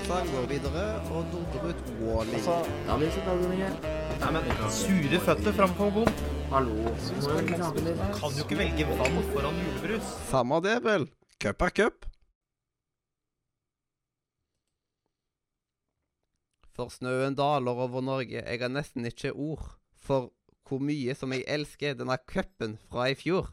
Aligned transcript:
Tarzan 0.00 0.28
går 0.32 0.46
videre 0.48 0.82
og 1.12 1.26
dunder 1.32 1.64
ut 1.68 1.88
Wally. 2.00 2.34
Altså, 2.34 2.54
Sure 4.72 5.18
føtter 5.20 5.52
framfor 5.52 5.90
bom. 5.92 6.12
Hallo. 6.50 6.92
Kan 8.16 8.36
jo 8.36 8.44
ikke 8.46 8.58
velge 8.58 8.86
vann 8.88 9.18
foran 9.32 9.58
julebrus. 9.60 10.12
Samme 10.30 10.60
det, 10.64 10.78
vel. 10.84 11.04
Cup 11.42 11.62
er 11.66 11.74
cup. 11.76 12.06
For 16.76 16.88
snøen 16.88 17.36
daler 17.36 17.84
over 17.84 18.00
Norge. 18.00 18.40
Jeg 18.40 18.60
har 18.60 18.72
nesten 18.72 19.04
ikke 19.04 19.34
ord 19.34 19.66
for 20.00 20.30
hvor 20.68 20.80
mye 20.80 21.12
som 21.18 21.34
jeg 21.34 21.44
elsker 21.44 21.98
denne 21.98 22.16
cupen 22.30 22.78
fra 22.88 23.10
i 23.10 23.18
fjor. 23.18 23.52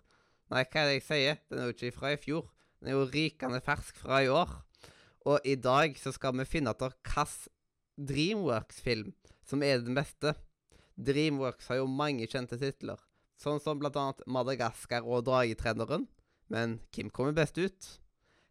Nei, 0.54 0.64
hva 0.64 0.86
er 0.86 0.94
det 0.94 1.00
jeg 1.02 1.08
sier? 1.10 1.44
Den 1.52 1.60
er 1.60 1.68
jo 1.68 1.76
ikke 1.76 1.98
fra 1.98 2.14
i 2.16 2.22
fjor. 2.22 2.48
Den 2.80 2.94
er 2.94 3.00
jo 3.02 3.10
rikende 3.12 3.60
fersk 3.66 4.00
fra 4.00 4.22
i 4.24 4.32
år. 4.32 4.62
Og 5.28 5.44
i 5.44 5.58
dag 5.60 5.98
så 6.00 6.14
skal 6.16 6.38
vi 6.40 6.48
finne 6.48 6.72
ut 6.72 6.84
hvilken 6.88 7.32
Dreamworks-film 7.98 9.12
som 9.48 9.64
er 9.66 9.82
den 9.84 9.98
beste. 9.98 10.36
Dreamworks 10.96 11.68
har 11.68 11.82
jo 11.82 11.88
mange 11.90 12.28
kjente 12.30 12.60
titler, 12.62 13.00
sånn 13.36 13.60
som 13.62 13.82
annet 13.84 14.24
Madagaskar 14.30 15.06
og 15.06 15.26
Dragetreneren. 15.28 16.06
Men 16.48 16.78
hvem 16.96 17.10
kommer 17.12 17.36
best 17.36 17.58
ut? 17.60 17.90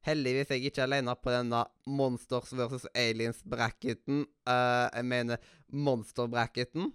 Heldigvis 0.07 0.53
er 0.53 0.61
jeg 0.61 0.71
ikke 0.71 0.85
alene 0.85 1.15
på 1.19 1.33
denne 1.33 1.65
Monsters 1.89 2.53
versus 2.55 2.85
Aliens-bracketen. 2.95 4.27
Uh, 4.47 4.87
jeg 4.93 5.09
mener 5.09 5.41
Monster-bracketen. 5.73 6.93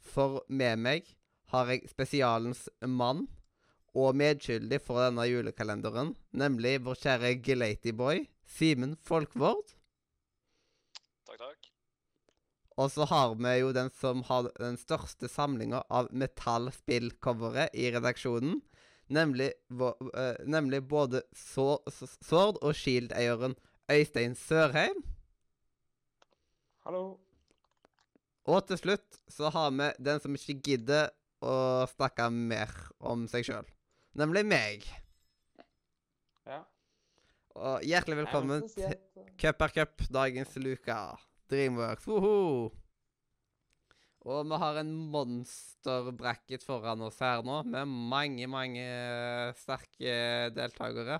For 0.00 0.40
med 0.48 0.80
meg 0.80 1.12
har 1.52 1.70
jeg 1.70 1.90
spesialens 1.90 2.68
mann 2.86 3.26
og 3.94 4.16
medskyldig 4.18 4.80
for 4.82 5.02
denne 5.02 5.26
julekalenderen, 5.28 6.14
nemlig 6.32 6.78
vår 6.86 6.98
kjære 7.02 7.32
Glatyboy, 7.44 8.24
Simen 8.50 8.96
Folkvord. 9.06 9.74
Takk, 11.28 11.38
takk. 11.38 11.70
Og 12.80 12.88
så 12.92 13.04
har 13.10 13.34
vi 13.36 13.52
jo 13.60 13.72
den 13.76 13.90
som 13.92 14.22
har 14.28 14.48
den 14.56 14.78
største 14.80 15.28
samlinga 15.28 15.82
av 15.92 16.08
metallspillcovere 16.16 17.68
i 17.76 17.90
redaksjonen. 17.94 18.60
Nemlig, 19.10 19.52
eh, 19.70 20.36
nemlig 20.46 20.82
både 20.88 21.22
Sword 21.34 22.60
og 22.62 22.74
Shield-eieren 22.74 23.56
Øystein 23.90 24.36
Sørheim. 24.38 25.02
Hallo. 26.86 27.18
Og 28.46 28.66
til 28.66 28.78
slutt 28.78 29.18
så 29.28 29.50
har 29.50 29.70
vi 29.70 29.90
den 29.98 30.22
som 30.22 30.34
ikke 30.34 30.60
gidder 30.62 31.10
å 31.42 31.86
snakke 31.90 32.30
mer 32.32 32.70
om 33.00 33.26
seg 33.28 33.44
sjøl. 33.48 33.66
Nemlig 34.16 34.44
meg. 34.46 34.86
Ja. 36.46 36.62
Og 37.60 37.82
hjertelig 37.84 38.22
velkommen 38.22 38.62
til 38.72 38.94
Cup 39.36 39.62
er 39.66 39.72
cup, 39.74 40.04
dagens 40.08 40.54
luka. 40.56 40.94
Dreamworks, 41.52 42.06
woho! 42.08 42.70
Og 44.24 44.46
vi 44.48 44.60
har 44.62 44.78
en 44.80 44.92
monsterbracket 45.12 46.64
foran 46.64 47.04
oss 47.04 47.18
her 47.20 47.44
nå, 47.44 47.58
med 47.68 47.92
mange, 48.14 48.48
mange 48.48 48.80
eh, 48.80 49.52
sterke 49.60 50.14
deltakere. 50.56 51.18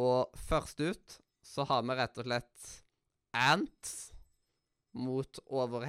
Og 0.00 0.32
først 0.48 0.80
ut 0.80 1.18
så 1.44 1.68
har 1.68 1.84
vi 1.84 1.98
rett 2.00 2.22
og 2.22 2.28
slett 2.30 2.72
Ants 3.36 3.94
mot 4.96 5.44
Over 5.52 5.84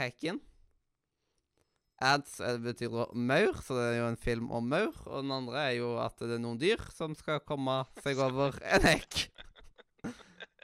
Ants 2.04 2.40
eh, 2.44 2.58
betyr 2.62 2.94
maur, 3.16 3.62
så 3.64 3.78
det 3.78 3.86
er 3.90 3.98
jo 4.02 4.10
en 4.12 4.20
film 4.20 4.52
om 4.52 4.68
maur. 4.70 4.96
Og 5.08 5.24
den 5.24 5.32
andre 5.36 5.64
er 5.70 5.78
jo 5.80 5.94
at 6.04 6.20
det 6.20 6.36
er 6.38 6.44
noen 6.44 6.60
dyr 6.62 6.82
som 6.94 7.16
skal 7.18 7.42
komme 7.48 7.80
seg 8.04 8.20
over 8.24 8.60
en 8.76 8.90
hekk. 8.92 9.24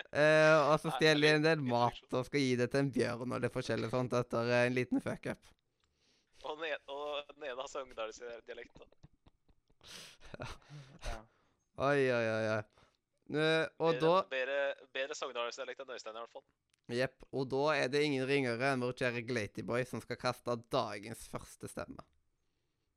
Uh, 0.10 0.72
og 0.72 0.80
så 0.82 0.90
stjeler 0.96 1.22
de 1.22 1.30
en 1.38 1.44
del 1.44 1.60
mat 1.62 2.16
og 2.18 2.24
skal 2.26 2.42
gi 2.42 2.56
det 2.58 2.66
til 2.74 2.80
en 2.82 2.88
bjørn 2.90 3.36
og 3.36 3.44
det 3.44 3.52
forskjellige 3.54 3.92
sånt 3.94 4.16
etter 4.18 4.48
eh, 4.50 4.64
en 4.66 4.74
liten 4.74 5.04
fuck-up. 5.06 5.52
Og 6.50 6.56
den 6.58 6.72
ene, 6.72 6.80
og 6.90 7.30
den 7.36 7.46
ene 7.46 7.60
har 7.60 7.70
Sogndalsdialekt. 7.70 8.80
da. 8.80 10.48
ja. 11.12 11.20
Oi, 11.92 12.00
oi, 12.10 12.26
oi. 12.26 12.42
oi. 12.56 12.64
Eh, 13.38 13.68
og 13.78 14.00
Bedre- 14.00 14.02
da 14.02 14.16
Bedre, 14.34 14.58
bedre 14.98 15.20
Sogndalsdialekt 15.20 15.86
enn 15.86 15.94
Øystein, 15.94 16.18
i 16.18 16.24
hvert 16.24 16.34
fall. 16.40 16.48
Jepp. 16.96 17.26
Og 17.36 17.48
da 17.52 17.66
er 17.76 17.92
det 17.92 18.02
ingen 18.06 18.26
ringere 18.28 18.74
enn 18.74 18.84
vår 18.84 18.96
kjære 19.02 19.26
Glatyboy 19.28 19.86
som 19.88 20.02
skal 20.04 20.20
kaste 20.20 20.56
dagens 20.74 21.28
første 21.32 21.70
stemme. 21.72 22.06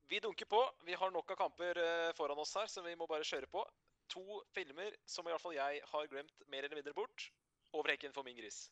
Vi 0.08 0.20
dunker 0.20 0.48
på. 0.48 0.60
Vi 0.84 0.96
har 0.98 1.12
nok 1.12 1.30
av 1.32 1.40
kamper 1.40 1.78
eh, 1.80 2.10
foran 2.16 2.40
oss 2.40 2.52
her, 2.58 2.68
så 2.68 2.84
vi 2.84 2.96
må 3.00 3.08
bare 3.08 3.24
kjøre 3.24 3.48
på. 3.52 3.64
To 4.12 4.42
filmer 4.52 4.92
som 5.08 5.24
i 5.24 5.32
hvert 5.32 5.40
fall 5.40 5.56
jeg 5.56 5.80
har 5.88 6.08
glemt 6.10 6.44
mer 6.52 6.66
eller 6.66 6.80
mindre 6.80 6.96
bort. 6.96 7.30
Over 7.72 7.94
hekken 7.94 8.12
for 8.12 8.26
min 8.26 8.36
gris. 8.36 8.66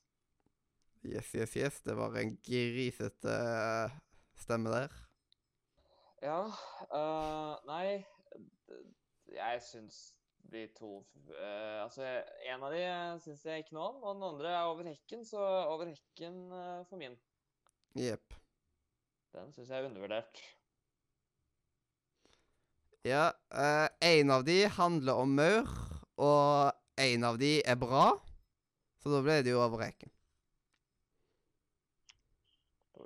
Yes, 1.01 1.31
yes, 1.33 1.57
yes. 1.57 1.81
Det 1.81 1.97
var 1.97 2.17
en 2.21 2.35
grisete 2.45 3.37
eh, 3.37 4.01
stemme 4.41 4.73
der. 4.75 4.99
Ja 6.21 6.43
Uh, 6.91 7.55
Nei, 7.69 8.03
jeg 9.31 9.61
syns 9.63 9.99
de 10.53 10.67
to 10.77 11.05
øh, 11.31 11.83
Altså, 11.83 12.07
en 12.49 12.65
av 12.67 12.73
de 12.75 12.85
syns 13.25 13.45
jeg 13.47 13.65
ikke 13.65 13.77
noe 13.77 13.91
om, 13.93 14.01
og 14.03 14.17
den 14.17 14.29
andre 14.31 14.55
er 14.55 14.71
over 14.71 14.89
hekken, 14.89 15.25
så 15.27 15.41
over 15.41 15.91
hekken 15.93 16.41
øh, 16.53 16.87
for 16.89 17.01
min. 17.01 17.19
Jepp. 17.99 18.35
Den 19.35 19.53
syns 19.55 19.71
jeg 19.71 19.79
er 19.79 19.91
undervurdert. 19.91 20.43
Ja, 23.07 23.31
eh, 23.49 23.89
en 24.21 24.31
av 24.31 24.45
de 24.45 24.59
handler 24.69 25.23
om 25.23 25.37
maur, 25.39 25.71
og 26.21 26.73
en 27.01 27.25
av 27.25 27.39
de 27.41 27.55
er 27.65 27.79
bra. 27.81 28.11
Så 29.01 29.13
da 29.13 29.23
ble 29.25 29.39
det 29.47 29.55
jo 29.55 29.63
over 29.65 29.87
hekken. 29.87 30.11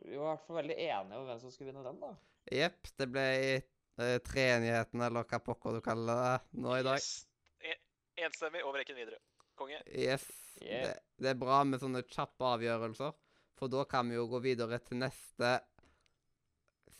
Vi 0.04 0.18
var 0.18 0.24
i 0.24 0.32
hvert 0.32 0.48
fall 0.48 0.58
veldig 0.58 0.76
enige 0.76 1.20
om 1.20 1.28
hvem 1.28 1.38
som 1.40 1.52
skulle 1.52 1.70
vinne 1.70 1.84
den, 1.86 2.00
da. 2.02 2.10
Jepp. 2.52 2.90
Det 2.98 3.06
ble 3.08 3.28
uh, 3.30 3.70
treenigheten, 3.96 5.00
eller 5.06 5.22
hva 5.28 5.38
pokker 5.44 5.70
du 5.76 5.80
kaller 5.84 6.16
det, 6.24 6.34
nå 6.64 6.70
i 6.78 6.82
dag. 6.86 6.98
Yes. 6.98 7.26
En- 7.60 7.82
Enstemmig 8.26 8.62
over 8.64 8.78
rekken 8.82 8.96
videre. 8.98 9.18
Konge. 9.58 9.80
Yes. 9.86 10.24
Yeah. 10.62 10.82
Det, 10.88 10.94
det 11.22 11.28
er 11.32 11.38
bra 11.38 11.60
med 11.66 11.80
sånne 11.82 12.02
kjappe 12.06 12.44
avgjørelser, 12.56 13.12
for 13.58 13.66
da 13.70 13.84
kan 13.90 14.08
vi 14.10 14.14
jo 14.18 14.26
gå 14.30 14.38
videre 14.42 14.78
til 14.82 14.96
neste 15.02 15.50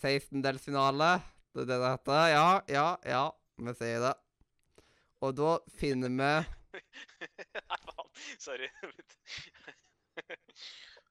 16-delsfinale. 0.02 1.10
Det 1.54 1.60
er 1.64 1.68
det 1.70 1.78
det 1.82 1.90
heter. 1.94 2.22
Ja, 2.34 2.48
ja, 2.68 2.88
ja. 3.06 3.24
Vi 3.62 3.72
sier 3.78 4.00
det. 4.02 4.14
Og 5.22 5.30
da 5.38 5.52
finner 5.78 6.10
vi 6.10 6.18
Nei, 7.54 7.78
faen. 7.86 8.08
Sorry. 8.42 8.66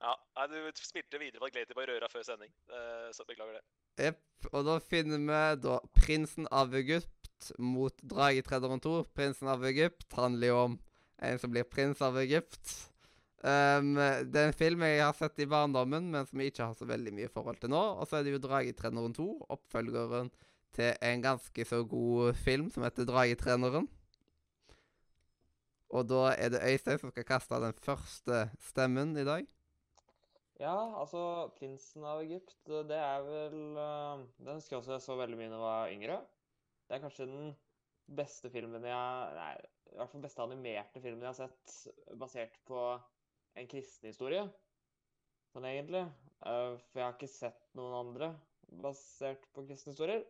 ja, 0.04 0.14
nei, 0.38 0.48
du 0.52 0.84
smilte 0.84 1.20
videre 1.22 1.40
på 1.40 1.48
at 1.48 1.56
Glaty 1.56 1.76
røra 1.78 2.10
før 2.12 2.26
sending. 2.28 2.52
Eh, 2.70 3.10
så 3.16 3.26
beklager 3.28 3.60
det. 3.60 3.66
Jepp. 4.04 4.24
Og 4.52 4.66
da 4.68 4.80
finner 4.84 5.22
vi 5.24 5.44
da 5.64 5.78
prinsen 5.96 6.50
av 6.52 6.74
Egypt 6.76 7.54
mot 7.60 7.96
dragetrederen 8.04 8.82
2. 8.84 8.98
Prinsen 9.16 9.52
av 9.52 9.64
Egypt 9.70 10.18
handler 10.18 10.52
jo 10.52 10.58
om 10.66 10.76
en 11.24 11.40
som 11.40 11.54
blir 11.54 11.68
prins 11.68 12.02
av 12.04 12.18
Egypt. 12.20 12.74
Um, 13.44 13.96
det 13.96 14.40
er 14.40 14.50
en 14.50 14.56
film 14.56 14.84
jeg 14.88 15.02
har 15.04 15.16
sett 15.18 15.40
i 15.44 15.48
barndommen, 15.52 16.06
men 16.12 16.28
som 16.28 16.40
jeg 16.40 16.54
ikke 16.54 16.68
har 16.70 16.78
så 16.80 16.88
veldig 16.88 17.12
mye 17.16 17.32
forhold 17.32 17.60
til 17.60 17.72
nå. 17.72 17.82
Og 18.00 18.08
så 18.08 18.20
er 18.20 18.28
det 18.28 18.36
jo 18.36 18.44
Dragetreneren 18.44 19.16
2, 19.16 19.28
oppfølgeren 19.56 20.32
til 20.76 20.96
en 21.06 21.24
ganske 21.24 21.66
så 21.68 21.84
god 21.88 22.40
film 22.40 22.70
som 22.74 22.84
heter 22.88 23.08
Dragetreneren. 23.08 23.88
Og 25.94 26.08
da 26.10 26.32
er 26.34 26.56
det 26.56 26.64
Øystein 26.66 27.00
som 27.00 27.12
skal 27.14 27.28
kaste 27.28 27.60
den 27.62 27.76
første 27.84 28.48
stemmen 28.64 29.14
i 29.20 29.28
dag. 29.28 29.46
Ja, 30.62 30.76
altså 31.00 31.50
Prinsen 31.58 32.06
av 32.06 32.22
Egypt, 32.22 32.56
det 32.90 32.98
er 33.00 33.24
vel 33.26 33.78
øh, 33.82 34.26
Den 34.38 34.60
husker 34.60 34.76
jeg 34.76 34.82
også 34.84 34.96
jeg 34.96 35.06
så 35.06 35.16
veldig 35.18 35.40
mye 35.40 35.50
da 35.50 35.56
jeg 35.56 35.64
var 35.66 35.94
yngre. 35.96 36.18
Det 36.88 36.96
er 36.96 37.04
kanskje 37.04 37.30
den 37.30 37.56
beste 38.20 38.52
filmen 38.54 38.86
jeg 38.86 39.40
Nei, 39.40 39.54
i 39.94 39.98
hvert 39.98 40.12
fall 40.12 40.26
beste 40.26 40.46
animerte 40.46 41.02
filmen 41.02 41.26
jeg 41.26 41.32
har 41.32 41.40
sett 41.40 42.20
basert 42.22 42.60
på 42.70 42.84
en 43.58 43.70
kristen 43.70 44.10
historie. 44.12 44.46
Sånn 45.54 45.70
egentlig. 45.70 46.06
Eh, 46.46 46.78
for 46.90 47.02
jeg 47.02 47.08
har 47.08 47.18
ikke 47.18 47.34
sett 47.34 47.66
noen 47.78 47.98
andre 48.04 48.32
basert 48.84 49.46
på 49.54 49.66
kristne 49.68 49.94
historier. 49.94 50.24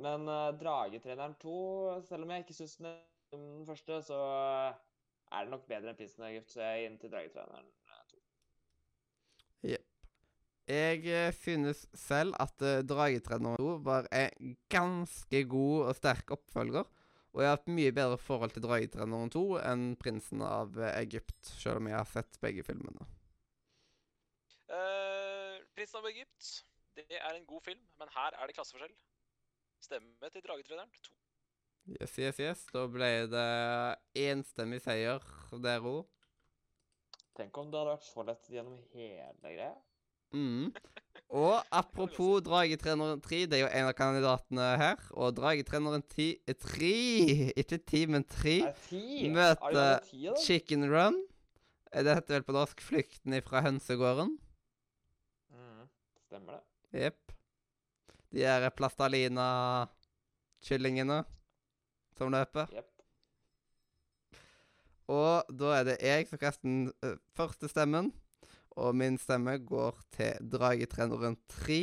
Men 0.00 0.24
uh, 0.30 0.54
Dragetreneren 0.56 1.34
2, 1.42 1.52
selv 2.06 2.24
om 2.24 2.32
jeg 2.32 2.44
ikke 2.44 2.54
syns 2.56 2.76
den 2.80 2.94
den 3.30 3.66
første, 3.66 4.02
så 4.02 4.18
er 5.32 5.44
det 5.44 5.50
nok 5.50 5.66
bedre 5.68 5.92
enn 5.92 5.98
Prinsen 5.98 6.24
av 6.24 6.30
Egypt, 6.30 6.52
så 6.52 6.62
jeg 6.62 6.82
er 6.82 6.90
inn 6.90 6.98
til 7.02 7.12
Dragetreneren. 7.12 7.75
Jeg 10.66 11.04
eh, 11.06 11.30
synes 11.30 11.84
selv 11.94 12.34
at 12.42 12.62
uh, 12.66 12.82
Dragetreneren 12.82 13.54
2 13.62 13.74
var 13.86 14.08
en 14.10 14.56
ganske 14.68 15.42
god 15.46 15.92
og 15.92 15.94
sterk 15.94 16.32
oppfølger. 16.34 16.88
Og 17.36 17.42
jeg 17.42 17.50
har 17.50 17.58
hatt 17.58 17.68
mye 17.70 17.92
bedre 17.94 18.18
forhold 18.18 18.50
til 18.50 18.64
Dragetreneren 18.64 19.30
2 19.30 19.44
enn 19.60 19.84
Prinsen 20.00 20.42
av 20.42 20.74
eh, 20.80 20.96
Egypt, 21.04 21.38
selv 21.46 21.78
om 21.78 21.86
jeg 21.86 21.98
har 22.00 22.10
sett 22.10 22.40
begge 22.42 22.66
filmene. 22.66 23.06
Uh, 24.66 25.62
Prinsen 25.76 26.00
av 26.00 26.10
Egypt. 26.10 26.50
Det 26.98 27.06
er 27.14 27.30
en 27.30 27.46
god 27.46 27.62
film, 27.62 27.86
men 28.00 28.10
her 28.16 28.34
er 28.34 28.50
det 28.50 28.58
klasseforskjell. 28.58 28.98
Stemme 29.86 30.34
til 30.34 30.42
Dragetreneren 30.48 30.90
2. 30.98 31.16
Yes, 31.94 32.18
yes, 32.18 32.42
yes. 32.42 32.66
Da 32.74 32.88
ble 32.90 33.12
det 33.30 33.48
enstemmig 34.18 34.82
seier 34.82 35.22
der 35.62 35.84
òg. 35.86 36.08
Tenk 37.38 37.54
om 37.60 37.70
det 37.70 37.78
hadde 37.78 37.92
vært 37.92 38.08
så 38.08 38.24
lett 38.26 38.48
gjennom 38.50 38.80
hele 38.96 39.52
greia. 39.52 39.76
Mm. 40.34 40.72
Og 41.28 41.58
apropos 41.74 42.40
Dragetreneren 42.46 43.20
3, 43.20 43.46
det 43.50 43.58
er 43.58 43.62
jo 43.64 43.70
en 43.74 43.86
av 43.90 43.94
kandidatene 43.98 44.66
her. 44.78 44.96
Og 45.18 45.34
Dragetreneren 45.36 46.02
10 46.02 46.36
eh, 46.46 46.54
3, 46.54 46.90
ikke 47.62 47.78
10, 47.78 48.06
men 48.14 48.24
3, 48.30 48.56
møter 49.34 49.98
Er? 49.98 50.34
Chicken 50.44 50.82
Run. 50.92 51.16
Eh, 51.92 52.04
Det 52.04 52.14
heter 52.14 52.34
vel 52.34 52.42
på 52.46 52.52
norsk 52.52 52.80
'Flykten 52.80 53.32
ifra 53.34 53.60
hønsegården'. 53.66 54.38
Mm, 55.50 55.88
stemmer 56.26 56.52
det. 56.52 56.60
Jepp. 57.02 57.32
De 58.32 58.38
der 58.40 58.70
plastalina-kyllingene 58.70 61.24
som 62.16 62.32
løper. 62.32 62.66
Yep. 62.72 62.90
Og 65.08 65.44
da 65.58 65.64
er 65.78 65.84
det 65.84 65.96
jeg 66.02 66.28
som 66.28 66.38
kaster 66.38 66.62
den 66.66 66.92
eh, 67.02 67.16
første 67.36 67.68
stemmen. 67.68 68.12
Og 68.76 68.92
min 68.96 69.16
stemme 69.18 69.56
går 69.64 70.00
til 70.12 70.50
Dragetreneren 70.52 71.38
3. 71.48 71.80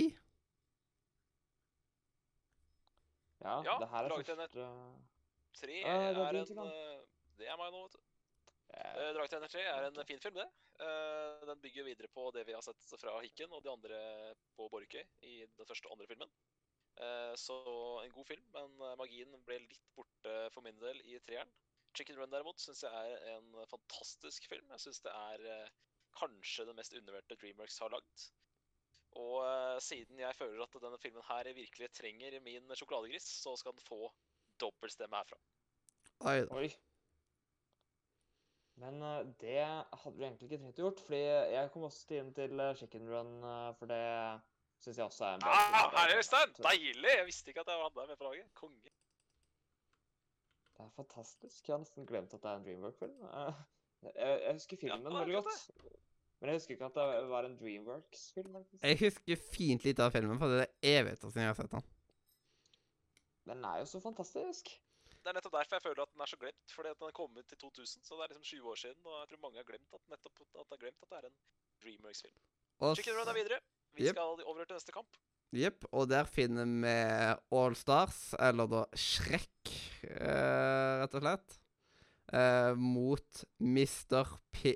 Ja, 3.44 3.56
Ja, 3.66 3.78
det 3.82 3.90
her 3.90 4.04
er 4.04 4.10
Dragetrener. 4.10 4.48
første 4.48 5.68
3 5.68 5.80
Ja, 5.82 5.96
det 6.14 6.18
er 6.18 6.36
er 6.38 6.52
en 6.52 6.60
eh, 6.68 7.00
Det 7.38 7.48
er 7.50 7.58
meg 7.58 7.72
nå, 7.74 7.82
vet 7.84 7.96
du. 7.98 8.02
Uh, 8.74 9.10
Dragetrener 9.18 9.48
3 9.48 9.62
er 9.62 9.88
en 9.88 10.06
fin 10.06 10.20
film, 10.20 10.36
det. 10.36 10.48
Uh, 10.82 11.48
den 11.50 11.62
bygger 11.62 11.84
videre 11.84 12.08
på 12.08 12.32
det 12.34 12.46
vi 12.48 12.54
har 12.54 12.62
sett 12.62 12.86
fra 13.02 13.20
Hikken 13.22 13.52
og 13.52 13.64
de 13.64 13.72
andre 13.72 14.00
på 14.56 14.70
Borkøy 14.70 15.04
i 15.22 15.46
den 15.46 15.66
første 15.66 15.88
og 15.88 15.98
andre 15.98 16.08
filmen. 16.08 16.30
Uh, 17.02 17.34
så 17.36 17.58
en 18.06 18.12
god 18.12 18.26
film, 18.26 18.46
men 18.54 18.98
magien 18.98 19.34
ble 19.46 19.60
litt 19.66 19.90
borte 19.98 20.34
for 20.54 20.62
min 20.62 20.78
del 20.80 21.02
i 21.06 21.18
treeren. 21.26 21.50
Chicken 21.98 22.18
Run 22.18 22.32
derimot 22.32 22.62
syns 22.62 22.84
jeg 22.86 23.18
er 23.18 23.36
en 23.38 23.66
fantastisk 23.70 24.48
film. 24.50 24.70
Jeg 24.70 24.80
syns 24.86 25.02
det 25.02 25.14
er 25.14 25.70
kanskje 26.18 26.68
det 26.70 26.78
mest 26.78 26.96
undervurderte 26.98 27.38
Dreamworks 27.42 27.80
har 27.84 27.94
lagd. 27.94 28.26
Og 29.22 29.36
uh, 29.46 29.78
siden 29.84 30.22
jeg 30.24 30.36
føler 30.38 30.64
at 30.64 30.80
denne 30.82 31.02
filmen 31.02 31.26
her 31.28 31.50
virkelig 31.54 31.92
trenger 31.94 32.40
min 32.46 32.72
sjokoladegris, 32.78 33.28
så 33.44 33.54
skal 33.60 33.76
den 33.76 33.86
få 33.86 34.08
dobbeltstemme 34.62 35.20
herfra. 35.20 35.38
Oi. 36.32 36.40
Oi. 36.58 36.72
Men 38.82 39.02
uh, 39.04 39.20
det 39.42 39.60
hadde 39.62 40.16
du 40.18 40.24
egentlig 40.24 40.50
ikke 40.50 40.62
trengt 40.64 40.82
å 40.82 40.88
gjort, 40.88 41.04
fordi 41.06 41.22
jeg 41.54 41.70
kom 41.76 41.86
også 41.90 42.08
til 42.10 42.24
inn 42.24 42.34
til 42.34 42.64
eh, 42.66 42.74
Chicken 42.80 43.12
Run, 43.12 43.36
uh, 43.46 43.70
for 43.78 43.92
det 43.92 44.02
syns 44.82 44.98
jeg 44.98 45.06
også 45.06 45.28
er 45.28 45.38
en 45.38 45.46
bra. 45.46 45.60
Ah, 45.60 45.86
Det 45.92 46.00
Hei, 46.00 46.18
Øystein! 46.18 46.56
Deilig! 46.58 47.14
Jeg 47.20 47.28
visste 47.30 47.54
ikke 47.54 47.66
at 47.68 47.74
jeg 47.74 47.86
hadde 47.86 48.00
deg 48.00 48.10
med 48.10 48.22
på 48.22 48.30
laget. 48.32 48.50
Konge. 48.58 48.96
Det 50.74 50.88
er 50.88 50.96
fantastisk. 50.98 51.68
Jeg 51.68 51.76
har 51.76 51.84
nesten 51.84 52.10
glemt 52.10 52.34
at 52.34 52.42
det 52.42 52.50
er 52.50 52.60
en 52.60 52.66
Dreamwork-film. 52.66 53.22
Jeg, 54.12 54.40
jeg 54.44 54.56
husker 54.60 54.80
filmen 54.82 55.06
det 55.06 55.12
er 55.12 55.20
veldig 55.20 55.42
godt. 55.42 56.00
Men 56.40 56.52
jeg 56.52 56.60
husker 56.60 56.76
ikke 56.76 56.88
at 56.90 56.98
det 57.00 57.28
var 57.32 57.46
en 57.48 57.58
Dreamworks-film. 57.60 58.56
Jeg 58.82 59.00
husker 59.00 59.44
fint 59.56 59.86
lite 59.88 60.04
av 60.04 60.12
filmen, 60.12 60.40
for 60.42 60.52
det 60.52 60.66
er 60.66 60.98
evigheter 60.98 61.30
siden 61.32 61.46
jeg 61.46 61.54
har 61.54 61.60
sett 61.60 61.72
den. 61.72 61.86
Den 63.48 63.68
er 63.68 63.78
jo 63.80 63.86
så 63.88 64.02
fantastisk. 64.04 64.74
Det 65.24 65.32
er 65.32 65.38
nettopp 65.38 65.56
derfor 65.56 65.80
jeg 65.80 65.86
føler 65.86 66.04
at 66.04 66.12
den 66.12 66.24
er 66.26 66.32
så 66.32 66.40
glemt. 66.42 66.74
Fordi 66.76 66.92
at 66.92 67.00
den 67.00 67.08
er 67.08 67.16
kommet 67.16 67.48
til 67.48 67.62
2000, 67.62 68.04
så 68.04 68.18
det 68.20 68.26
er 68.26 68.34
liksom 68.34 68.48
20 68.50 68.74
år 68.74 68.82
siden. 68.82 69.00
Og 69.08 69.16
jeg 69.22 69.30
tror 69.32 69.42
mange 69.46 69.62
har 69.62 69.70
glemt 69.70 69.96
at, 69.96 70.04
nettopp, 70.12 70.44
at, 70.44 70.68
det 70.68 70.76
er, 70.76 70.82
glemt 70.84 71.06
at 71.06 71.14
det 71.14 71.22
er 71.22 71.30
en 71.30 71.38
Dreamworks-film. 71.86 72.42
Og 72.84 72.98
Chicken 73.00 73.20
Run 73.20 73.32
er 73.32 73.40
videre. 73.40 73.62
Vi 73.94 74.08
yep. 74.10 74.18
skal 74.18 74.44
over 74.52 74.66
til 74.66 74.76
neste 74.76 74.96
kamp. 74.96 75.20
Jepp, 75.54 75.86
og 75.94 76.08
der 76.10 76.26
finner 76.26 76.66
vi 76.66 76.94
All 77.56 77.76
Stars, 77.78 78.34
eller 78.42 78.68
da 78.72 78.84
Shrek, 78.98 79.70
eh, 80.10 80.94
rett 81.04 81.14
og 81.14 81.22
slett, 81.22 81.60
eh, 82.34 82.74
mot 82.76 83.44
Mr. 83.60 84.38
P... 84.52 84.76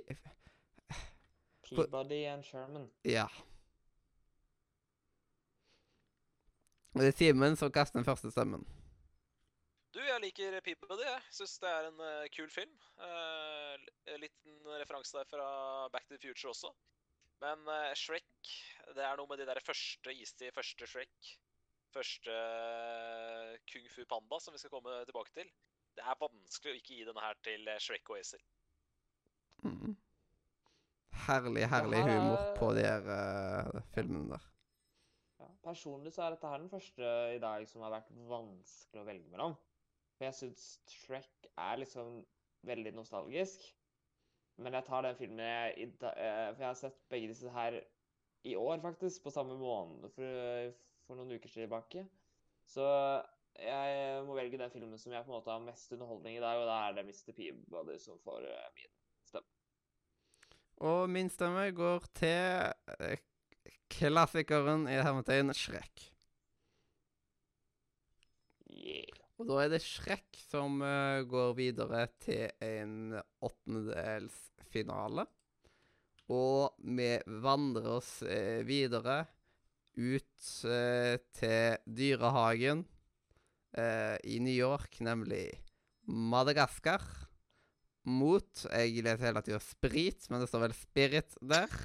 Peabody 1.67 2.23
and 2.31 2.45
Sherman. 2.47 2.87
Ja. 3.03 3.27
Og 6.95 7.03
det 7.03 7.11
er 7.11 7.17
Simen 7.17 7.57
som 7.59 7.71
kaster 7.73 7.99
den 7.99 8.07
første 8.07 8.31
stemmen. 8.31 8.63
Du, 9.93 9.99
jeg 9.99 10.21
liker 10.23 10.59
Peabody. 10.63 11.03
Jeg 11.03 11.35
syns 11.35 11.57
det 11.61 11.69
er 11.69 11.89
en 11.89 11.99
uh, 11.99 12.29
kul 12.33 12.47
film. 12.53 12.73
Uh, 13.01 13.75
liten 14.21 14.71
referanse 14.79 15.17
der 15.17 15.27
fra 15.29 15.47
Back 15.93 16.07
to 16.07 16.15
the 16.15 16.21
Future 16.21 16.53
også. 16.53 16.71
Men 17.43 17.67
uh, 17.69 17.93
Shrek 17.97 18.53
Det 18.95 19.03
er 19.03 19.19
noe 19.19 19.29
med 19.29 19.41
de 19.41 19.47
der 19.49 19.59
første 19.65 20.13
istid, 20.15 20.53
første 20.55 20.87
Shrek, 20.87 21.31
første 21.93 22.33
eh, 22.33 23.57
Kung 23.67 23.87
Fu 23.91 24.05
Panda, 24.09 24.39
som 24.39 24.55
vi 24.55 24.61
skal 24.61 24.71
komme 24.71 24.93
tilbake 25.05 25.33
til. 25.35 25.49
Det 25.97 26.05
er 26.05 26.19
vanskelig 26.21 26.73
å 26.75 26.77
ikke 26.79 26.93
gi 26.99 27.05
denne 27.07 27.23
her 27.25 27.39
til 27.45 27.67
eh, 27.71 27.79
Shrek 27.81 28.11
og 28.13 28.19
Esel. 28.19 28.43
Mm. 29.65 29.95
Herlig, 31.27 31.63
herlig 31.71 32.01
her 32.03 32.11
er- 32.11 32.19
humor 32.21 32.43
på 32.59 32.69
de 32.77 32.83
her 32.85 33.07
eh, 33.15 33.81
filmene 33.95 34.35
der. 34.35 34.45
Ja, 35.41 35.47
personlig 35.65 36.13
så 36.13 36.23
er 36.27 36.35
dette 36.35 36.51
her 36.51 36.61
den 36.61 36.69
første 36.71 37.09
i 37.35 37.41
dag 37.41 37.65
som 37.69 37.83
har 37.85 37.95
vært 37.97 38.13
vanskelig 38.29 39.01
å 39.01 39.07
velge 39.09 39.33
mellom. 39.33 39.57
For 40.17 40.25
jeg 40.29 40.37
syns 40.37 40.67
Shrek 40.89 41.49
er 41.57 41.81
liksom 41.81 42.21
veldig 42.65 42.93
nostalgisk. 42.97 43.65
Men 44.57 44.73
jeg 44.73 44.87
tar 44.87 45.05
den 45.05 45.17
filmen 45.19 45.43
jeg 45.45 45.89
eh, 46.01 46.47
For 46.53 46.61
jeg 46.63 46.69
har 46.71 46.77
sett 46.79 47.01
begge 47.13 47.29
disse 47.33 47.51
her 47.53 47.77
i 48.47 48.55
år, 48.57 48.79
faktisk. 48.81 49.23
På 49.25 49.33
samme 49.33 49.57
måned 49.59 50.07
for, 50.15 50.71
for 51.05 51.19
noen 51.19 51.35
uker 51.37 51.53
tilbake. 51.53 52.05
Så 52.67 52.85
jeg 53.61 54.23
må 54.27 54.35
velge 54.37 54.59
den 54.59 54.73
filmen 54.73 54.99
som 55.01 55.13
jeg 55.15 55.25
på 55.25 55.31
en 55.31 55.37
måte 55.37 55.53
har 55.53 55.63
mest 55.63 55.93
underholdning 55.95 56.37
i 56.37 56.43
dag, 56.43 56.59
og 56.61 56.67
da 56.69 56.77
er 56.87 56.97
det 56.97 57.05
Mr. 57.07 57.33
Peabody 57.37 57.97
som 58.01 58.19
får 58.25 58.45
eh, 58.49 58.67
min 58.77 58.91
stemme. 59.27 59.53
Og 60.87 61.09
min 61.09 61.31
stemme 61.33 61.63
går 61.75 62.05
til 62.17 62.99
eh, 63.01 63.23
klassikeren 63.93 64.85
i 64.91 64.99
hermetegn 65.01 65.53
Shrek. 65.57 66.11
Yeah. 68.67 69.17
Og 69.37 69.45
da 69.51 69.57
er 69.61 69.69
det 69.73 69.83
Shrek 69.85 70.37
som 70.47 70.81
eh, 70.81 71.23
går 71.29 71.51
videre 71.57 72.07
til 72.23 72.49
en 72.63 73.17
åttendedelsfinale. 73.45 75.27
Og 76.33 76.73
vi 76.83 77.11
vandrer 77.45 77.89
oss 77.99 78.11
eh, 78.25 78.65
videre 78.67 79.23
ut 79.97 80.47
eh, 80.65 81.17
til 81.37 81.77
dyrehagen 81.85 82.83
eh, 83.77 84.17
i 84.23 84.39
New 84.43 84.53
York, 84.55 84.99
nemlig 85.05 85.45
Madagaskar. 86.07 87.01
Mot 88.07 88.61
Jeg 88.71 89.01
leser 89.03 89.25
hele 89.27 89.41
tida 89.43 89.57
Sprit, 89.59 90.29
men 90.31 90.39
det 90.39 90.47
står 90.47 90.61
vel 90.67 90.75
Spirit 90.77 91.33
der. 91.43 91.67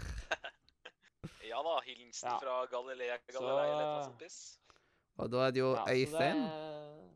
Ja 1.53 1.59
da, 1.63 1.75
hilsen 1.85 2.31
Ja. 2.31 2.39
fra 2.41 2.55
Galilea 2.71 3.19
Så- 3.29 3.33
Galilei 3.43 3.65
eller 3.71 3.89
et 3.99 4.05
sånt 4.07 4.19
piss. 4.23 4.37
Og 5.21 5.29
da 5.31 5.43
er 5.47 5.51
det 5.53 5.61
jo 5.61 5.73
Ja, 5.77 5.83
Øystein. 5.93 6.39
det, 6.41 7.11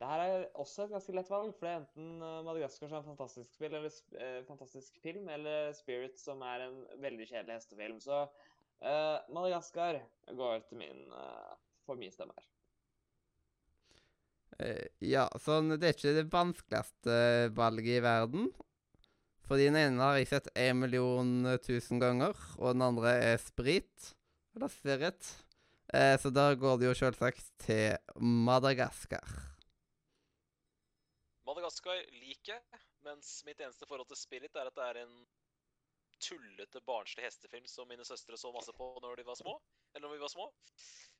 det 0.00 0.08
her 0.08 0.22
er 0.24 0.46
også 0.58 0.84
et 0.86 0.90
ganske 0.94 1.12
lett 1.14 1.28
valg, 1.30 1.52
for 1.58 1.66
det 1.66 1.72
er 1.74 1.80
enten 1.82 2.22
eh, 2.22 2.38
Madagaskar 2.46 2.88
som 2.88 2.96
er 2.96 3.02
en 3.02 3.10
fantastisk, 3.12 3.52
spill, 3.54 3.74
eller, 3.76 3.90
sp- 3.92 4.16
eh, 4.16 4.38
fantastisk 4.48 4.96
film, 5.02 5.28
eller 5.28 5.72
Spirit 5.76 6.16
som 6.18 6.40
er 6.42 6.64
en 6.70 6.80
veldig 7.04 7.28
kjedelig 7.28 7.58
hestefilm. 7.60 8.00
Så 8.00 8.22
eh, 8.80 9.18
Madagaskar 9.28 10.00
går 10.32 10.64
til 10.70 10.78
min, 10.80 11.04
eh, 11.12 11.52
for 11.84 11.94
min 12.00 12.10
stemme 12.14 12.32
her. 12.38 12.48
Eh, 14.60 14.88
ja, 15.08 15.28
sånn 15.40 15.72
Det 15.78 15.88
er 15.88 15.96
ikke 15.96 16.16
det 16.18 16.28
vanskeligste 16.32 17.16
valget 17.56 17.98
i 17.98 18.04
verden. 18.04 18.50
For 19.46 19.60
den 19.60 19.76
ene 19.76 20.00
har 20.00 20.18
jeg 20.20 20.30
sett 20.30 20.50
én 20.56 20.78
million 20.80 21.46
eh, 21.48 21.60
tusen 21.62 22.02
ganger, 22.02 22.36
og 22.58 22.74
den 22.74 22.84
andre 22.86 23.16
er 23.32 23.40
Sprit. 23.42 24.12
Eller 24.56 24.70
Spirit. 24.72 25.32
Eh, 25.92 26.14
så 26.20 26.30
da 26.32 26.52
går 26.56 26.78
det 26.80 26.90
jo 26.90 26.96
selvsagt 26.96 27.50
til 27.64 27.96
Madagaskar. 28.16 29.34
Madagaskar 31.48 31.98
liker 32.16 32.54
jeg, 32.54 32.82
mens 33.04 33.34
mitt 33.44 33.60
eneste 33.60 33.88
forhold 33.88 34.08
til 34.12 34.20
Spirit 34.20 34.56
er 34.56 34.70
at 34.70 34.78
det 34.78 34.88
er 34.88 35.02
en 35.02 35.16
tullete, 36.22 36.80
barnslig 36.86 37.26
hestefilm 37.26 37.66
som 37.66 37.88
mine 37.90 38.06
søstre 38.06 38.38
så 38.38 38.52
masse 38.54 38.72
på 38.76 38.88
når 39.02 39.20
de 39.20 39.26
var 39.26 39.38
små. 39.40 39.56
Eller 39.92 40.06
når 40.06 40.14
vi 40.14 40.22
var 40.22 40.32
små. 40.32 40.48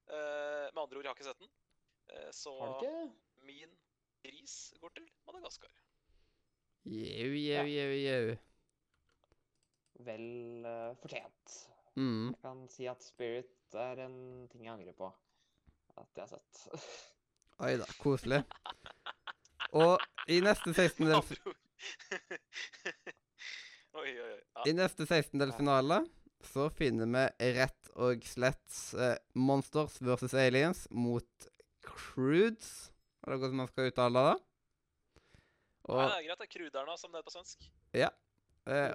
Eh, 0.09 0.69
med 0.71 0.83
andre 0.85 1.01
ord, 1.01 1.05
jeg 1.05 1.11
har 1.11 1.19
ikke 1.19 1.29
sett 1.29 1.43
den. 1.43 1.53
Eh, 2.13 2.31
så 2.37 2.53
min 3.47 3.73
gris 4.23 4.75
går 4.81 4.95
til 4.97 5.09
Madagaskar. 5.27 5.73
Jau, 6.85 7.33
jau, 7.39 7.67
jau, 7.67 7.91
jau. 8.03 8.37
Vel 10.03 10.27
uh, 10.67 10.93
fortjent. 10.99 11.59
Mm. 11.95 12.33
Jeg 12.33 12.41
kan 12.43 12.65
si 12.73 12.89
at 12.91 13.05
Spirit 13.05 13.77
er 13.79 14.07
en 14.07 14.17
ting 14.51 14.65
jeg 14.67 14.75
angrer 14.75 14.97
på 14.97 15.09
at 16.01 16.09
jeg 16.17 16.25
har 16.25 16.31
sett. 16.33 16.63
Oi 17.63 17.77
da, 17.81 17.87
koselig. 18.01 18.43
Og 19.79 20.01
i 20.29 20.41
neste 20.45 20.73
16-dels 20.75 21.31
oi, 24.01 24.09
oi, 24.09 24.11
oi. 24.11 24.41
Ja. 24.41 24.65
I 24.69 24.75
neste 24.77 25.07
16-delsfinale 25.07 26.03
så 26.47 26.67
finner 26.75 27.07
vi 27.07 27.53
rett 27.57 27.93
og 28.03 28.25
slett 28.27 28.79
eh, 28.99 29.17
Monsters 29.39 30.01
versus 30.03 30.35
Aliens 30.35 30.87
mot 30.91 31.49
Crudes. 31.87 32.73
Er 33.23 33.33
det 33.35 33.39
hvordan 33.43 33.61
man 33.63 33.71
skal 33.71 33.91
uttale 33.93 34.25
det? 34.29 34.39
Nei, 35.83 35.95
Og 35.95 35.99
det 35.99 36.17
er 36.17 36.27
greit. 36.29 36.39
Det 36.43 36.47
er 36.49 36.53
Kruderne, 36.57 36.99
som 36.99 37.11
det 37.13 37.21
heter 37.21 37.29
på 37.31 37.35
svensk. 37.37 37.69
eh, 38.67 38.93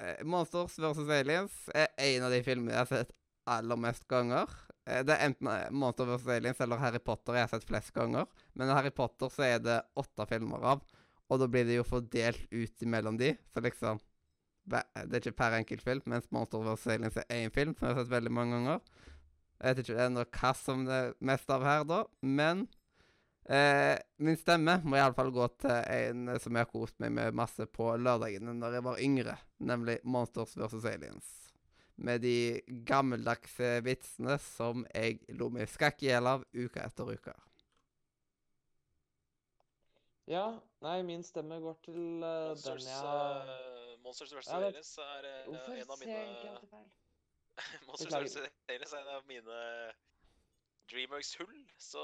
eh, 0.00 0.24
Monsters 0.24 0.76
vs. 0.78 1.06
Aliens 1.08 1.54
er 1.74 1.88
en 1.96 2.26
av 2.26 2.34
de 2.34 2.42
filmene 2.44 2.74
jeg 2.74 2.82
har 2.84 2.90
sett 2.90 3.14
aller 3.48 3.80
mest 3.80 4.06
ganger. 4.10 4.52
Eh, 4.86 5.02
det 5.06 5.16
er 5.16 5.26
enten 5.30 5.48
eh, 5.48 5.70
Monster 5.72 6.08
vs. 6.10 6.28
Aliens 6.36 6.60
eller 6.60 6.80
Harry 6.82 7.00
Potter 7.04 7.38
jeg 7.38 7.46
har 7.46 7.52
sett 7.54 7.68
flest 7.68 7.92
ganger. 7.96 8.28
Men 8.54 8.72
Harry 8.74 8.92
Potter 8.94 9.32
så 9.32 9.46
er 9.48 9.58
det 9.64 9.80
åtte 10.00 10.28
filmer 10.30 10.64
av, 10.74 10.84
og 11.30 11.40
da 11.40 11.48
blir 11.48 11.66
det 11.68 11.80
jo 11.80 11.88
fordelt 11.88 12.46
ut 12.52 12.86
imellom 12.86 13.18
de. 13.20 13.34
Så 13.54 13.64
liksom 13.64 14.00
Det 14.70 14.82
er 14.94 15.16
ikke 15.16 15.32
per 15.34 15.54
enkelt 15.56 15.82
film, 15.82 16.02
mens 16.06 16.28
Monster 16.30 16.60
vs. 16.62 16.84
Aliens 16.92 17.16
er 17.16 17.24
én 17.32 17.50
film 17.50 17.72
som 17.74 17.88
jeg 17.88 17.96
har 17.96 18.04
sett 18.04 18.12
veldig 18.12 18.30
mange 18.30 18.58
ganger. 18.58 18.82
Jeg 19.60 19.76
vet 19.76 19.82
ikke 19.84 20.04
ennå 20.06 20.22
hva 20.24 20.50
som 20.56 20.86
det 20.88 20.98
er 20.98 21.10
mest 21.28 21.50
av 21.52 21.64
her, 21.66 21.82
da, 21.84 21.98
men 22.24 22.62
eh, 23.44 23.98
min 24.24 24.38
stemme 24.40 24.78
må 24.86 24.96
iallfall 24.96 25.32
gå 25.36 25.48
til 25.60 25.74
en 25.74 26.30
som 26.40 26.56
jeg 26.56 26.64
har 26.64 26.70
kost 26.70 26.96
meg 27.02 27.12
med 27.18 27.36
masse 27.36 27.66
på 27.68 27.90
lørdagene 28.00 28.54
når 28.56 28.78
jeg 28.78 28.86
var 28.86 29.02
yngre, 29.04 29.36
nemlig 29.60 29.98
Monsters 30.04 30.56
vs. 30.56 30.86
Aliens. 30.88 31.28
Med 32.00 32.24
de 32.24 32.62
gammeldagse 32.88 33.74
vitsene 33.84 34.38
som 34.40 34.86
jeg 34.94 35.20
lo 35.36 35.50
meg 35.52 35.68
skakk 35.68 36.00
i 36.06 36.08
hjel 36.08 36.30
av 36.30 36.48
uke 36.56 36.80
etter 36.80 37.12
uke. 37.12 37.36
Ja, 40.30 40.46
nei, 40.80 41.02
min 41.04 41.26
stemme 41.26 41.58
går 41.60 41.76
til 41.84 42.00
den 42.00 42.24
Monsters, 42.24 42.88
jeg 42.88 43.04
har 43.04 43.52
eh, 43.58 43.94
Monsters 44.06 44.32
vs. 44.32 44.48
Ja, 44.48 44.64
Aliens 44.70 44.96
er 45.04 45.28
uh, 45.28 45.52
en 45.52 45.60
av 45.60 45.76
jeg 45.76 46.06
mine 46.06 46.84
Monsters 47.86 48.14
Beklager. 48.14 48.50
er 48.68 49.00
en 49.00 49.14
av 49.16 49.26
mine 49.28 49.58
Dreamworks-hull. 50.90 51.60
Så 51.78 52.02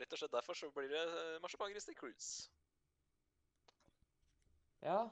rett 0.00 0.12
og 0.12 0.20
slett 0.20 0.34
derfor 0.34 0.58
så 0.58 0.70
blir 0.74 0.90
det 0.92 1.02
eh, 1.02 1.40
marsipangris 1.42 1.88
til 1.88 1.98
Cruise. 1.98 2.50
Ja. 4.82 5.04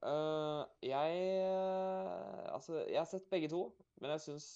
Uh, 0.00 0.64
jeg 0.82 1.16
uh, 1.44 2.54
Altså, 2.54 2.84
jeg 2.88 3.00
har 3.00 3.04
sett 3.04 3.28
begge 3.30 3.48
to, 3.52 3.66
men 4.00 4.10
jeg 4.10 4.20
syns 4.20 4.46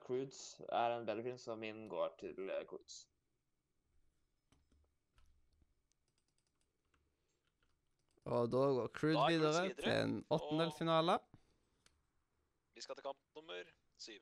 Croods 0.00 0.60
er 0.68 0.94
en 0.94 1.06
bedre 1.06 1.22
film, 1.22 1.38
så 1.38 1.54
min 1.54 1.88
går 1.88 2.14
til 2.20 2.50
Croods. 2.68 3.08
Og 8.24 8.52
da 8.52 8.56
går 8.56 8.88
Croods 8.96 9.16
er 9.16 9.28
Cruise 9.28 9.32
videre 9.32 9.62
videre, 9.62 9.82
til 9.82 9.92
en 9.92 10.26
åttendelsfinale. 10.30 11.18
Vi 12.74 12.80
skal 12.80 12.96
til 12.96 13.04
kamp 13.04 13.18
nummer 13.36 13.74
syv. 14.04 14.20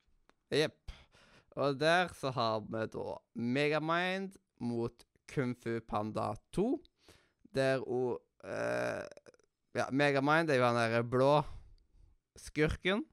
Jepp. 0.53 0.93
Og 1.61 1.77
der 1.81 2.13
så 2.17 2.33
har 2.33 2.63
vi 2.65 2.87
da 2.93 3.17
Megamind 3.35 4.39
mot 4.63 5.05
Kung 5.33 5.55
Fu 5.57 5.81
Panda 5.89 6.33
2. 6.57 6.69
Der 7.53 7.83
òg 7.85 8.21
eh, 8.45 9.05
Ja, 9.73 9.87
Megamind 9.89 10.51
er 10.53 10.61
jo 10.61 10.69
han 10.69 10.77
derre 10.77 11.05
blå 11.05 11.35
skurken. 12.37 13.05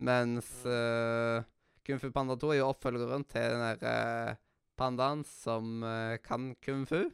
Mens 0.00 0.48
eh, 0.68 1.44
Kung 1.86 2.00
Fu 2.00 2.12
Panda 2.12 2.36
2 2.40 2.52
er 2.54 2.60
jo 2.62 2.70
oppfølgeren 2.72 3.26
til 3.28 3.52
den 3.54 3.64
derre 3.64 4.36
pandaen 4.80 5.24
som 5.28 5.82
eh, 5.84 6.18
kan 6.24 6.52
kung 6.64 6.86
fu. 6.88 7.04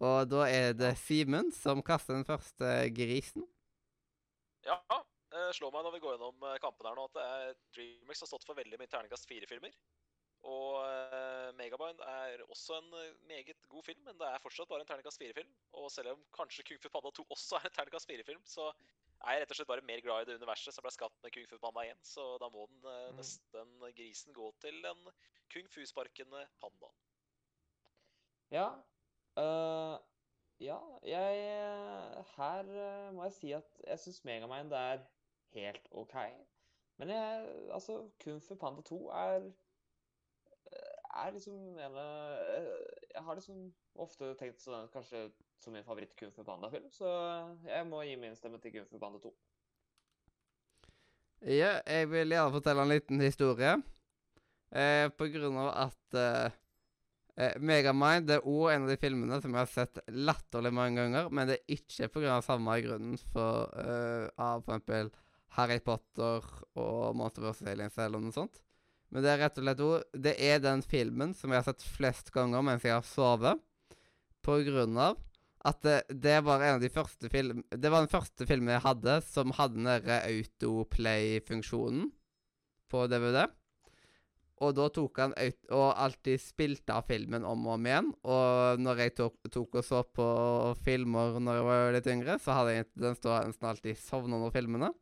Og 0.00 0.30
da 0.32 0.46
er 0.48 0.74
det 0.76 0.94
Simen 1.00 1.50
som 1.52 1.82
kaster 1.84 2.16
den 2.16 2.28
første 2.28 2.88
grisen. 2.96 3.44
Ja, 4.64 4.76
eh, 4.92 5.04
slår 5.56 5.72
meg 5.74 5.86
når 5.86 5.96
vi 5.96 6.02
går 6.04 6.16
gjennom 6.16 6.46
eh, 6.48 6.58
kampen 6.62 6.88
her 6.90 6.98
nå 6.98 7.08
at 7.10 7.58
Dreamworks 7.76 8.24
har 8.24 8.30
stått 8.30 8.46
for 8.48 8.58
veldig 8.58 8.78
mye 8.80 8.90
terningkast 8.90 9.28
fire-filmer. 9.30 9.74
Og 10.48 10.78
uh, 10.80 11.50
Megabind 11.58 12.00
er 12.00 12.40
også 12.48 12.78
en 12.78 12.94
eh, 12.96 13.16
meget 13.28 13.58
god 13.68 13.84
film, 13.84 14.00
men 14.06 14.16
det 14.20 14.28
er 14.28 14.40
fortsatt 14.40 14.70
bare 14.70 14.80
en 14.86 14.88
terningkast 14.88 15.20
fire-film. 15.20 15.50
Og 15.76 15.90
selv 15.92 16.14
om 16.14 16.22
kanskje 16.36 16.64
Kung 16.64 16.80
Fu 16.80 16.88
Panda 16.88 17.12
2 17.12 17.26
også 17.28 17.58
er 17.58 17.68
en 17.68 17.74
terningkast 17.76 18.08
fire-film, 18.08 18.40
så 18.48 18.70
er 19.20 19.36
jeg 19.36 19.42
rett 19.42 19.52
og 19.52 19.58
slett 19.58 19.68
bare 19.68 19.84
mer 19.84 20.00
glad 20.00 20.22
i 20.24 20.30
det 20.30 20.38
universet 20.40 20.72
som 20.72 20.86
ble 20.86 20.94
skapt 20.94 21.18
med 21.20 21.34
Kung 21.34 21.48
Fu 21.50 21.58
Panda 21.60 21.84
1. 21.84 22.00
Så 22.08 22.24
da 22.40 22.48
må 22.54 22.64
den 22.70 22.88
eh, 22.88 23.10
Mm. 23.10 23.18
nesten 23.20 23.74
grisen 23.98 24.32
gå 24.36 24.48
til 24.64 24.80
den 24.86 25.12
kung 25.52 25.68
fu-sparkende 25.68 26.46
pandaen. 26.62 26.96
Ja. 28.54 28.68
Uh, 29.36 30.00
ja, 30.60 30.78
jeg 31.06 32.24
Her 32.36 33.12
må 33.12 33.28
jeg 33.28 33.36
si 33.36 33.52
at 33.56 33.80
jeg 33.86 34.00
syns 34.02 34.24
Megamind 34.24 34.72
er 34.72 35.04
helt 35.54 35.88
OK. 35.90 36.16
Men 37.00 37.12
jeg 37.14 37.46
Altså, 37.72 38.10
Kung 38.24 38.40
Fu 38.42 38.54
Panda 38.54 38.82
2 38.82 39.08
er 39.08 39.36
øh, 39.44 40.96
er 41.24 41.30
liksom 41.30 41.54
en 41.54 41.96
øh, 41.96 42.76
Jeg 43.14 43.22
har 43.22 43.34
liksom 43.34 43.72
ofte 43.94 44.34
tenkt 44.38 44.60
sånn 44.62 44.88
kanskje 44.92 45.30
som 45.60 45.74
min 45.76 45.84
favoritt 45.84 46.16
Kung 46.16 46.32
Fu 46.32 46.44
Panda-film, 46.44 46.90
så 46.90 47.08
jeg 47.66 47.86
må 47.86 48.02
gi 48.06 48.16
min 48.16 48.36
stemme 48.36 48.60
til 48.60 48.72
Kung 48.72 48.86
Fu 48.88 48.98
Panda 48.98 49.18
2. 49.18 49.32
Ja, 51.48 51.80
jeg 51.86 52.10
vil 52.10 52.32
gjerne 52.32 52.52
fortelle 52.52 52.84
en 52.84 52.92
liten 52.92 53.20
historie. 53.24 53.74
Eh, 54.70 55.08
på 55.08 55.26
grunn 55.32 55.56
av 55.58 55.70
at 55.88 56.16
eh, 56.20 56.58
eh, 57.40 57.56
Megamind 57.58 58.28
det 58.28 58.36
er 58.38 58.46
òg 58.46 58.68
en 58.70 58.84
av 58.86 58.92
de 58.92 58.98
filmene 59.00 59.40
som 59.42 59.56
jeg 59.56 59.64
har 59.64 59.72
sett 59.72 60.02
latterlig 60.14 60.72
mange 60.76 61.00
ganger, 61.00 61.30
men 61.34 61.50
det 61.50 61.58
er 61.58 61.78
ikke 61.80 62.10
på 62.12 62.22
grunn 62.22 62.36
av 62.36 62.46
samme 62.46 62.76
grunnen 62.84 63.18
for, 63.32 63.72
eh, 63.82 64.28
av 64.38 64.62
for 64.68 64.84
Harry 65.56 65.80
Potter 65.82 66.44
og 66.78 67.16
Monster 67.18 67.48
vs. 67.48 67.64
Aliens 67.72 67.98
eller 67.98 68.22
noe 68.22 68.34
sånt. 68.34 68.60
Men 69.10 69.24
det 69.24 69.32
er 69.32 69.40
rett 69.42 69.58
og 69.58 69.64
slett 69.64 69.80
også, 69.82 70.20
Det 70.26 70.36
er 70.38 70.60
den 70.62 70.84
filmen 70.86 71.34
som 71.34 71.50
jeg 71.50 71.62
har 71.62 71.66
sett 71.66 71.86
flest 71.96 72.30
ganger 72.34 72.62
mens 72.62 72.86
jeg 72.86 72.94
har 72.94 73.06
sovet, 73.06 73.58
på 74.40 74.60
grunn 74.64 74.96
av 74.96 75.18
at 75.68 75.82
det, 75.84 75.96
det 76.08 76.38
var 76.46 76.62
en 76.64 76.78
av 76.78 76.80
de 76.84 76.88
første 76.92 77.28
film... 77.28 77.64
Det 77.68 77.90
var 77.92 78.06
den 78.06 78.12
første 78.12 78.46
filmen 78.48 78.72
jeg 78.72 78.86
hadde 78.86 79.18
som 79.26 79.52
hadde 79.58 79.76
den 79.76 79.90
derre 79.90 80.22
autoplay-funksjonen 80.30 82.06
på 82.90 83.02
DVD. 83.12 83.42
Og 84.60 84.74
da 84.76 84.86
tok 84.92 85.20
han 85.22 85.34
aut 85.40 85.70
og 85.72 85.86
alltid 86.04 86.40
spilte 86.40 86.96
av 86.96 87.06
filmen 87.08 87.44
om 87.48 87.68
og 87.68 87.76
om 87.78 87.86
igjen. 87.88 88.10
Og 88.28 88.80
når 88.80 89.04
jeg 89.04 89.14
tok, 89.20 89.36
tok 89.52 89.78
og 89.80 89.86
så 89.86 90.02
på 90.04 90.26
filmer 90.84 91.38
når 91.40 91.60
jeg 91.60 91.68
var 91.68 91.94
litt 91.96 92.10
yngre, 92.12 92.36
så 92.40 92.56
hadde 92.58 92.74
jeg 92.76 92.88
den 93.04 93.16
stående 93.16 93.72
alltid 93.72 94.00
sovna 94.00 94.40
under 94.40 94.52
filmene. 94.54 94.92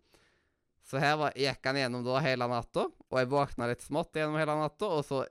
Så 0.89 1.01
her 1.03 1.19
var, 1.21 1.35
gikk 1.37 1.67
han 1.69 1.77
gjennom 1.77 2.05
da 2.07 2.21
hele 2.25 2.49
natta, 2.49 2.87
og 2.89 3.19
jeg 3.21 3.29
våkna 3.29 3.69
litt 3.69 3.85
smått 3.85 4.17
gjennom 4.17 4.39
hele 4.41 4.57
natta, 4.57 4.89
og 4.89 5.05
så 5.05 5.25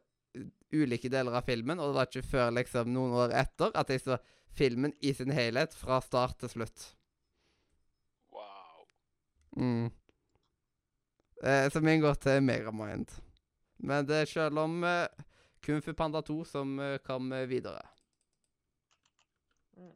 ulike 0.73 1.09
deler 1.09 1.37
av 1.39 1.47
filmen, 1.47 1.79
og 1.79 1.89
det 1.89 1.97
var 1.97 2.09
ikke 2.09 2.29
før 2.29 2.51
liksom 2.59 2.91
noen 2.93 3.15
år 3.23 3.33
etter 3.39 3.73
at 3.79 3.89
jeg 3.89 4.03
så 4.03 4.19
filmen 4.57 4.93
i 5.01 5.13
sin 5.17 5.33
helhet 5.33 5.73
fra 5.77 5.99
start 6.03 6.37
til 6.43 6.51
slutt. 6.53 6.89
Wow. 8.33 8.85
Mm. 9.57 9.89
Eh, 11.43 11.69
så 11.73 11.81
min 11.81 12.01
går 12.01 12.19
til 12.21 12.43
Megamind. 12.43 13.13
Men 13.77 14.05
det 14.09 14.21
er 14.21 14.29
selv 14.29 14.59
om 14.59 14.83
eh, 14.83 15.07
Kung 15.65 15.81
Fu 15.81 15.93
Panda 15.93 16.21
2 16.21 16.43
som 16.45 16.79
eh, 16.79 16.97
kom 17.05 17.31
eh, 17.33 17.45
videre. 17.49 17.81
Mm. 19.77 19.93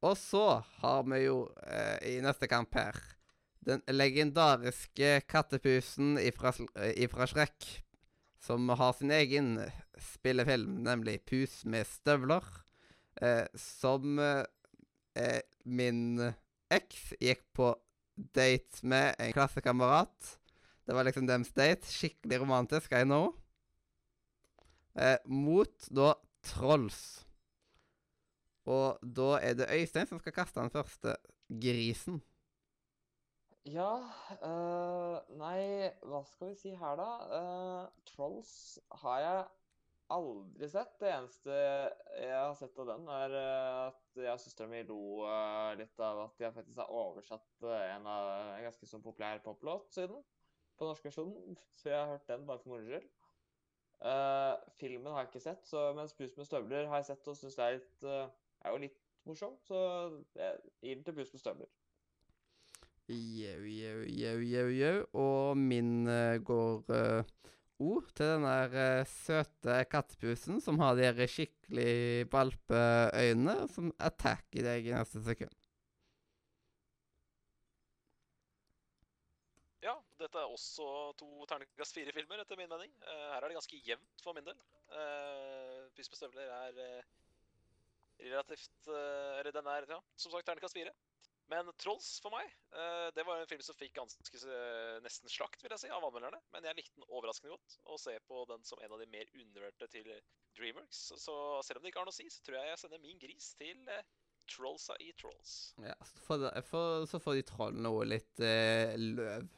Og 0.00 0.16
så 0.16 0.62
har 0.80 1.02
vi 1.08 1.24
jo 1.26 1.42
eh, 1.66 2.16
i 2.16 2.20
neste 2.24 2.48
kamp 2.48 2.74
her 2.78 2.96
den 3.66 3.82
legendariske 3.92 5.20
kattepusen 5.28 6.16
ifra, 6.18 6.54
eh, 6.80 6.94
ifra 7.04 7.26
Shrek, 7.28 7.66
som 8.40 8.68
har 8.68 8.94
sin 8.96 9.12
egen 9.12 9.58
spillefilm, 10.00 10.80
nemlig 10.86 11.20
Pus 11.28 11.64
med 11.64 11.84
støvler, 11.88 12.46
eh, 13.20 13.44
som 13.54 14.18
eh, 14.18 14.44
eh, 15.14 15.42
min 15.64 16.32
eks 16.70 17.12
gikk 17.20 17.44
på 17.52 17.74
date 18.16 18.86
med 18.86 19.14
en 19.18 19.32
klassekamerat. 19.36 20.36
Det 20.86 20.96
var 20.96 21.04
liksom 21.04 21.28
dems 21.28 21.52
date. 21.52 21.86
Skikkelig 21.86 22.40
romantisk, 22.40 22.92
I 22.92 23.04
know. 23.04 23.34
Eh, 24.96 25.18
mot 25.26 25.88
da 25.92 26.14
Trolls. 26.42 27.26
Og 28.68 28.98
da 29.02 29.38
er 29.40 29.56
det 29.56 29.70
Øystein 29.72 30.08
som 30.08 30.20
skal 30.20 30.34
kaste 30.36 30.60
den 30.60 30.72
første 30.72 31.16
grisen. 31.48 32.20
Ja 33.68 33.92
uh, 34.40 35.16
Nei, 35.36 35.88
hva 36.08 36.22
skal 36.24 36.52
vi 36.52 36.58
si 36.58 36.74
her, 36.76 36.96
da? 36.96 37.08
Uh, 37.28 38.04
Trolls 38.08 38.52
har 39.02 39.18
jeg 39.24 39.42
aldri 40.10 40.68
sett. 40.72 40.96
Det 41.00 41.10
eneste 41.12 41.54
jeg 41.54 42.34
har 42.34 42.56
sett 42.58 42.78
av 42.82 42.88
den, 42.88 43.04
er 43.14 43.36
eh, 43.38 43.82
at 43.84 44.18
jeg 44.18 44.32
og 44.32 44.40
søstera 44.42 44.66
mi 44.66 44.80
lo 44.88 45.22
litt 45.78 46.02
av 46.02 46.24
at 46.24 46.42
jeg 46.42 46.56
faktisk 46.56 46.80
har 46.82 46.90
oversatt 46.90 47.66
en, 47.68 48.08
av, 48.10 48.30
en 48.56 48.64
ganske 48.66 48.88
sånn 48.90 49.04
populær 49.04 49.38
poplåt 49.44 49.94
siden 49.94 50.18
på 50.74 50.88
norsk 50.88 51.06
versjon. 51.06 51.54
Så 51.78 51.92
jeg 51.92 52.00
har 52.00 52.10
hørt 52.10 52.26
den 52.26 52.48
bare 52.48 52.58
for 52.64 52.74
moro 52.74 52.88
skyld. 52.88 53.06
Uh, 54.00 54.56
filmen 54.80 55.12
har 55.12 55.26
jeg 55.26 55.28
ikke 55.28 55.42
sett, 55.44 55.66
så, 55.68 55.90
mens 55.92 56.14
Pus 56.16 56.32
med 56.38 56.46
støvler 56.48 56.86
har 56.88 57.02
jeg 57.02 57.10
sett 57.10 57.26
og 57.28 57.34
syns 57.36 57.58
det 57.58 57.64
er, 57.66 57.74
litt, 57.76 58.04
eh, 58.08 58.30
er 58.64 58.74
jo 58.74 58.82
litt 58.82 58.98
morsom, 59.28 59.56
så 59.66 59.78
jeg 60.36 60.58
gir 60.82 60.98
den 60.98 61.06
til 61.06 61.16
Buss 61.16 61.32
med 61.34 61.42
støvler. 61.42 61.70
Jau, 63.10 63.62
jau, 63.66 64.02
jau, 64.06 64.38
jau, 64.46 64.66
jau. 64.70 64.96
Og 65.18 65.58
min 65.58 66.06
uh, 66.06 66.38
går 66.46 66.92
uh, 66.94 67.36
O 67.80 67.94
til 68.14 68.28
den 68.36 68.44
der 68.44 68.76
uh, 69.00 69.08
søte 69.08 69.80
kattepusen 69.90 70.60
som 70.62 70.78
har 70.78 70.94
de 70.98 71.26
skikkelig 71.26 72.28
valpeøynene 72.30 73.56
som 73.72 73.90
attacker 73.98 74.68
deg 74.68 74.86
i 74.86 74.94
neste 74.94 75.24
sekund. 75.26 75.56
Ja, 79.82 79.96
dette 80.20 80.38
er 80.38 80.52
også 80.52 80.86
to 81.18 81.48
terningkast 81.48 81.96
fire-filmer, 81.96 82.44
etter 82.44 82.60
min 82.60 82.70
mening. 82.70 82.92
her 83.00 83.40
er 83.40 83.48
det 83.48 83.56
ganske 83.56 83.80
jevnt 83.88 84.22
for 84.22 84.36
min 84.36 84.46
del. 84.46 84.60
Uh, 84.92 85.88
Pys 85.96 86.12
med 86.12 86.20
støvler 86.20 86.54
er 86.60 87.02
relativt 88.28 88.90
eh, 88.90 89.38
Eller 89.40 89.54
den 89.54 89.70
er, 89.70 89.88
ja, 89.88 90.00
som 90.16 90.32
sagt, 90.34 90.46
terningkast 90.48 90.76
fire. 90.76 90.92
Men 91.50 91.66
Trolls 91.82 92.08
for 92.22 92.30
meg, 92.30 92.46
eh, 92.78 93.08
det 93.16 93.24
var 93.26 93.40
en 93.40 93.48
film 93.50 93.62
som 93.66 93.74
fikk 93.74 93.96
ganske 93.96 94.42
eh, 94.46 94.98
nesten 95.02 95.32
slakt, 95.32 95.64
vil 95.64 95.72
jeg 95.74 95.82
si, 95.82 95.90
av 95.90 96.04
anmelderne. 96.06 96.38
Men 96.54 96.68
jeg 96.68 96.78
likte 96.78 97.00
den 97.00 97.08
overraskende 97.08 97.56
godt, 97.56 97.78
og 97.90 97.98
ser 97.98 98.22
på 98.30 98.44
den 98.52 98.62
som 98.68 98.78
en 98.84 98.94
av 98.94 99.02
de 99.02 99.08
mer 99.10 99.30
undervurderte 99.34 99.88
til 99.90 100.10
Dreamworks. 100.58 101.00
Så 101.18 101.36
selv 101.66 101.80
om 101.80 101.86
det 101.86 101.90
ikke 101.90 102.04
har 102.04 102.10
noe 102.10 102.14
å 102.14 102.20
si, 102.20 102.28
så 102.30 102.44
tror 102.46 102.60
jeg 102.60 102.70
jeg 102.70 102.82
sender 102.84 103.02
min 103.02 103.18
gris 103.22 103.50
til 103.58 103.82
Trollsa 104.50 104.94
i 105.02 105.10
Trolls. 105.18 105.56
Ja, 105.82 105.96
så 106.06 106.22
får, 106.26 106.44
de, 106.44 106.62
for, 106.66 107.08
så 107.10 107.20
får 107.22 107.40
de 107.40 107.46
trollene 107.50 107.92
òg 107.94 108.04
litt 108.12 108.44
eh, 108.44 108.94
løv. 108.98 109.48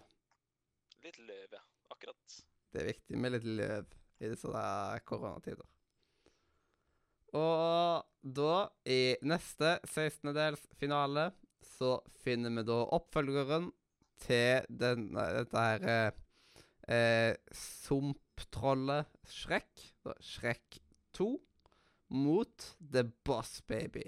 Litt 1.04 1.21
løv, 1.21 1.59
ja. 1.59 1.61
Akkurat. 1.92 2.38
Det 2.73 2.81
er 2.81 2.88
viktig 2.88 3.21
med 3.21 3.35
litt 3.37 3.49
løv 3.49 3.92
i 4.23 4.33
disse 4.33 4.64
koronatider. 5.09 5.69
Og 7.37 8.12
da, 8.22 8.70
i 8.86 9.16
neste 9.26 9.76
16-dels 9.90 10.62
finale, 10.78 11.30
så 11.76 11.98
finner 12.22 12.54
vi 12.54 12.64
da 12.66 12.78
oppfølgeren 12.94 13.70
til 14.22 14.66
den, 14.70 15.10
dette 15.14 15.64
her 15.66 15.86
eh, 15.90 16.20
eh, 16.86 17.34
sumptrollet 17.56 19.10
Shrek, 19.26 19.70
Shrek 20.22 20.78
2, 21.18 21.32
mot 22.12 22.68
The 22.78 23.04
Boss 23.24 23.60
Baby. 23.66 24.06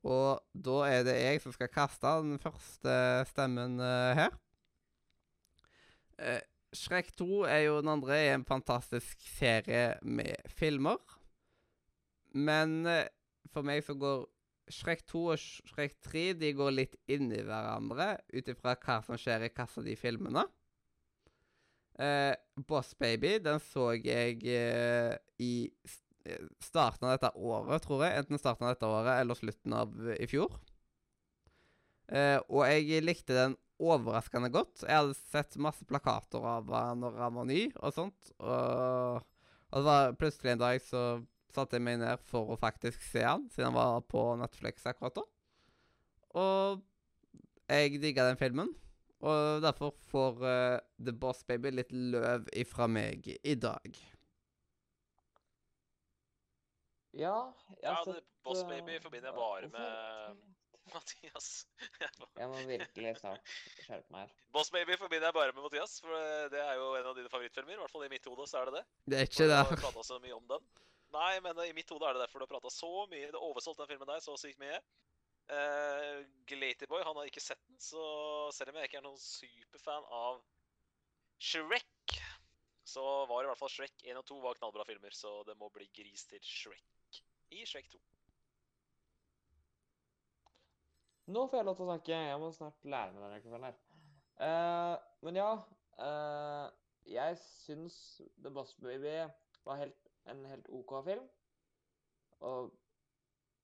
Og 0.00 0.40
da 0.56 0.76
er 0.88 1.02
det 1.04 1.16
jeg 1.18 1.42
som 1.42 1.52
skal 1.52 1.72
kaste 1.72 2.12
den 2.24 2.40
første 2.40 2.94
stemmen 3.28 3.80
eh, 3.84 4.12
her. 4.16 4.36
Eh, 6.20 6.40
Shrek 6.76 7.10
2 7.18 7.44
er 7.50 7.64
jo 7.66 7.80
den 7.80 7.90
andre 7.92 8.20
i 8.20 8.30
en 8.32 8.46
fantastisk 8.48 9.20
serie 9.36 9.98
med 10.02 10.36
filmer. 10.48 11.00
Men 12.36 12.84
eh, 12.88 13.08
for 13.50 13.66
meg 13.66 13.82
så 13.86 13.96
går 13.98 14.26
Shrek 14.70 15.02
2 15.10 15.22
og 15.32 15.40
Shrek 15.40 15.96
3 16.06 16.24
de 16.38 16.52
går 16.54 16.74
litt 16.74 16.96
inn 17.10 17.30
i 17.34 17.42
hverandre 17.42 18.12
ut 18.30 18.50
ifra 18.52 18.76
hva 18.78 19.00
som 19.06 19.18
skjer 19.18 19.48
i 19.48 19.52
av 19.58 19.78
de 19.86 19.96
filmene. 19.98 20.44
Eh, 22.00 22.32
Boss 22.68 22.94
Baby 22.98 23.38
den 23.44 23.60
så 23.60 23.90
jeg 23.98 24.38
eh, 24.46 25.16
i 25.42 25.54
eh, 26.24 26.44
starten 26.62 27.08
av 27.08 27.16
dette 27.16 27.32
året, 27.34 27.82
tror 27.84 28.06
jeg. 28.06 28.22
Enten 28.22 28.40
starten 28.40 28.68
av 28.68 28.76
dette 28.76 28.88
året 28.88 29.20
eller 29.20 29.38
slutten 29.38 29.74
av 29.76 29.96
eh, 30.06 30.22
i 30.22 30.28
fjor. 30.30 30.54
Eh, 32.10 32.38
og 32.48 32.64
jeg 32.66 33.04
likte 33.04 33.36
den 33.36 33.58
overraskende 33.80 34.50
godt. 34.52 34.84
Jeg 34.84 34.96
hadde 34.96 35.18
sett 35.18 35.58
masse 35.60 35.84
plakater 35.88 36.44
av 36.44 36.70
han 36.74 37.02
når 37.02 37.20
han 37.20 37.36
var 37.36 37.50
ny 37.50 37.60
og 37.80 37.94
sånt. 37.96 38.32
Og, 38.38 39.20
og 39.70 39.76
det 39.76 39.86
var 39.90 40.16
plutselig 40.20 40.54
en 40.54 40.64
dag 40.64 40.80
så 40.84 41.04
satte 41.54 41.78
jeg 41.78 41.86
meg 41.86 42.00
ned 42.02 42.22
for 42.30 42.52
å 42.52 42.58
faktisk 42.60 43.02
se 43.04 43.24
han, 43.26 43.48
siden 43.52 43.70
han 43.70 43.78
var 43.78 44.06
på 44.10 44.22
Netflix 44.40 44.86
akkurat 44.88 45.18
da. 45.20 45.26
Og 46.40 46.86
jeg 47.70 48.00
digga 48.02 48.28
den 48.28 48.38
filmen. 48.40 48.70
Og 49.20 49.60
derfor 49.60 49.92
får 50.08 50.38
uh, 50.40 50.78
The 51.04 51.12
Boss 51.12 51.42
Baby 51.44 51.74
litt 51.74 51.90
løv 51.92 52.48
ifra 52.56 52.86
meg 52.88 53.28
i 53.36 53.54
dag. 53.60 53.98
Ja, 57.12 57.34
jeg 57.74 57.84
Ja, 57.84 57.98
sett 58.06 58.24
Boss 58.46 58.62
eh, 58.62 58.68
Baby 58.70 58.96
forbinder 59.02 59.28
jeg 59.28 59.36
bare 59.36 59.68
med 59.74 60.38
Mathias. 60.94 61.48
Jeg 62.40 62.48
må 62.48 62.62
virkelig 62.66 63.10
snart 63.20 63.50
skjerpe 63.84 64.14
meg 64.14 64.24
her. 64.24 64.30
Boss 64.54 64.70
Baby 64.74 64.96
forbinder 64.98 65.28
jeg 65.28 65.36
bare 65.36 65.52
med 65.54 65.62
Mathias, 65.66 65.98
for 66.02 66.48
det 66.50 66.62
er 66.62 66.78
jo 66.80 66.88
en 66.98 67.08
av 67.10 67.18
dine 67.18 67.30
favorittfilmer. 67.30 67.76
I 67.76 67.80
hvert 67.82 67.92
fall 67.92 68.06
i 68.06 68.10
mitt 68.10 68.26
hode 68.26 68.46
så 68.50 68.62
er 68.62 68.70
det 68.70 68.80
det. 68.80 68.84
Det 69.12 69.18
er 69.20 69.28
ikke 69.28 69.46
det. 69.50 69.58
har 69.60 69.82
prata 69.84 70.06
så 70.06 70.18
mye 70.24 70.34
om 70.34 70.48
den. 70.50 70.64
Nei, 71.30 71.36
men 71.44 71.58
i 71.62 71.74
mitt 71.76 71.90
hode 71.94 72.08
er 72.08 72.16
det 72.16 72.24
derfor 72.24 72.42
du 72.42 72.44
har 72.48 72.50
prata 72.50 72.70
så 72.74 73.04
mye. 73.10 73.28
Det 73.30 73.38
oversolgte 73.38 73.84
den 73.84 73.92
filmen 73.92 74.08
der 74.10 74.22
så 74.24 74.34
sykt 74.40 74.58
mye. 74.58 74.80
Uh, 75.50 76.26
Glatyboy 76.46 77.02
han 77.06 77.18
har 77.18 77.26
ikke 77.26 77.42
sett 77.42 77.60
den, 77.66 77.78
så 77.82 78.02
selv 78.54 78.70
om 78.70 78.78
jeg 78.78 78.90
ikke 78.90 78.98
er 79.00 79.04
noen 79.06 79.18
superfan 79.18 80.04
av 80.14 80.40
Shrek, 81.42 82.14
så 82.86 83.02
var 83.30 83.42
i 83.42 83.50
hvert 83.50 83.58
fall 83.58 83.72
Shrek 83.72 84.04
1 84.04 84.18
og 84.20 84.26
2 84.28 84.38
var 84.44 84.58
knallbra 84.58 84.86
filmer, 84.86 85.14
så 85.14 85.40
det 85.46 85.56
må 85.58 85.70
bli 85.74 85.88
gris 85.96 86.26
til 86.30 86.42
Shrek 86.46 87.20
i 87.54 87.64
Shrek 87.66 87.90
2. 87.94 88.02
Nå 91.30 91.46
får 91.46 91.60
jeg 91.60 91.68
lov 91.68 91.78
til 91.78 91.86
å 91.86 91.90
snakke. 91.92 92.20
Jeg 92.30 92.42
må 92.42 92.50
snart 92.54 92.86
lære 92.90 93.14
meg 93.14 93.22
denne 93.22 93.34
rekkefølgen 93.36 93.68
her. 93.68 93.80
Uh, 94.40 94.94
men 95.26 95.36
ja 95.36 95.50
uh, 96.00 96.70
Jeg 97.04 97.36
syns 97.42 97.98
The 98.40 98.48
Boss 98.54 98.72
Baby 98.80 99.18
var 99.66 99.82
helt, 99.82 100.09
en 100.30 100.44
helt 100.50 100.68
OK 100.70 100.94
film. 101.06 101.26
Og 102.40 102.70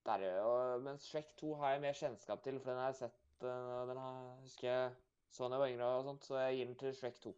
der, 0.07 0.23
er 0.23 0.37
jo- 0.39 0.79
mens 0.85 1.07
Shrek 1.09 1.33
2 1.41 1.55
har 1.61 1.73
jeg 1.75 1.81
mer 1.87 1.93
kjennskap 1.99 2.43
til, 2.45 2.61
for 2.61 2.71
den 2.71 2.79
har 2.81 2.93
jeg 2.93 3.01
sett 3.05 3.43
eh, 3.43 3.81
og 3.81 3.89
Den 3.89 3.99
har, 4.03 4.21
husker 4.43 4.69
jeg 4.71 4.95
så 5.37 5.49
da 5.49 5.57
jeg 5.57 5.61
var 5.61 5.73
yngre, 5.75 5.89
og 5.99 6.05
sånt, 6.07 6.25
så 6.25 6.39
jeg 6.39 6.57
gir 6.57 6.69
den 6.71 6.77
til 6.81 6.95
Shrek 6.97 7.19
2. 7.21 7.33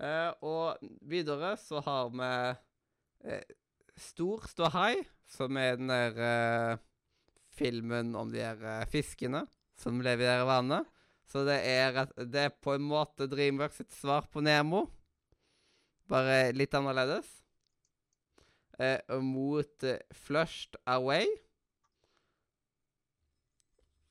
Eh, 0.00 0.32
og 0.46 0.84
videre 1.10 1.54
så 1.60 1.80
har 1.84 2.10
vi 2.14 2.28
eh, 3.30 3.56
Stor 4.00 4.46
ståhei, 4.48 5.02
som 5.28 5.56
er 5.60 5.76
den 5.76 5.90
der 5.90 6.20
eh, 6.24 6.78
filmen 7.52 8.14
om 8.16 8.30
de 8.32 8.40
eh, 8.44 8.84
fiskene 8.88 9.42
som 9.80 10.00
lever 10.00 10.24
i 10.24 10.30
det 10.38 10.46
vannet. 10.48 10.86
Så 11.30 11.44
det 11.46 11.58
er, 11.68 12.04
det 12.26 12.46
er 12.48 12.54
på 12.62 12.74
en 12.74 12.82
måte 12.86 13.28
Dreamworks 13.30 13.76
sitt 13.82 13.92
svar 13.94 14.24
på 14.32 14.40
Nemo. 14.42 14.86
Bare 16.10 16.50
litt 16.56 16.74
annerledes. 16.74 17.28
Eh, 18.80 19.18
mot 19.20 19.82
eh, 19.84 20.00
Flushed 20.16 20.76
Away. 20.88 21.26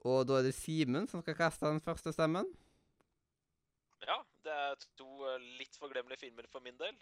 Og 0.06 0.28
da 0.30 0.38
er 0.38 0.46
det 0.46 0.54
Simen 0.54 1.08
som 1.10 1.24
skal 1.24 1.38
kaste 1.40 1.66
den 1.66 1.82
første 1.82 2.14
stemmen. 2.14 2.46
Ja, 4.06 4.20
det 4.46 4.54
er 4.54 4.78
to 5.00 5.10
eh, 5.26 5.42
litt 5.58 5.74
forglemmelige 5.82 6.22
filmer 6.22 6.46
for 6.54 6.62
min 6.62 6.78
del. 6.78 6.94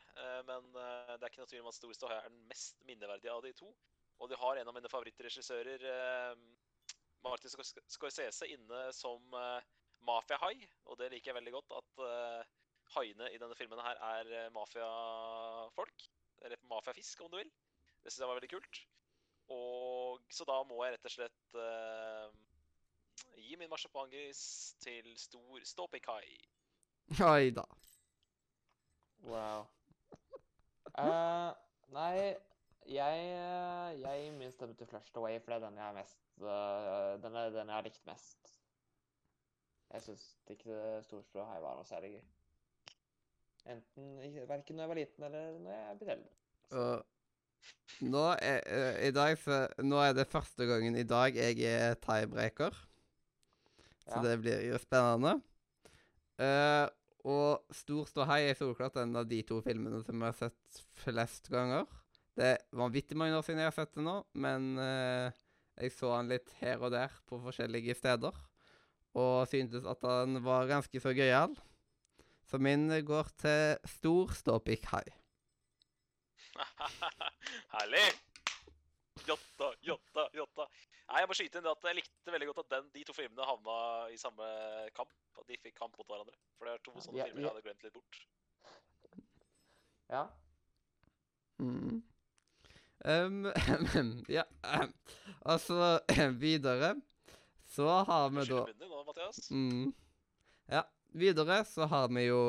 Men 0.48 0.72
det 0.72 1.20
er 1.20 1.28
ikke 1.28 1.44
noe 1.44 1.52
tvil 1.52 1.66
om 1.66 1.72
at 1.74 1.78
Storstad 1.78 2.16
er 2.16 2.30
den 2.30 2.40
mest 2.48 2.80
minneverdige 2.88 3.36
av 3.36 3.44
de 3.44 3.52
to. 3.60 3.74
Og 4.24 4.32
de 4.32 4.40
har 4.40 4.58
en 4.58 4.72
av 4.72 4.74
mine 4.74 4.90
favorittregissører, 4.90 5.84
Martin 7.22 7.52
Scor- 7.54 7.84
Scorsese, 7.92 8.48
inne 8.50 8.88
som 8.96 9.22
mafiahai. 10.08 10.56
Og 10.88 10.98
det 10.98 11.12
liker 11.14 11.34
jeg 11.34 11.38
veldig 11.38 11.54
godt, 11.54 11.76
at 11.84 12.02
haiene 12.96 13.30
i 13.30 13.38
denne 13.38 13.60
filmen 13.60 13.84
her 13.86 14.02
er 14.10 14.50
mafiafolk. 14.56 16.08
Eller 16.46 16.62
mafiafisk, 16.70 17.22
om 17.22 17.32
du 17.32 17.38
vil. 17.38 17.52
Det 18.04 18.12
syns 18.12 18.24
jeg 18.24 18.30
var 18.30 18.40
veldig 18.40 18.52
kult. 18.54 18.82
Og 19.54 20.22
så 20.30 20.46
da 20.48 20.58
må 20.68 20.82
jeg 20.84 20.96
rett 20.96 21.08
og 21.08 21.14
slett 21.14 21.56
uh, 21.56 22.28
gi 23.40 23.56
min 23.60 23.72
marsipangris 23.72 24.42
til 24.84 25.08
stor 25.20 25.64
ståpikkai. 25.72 26.28
Oi 27.24 27.50
da. 27.56 27.64
Wow. 29.24 29.68
Uh, 30.98 31.54
nei, 31.94 32.36
jeg, 32.88 33.24
eh, 33.38 34.00
jeg 34.02 34.22
gir 34.24 34.36
min 34.38 34.52
stemme 34.52 34.76
til 34.76 34.88
Flushed 34.88 35.18
Away, 35.20 35.40
for 35.44 35.52
det 35.52 35.58
er 35.58 35.66
den 35.68 35.78
jeg 35.78 35.94
mest 35.98 36.20
uh, 36.42 37.18
Den 37.22 37.36
er 37.36 37.50
den 37.50 37.68
jeg 37.68 37.76
har 37.76 37.86
likt 37.86 38.06
mest. 38.08 38.54
Jeg 39.92 40.02
syns 40.02 40.26
ikke 40.52 41.04
Storstå 41.04 41.44
Hei 41.48 41.60
var 41.64 41.78
noe 41.80 41.88
særlig 41.88 42.18
gøy. 42.18 42.24
Enten 43.66 44.18
verken 44.48 44.78
når 44.78 44.84
jeg 44.84 44.90
var 44.90 45.00
liten 45.02 45.24
eller 45.28 45.56
når 45.60 45.72
jeg 45.74 45.86
er 45.88 46.00
blitt 46.00 46.12
eldre. 46.14 46.34
Og 46.78 48.04
nå 48.08 48.24
er, 48.38 48.62
eh, 48.68 49.08
i 49.08 49.12
dag 49.16 49.38
så, 49.42 49.64
nå 49.84 50.00
er 50.04 50.14
det 50.16 50.28
første 50.30 50.68
gangen 50.70 50.96
i 50.96 51.08
dag 51.08 51.36
jeg 51.36 51.60
er 51.66 51.98
tiebreaker. 52.04 52.76
Så 54.08 54.16
Ja. 54.16 54.22
det 54.24 54.40
blir 54.42 54.62
jo 54.70 54.78
spennende. 54.80 55.42
Uh, 56.40 56.88
og 57.28 57.66
Stor 57.74 58.06
ståhei 58.08 58.44
er 58.48 58.56
solklart 58.56 58.96
en 59.02 59.16
av 59.16 59.26
de 59.28 59.42
to 59.44 59.60
filmene 59.66 60.04
som 60.06 60.22
jeg 60.22 60.32
har 60.32 60.38
sett 60.38 60.84
flest 61.02 61.50
ganger. 61.50 61.88
Det 62.38 62.46
er 62.54 62.58
vanvittig 62.72 63.18
mange 63.18 63.36
år 63.36 63.44
siden 63.44 63.60
jeg 63.60 63.72
har 63.72 63.76
sett 63.76 63.96
det 63.98 64.04
nå, 64.06 64.24
men 64.34 64.78
uh, 64.78 65.34
jeg 65.82 65.92
så 65.92 66.14
han 66.16 66.30
litt 66.30 66.54
her 66.62 66.78
og 66.78 66.94
der 66.94 67.12
på 67.28 67.42
forskjellige 67.42 67.98
steder. 67.98 68.38
Og 69.18 69.48
syntes 69.50 69.86
at 69.90 70.06
han 70.06 70.38
var 70.46 70.70
ganske 70.70 71.02
så 71.02 71.12
gøyal. 71.18 71.58
Så 72.48 72.58
min 72.64 72.88
går 73.06 73.28
til 73.42 73.78
Stor 73.92 74.32
ståpikkhai. 74.38 75.04
Herlig! 77.76 78.06
Jotta, 79.28 79.72
jotta, 79.84 80.24
jotta. 80.38 80.66
Nei, 81.08 81.20
Jeg 81.22 81.28
må 81.30 81.36
skyte 81.38 81.60
inn 81.60 81.66
det 81.66 81.72
at 81.74 81.86
jeg 81.90 81.98
likte 82.00 82.32
veldig 82.34 82.48
godt 82.52 82.62
at 82.64 82.70
den, 82.76 82.90
de 82.94 83.04
to 83.08 83.14
filmene 83.16 83.46
havna 83.48 83.76
i 84.14 84.18
samme 84.22 84.48
kamp. 84.96 85.12
At 85.38 85.48
de 85.50 85.58
fikk 85.62 85.76
kamp 85.78 85.96
mot 86.00 86.08
hverandre. 86.10 86.36
For 86.58 86.68
det 86.70 86.74
er 86.78 86.84
to 86.86 86.94
Ja, 86.96 87.04
sånne 87.06 87.20
er- 87.22 87.30
filmer 87.32 87.44
jeg 87.44 87.52
hadde 87.52 87.66
glemt 87.68 87.84
litt 87.84 87.98
bort. 87.98 88.20
Ja. 90.10 90.24
Mm. 91.60 92.04
Um, 93.08 93.46
ja. 94.38 94.44
Altså, 95.46 96.00
så 96.10 96.30
videre 96.40 96.94
så 97.68 97.88
har 98.08 98.30
vi 98.32 98.46
Skyld 98.46 98.54
da 98.56 98.62
munnen 98.64 98.80
din 98.80 98.90
nå, 98.94 99.04
Mathias. 99.08 99.40
mm, 99.52 99.94
Ja, 100.72 100.84
videre 101.20 101.62
så 101.68 101.88
har 101.90 102.08
vi 102.14 102.28
jo 102.28 102.42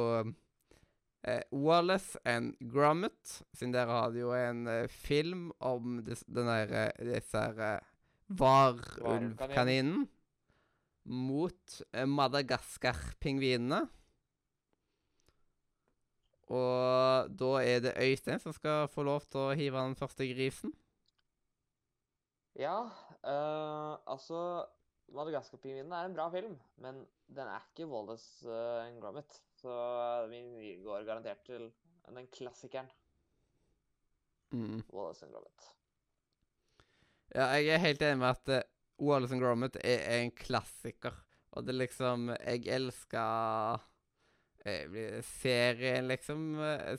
eh, 1.24 1.42
Wallace 1.52 2.18
and 2.28 2.56
Gromit. 2.72 3.42
Siden 3.56 3.74
der 3.74 3.90
har 3.90 4.12
de 4.14 4.22
jo 4.22 4.32
en 4.36 4.66
eh, 4.70 4.88
film 4.88 5.50
om 5.58 6.00
dis, 6.06 6.24
den 6.28 6.48
der, 6.50 6.74
eh, 6.86 7.04
disse 7.12 7.42
her 7.42 7.62
eh, 7.74 7.92
varulvkaninene 8.28 10.06
mot 11.08 11.78
eh, 11.92 12.04
Madagaskar-pingvinene. 12.06 13.86
Og 16.48 17.32
da 17.36 17.48
er 17.60 17.82
det 17.84 17.96
Øystein 18.00 18.40
som 18.40 18.54
skal 18.56 18.86
få 18.88 19.04
lov 19.04 19.26
til 19.28 19.50
å 19.50 19.56
hive 19.56 19.80
den 19.84 19.96
første 20.00 20.24
grisen. 20.30 20.72
Ja, 22.58 22.88
eh, 23.22 23.94
altså 24.08 24.40
Madagaskar-pingvinen 25.16 25.92
er 25.96 26.08
en 26.08 26.16
bra 26.16 26.28
film, 26.32 26.56
men 26.84 27.02
den 27.32 27.48
er 27.48 27.64
ikke 27.70 27.88
Wallace 27.88 28.44
uh, 28.48 28.84
and 28.84 29.00
Gromit. 29.02 29.38
Så 29.58 29.72
vi 30.30 30.76
går 30.84 31.06
garantert 31.08 31.44
til 31.48 31.70
den 32.08 32.26
klassikeren 32.32 32.90
Mm. 34.48 34.80
Wallace 34.88 35.26
and 35.26 35.34
Gromit. 35.34 35.64
Ja, 37.34 37.50
jeg 37.60 37.74
er 37.74 37.82
helt 37.82 38.02
enig 38.02 38.18
med 38.22 38.30
at 38.30 38.52
uh, 38.54 39.06
Wallace 39.08 39.34
and 39.34 39.42
Gromit 39.42 39.76
er, 39.76 39.98
er 40.08 40.22
en 40.24 40.32
klassiker. 40.32 41.16
Og 41.52 41.66
det 41.66 41.74
liksom 41.74 42.30
Jeg 42.30 42.66
elsker 42.72 43.82
eh, 44.64 45.20
serien, 45.24 46.08
liksom. 46.08 46.54
eh, 46.60 46.96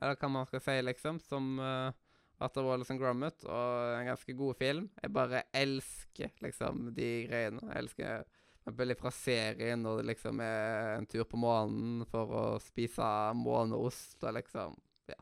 eller 0.00 0.18
hva 0.18 0.30
man 0.30 0.46
skal 0.46 0.62
si, 0.62 0.76
liksom. 0.86 1.18
Som 1.20 1.58
uh, 1.58 1.90
Arthur 2.38 2.68
Wallace 2.68 2.94
and 2.94 3.02
Gromit. 3.02 3.44
Og 3.44 3.94
en 3.98 4.10
ganske 4.12 4.34
god 4.38 4.58
film. 4.58 4.90
Jeg 5.02 5.14
bare 5.14 5.44
elsker 5.56 6.34
liksom 6.44 6.90
de 6.96 7.08
greiene. 7.28 7.62
Jeg 7.70 7.84
elsker 7.84 8.26
eksempel 8.68 8.94
fra 9.00 9.12
serien 9.14 9.82
når 9.82 10.02
det 10.02 10.10
liksom 10.10 10.40
er 10.44 10.98
en 10.98 11.08
tur 11.08 11.24
på 11.24 11.40
månen 11.40 12.04
for 12.10 12.34
å 12.36 12.44
spise 12.60 13.08
måneost 13.38 14.22
og 14.24 14.36
liksom 14.38 14.76
Ja. 15.08 15.18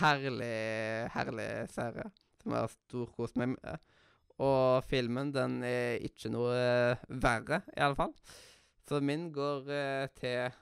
Herlig, 0.00 1.10
herlig 1.12 1.50
serie 1.72 2.08
som 2.40 2.54
jeg 2.54 2.64
har 2.64 2.72
storkost 2.72 3.36
meg 3.36 3.54
med. 3.54 3.80
Og 4.40 4.84
filmen, 4.88 5.32
den 5.34 5.58
er 5.68 6.00
ikke 6.00 6.30
noe 6.32 6.54
eh, 6.56 7.02
verre, 7.20 7.60
i 7.76 7.82
alle 7.84 7.98
fall. 7.98 8.14
Så 8.88 9.02
min 9.04 9.28
går 9.34 9.68
eh, 9.68 10.06
til 10.16 10.56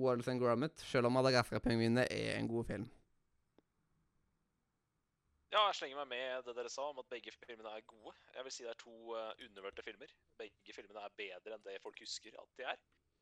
Wallace 0.00 0.32
and 0.32 0.40
Gromit, 0.40 0.80
selv 0.80 1.10
om 1.10 1.18
Madagaskar-pingvinene 1.18 2.06
er 2.08 2.38
en 2.38 2.48
god 2.48 2.70
film. 2.70 2.88
Ja, 5.50 5.64
jeg 5.66 5.80
slenger 5.80 5.98
meg 5.98 6.10
med 6.12 6.44
det 6.46 6.52
dere 6.54 6.70
sa 6.70 6.84
om 6.92 7.00
at 7.02 7.08
begge 7.10 7.32
filmene 7.34 7.72
er 7.74 7.86
gode. 7.90 8.12
Jeg 8.36 8.46
vil 8.46 8.52
si 8.54 8.62
det 8.62 8.70
er 8.70 8.78
to 8.78 8.92
uh, 9.18 9.32
undervurderte 9.34 9.82
filmer. 9.82 10.12
Begge 10.38 10.74
filmene 10.76 11.02
er 11.02 11.16
bedre 11.18 11.56
enn 11.56 11.64
det 11.64 11.80
folk 11.82 11.98
husker 11.98 12.36
at 12.38 12.52
de 12.60 12.68
er. 12.70 12.78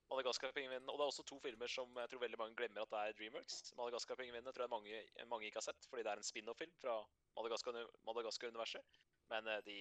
Madagaskar-pingvinene, 0.08 0.88
Og 0.88 0.96
det 0.96 1.04
er 1.04 1.10
også 1.12 1.24
to 1.28 1.38
filmer 1.44 1.68
som 1.72 1.96
jeg 2.00 2.10
tror 2.10 2.22
veldig 2.22 2.38
mange 2.40 2.56
glemmer 2.56 2.84
at 2.84 2.92
det 2.92 3.00
er 3.00 3.16
Dreamworks. 3.16 3.72
Madagaskar-pingvinene 3.80 4.52
tror 4.52 4.64
jeg 4.64 4.72
mange, 4.72 5.00
mange 5.32 5.48
ikke 5.48 5.60
har 5.60 5.66
sett, 5.68 5.88
fordi 5.88 6.04
det 6.04 6.12
er 6.12 6.20
en 6.20 6.28
spin-off-film 6.28 6.76
fra 6.80 6.94
Madagaskar- 7.36 7.90
Madagaskar-universet. 8.08 9.00
Men 9.32 9.48
eh, 9.52 9.60
de, 9.64 9.78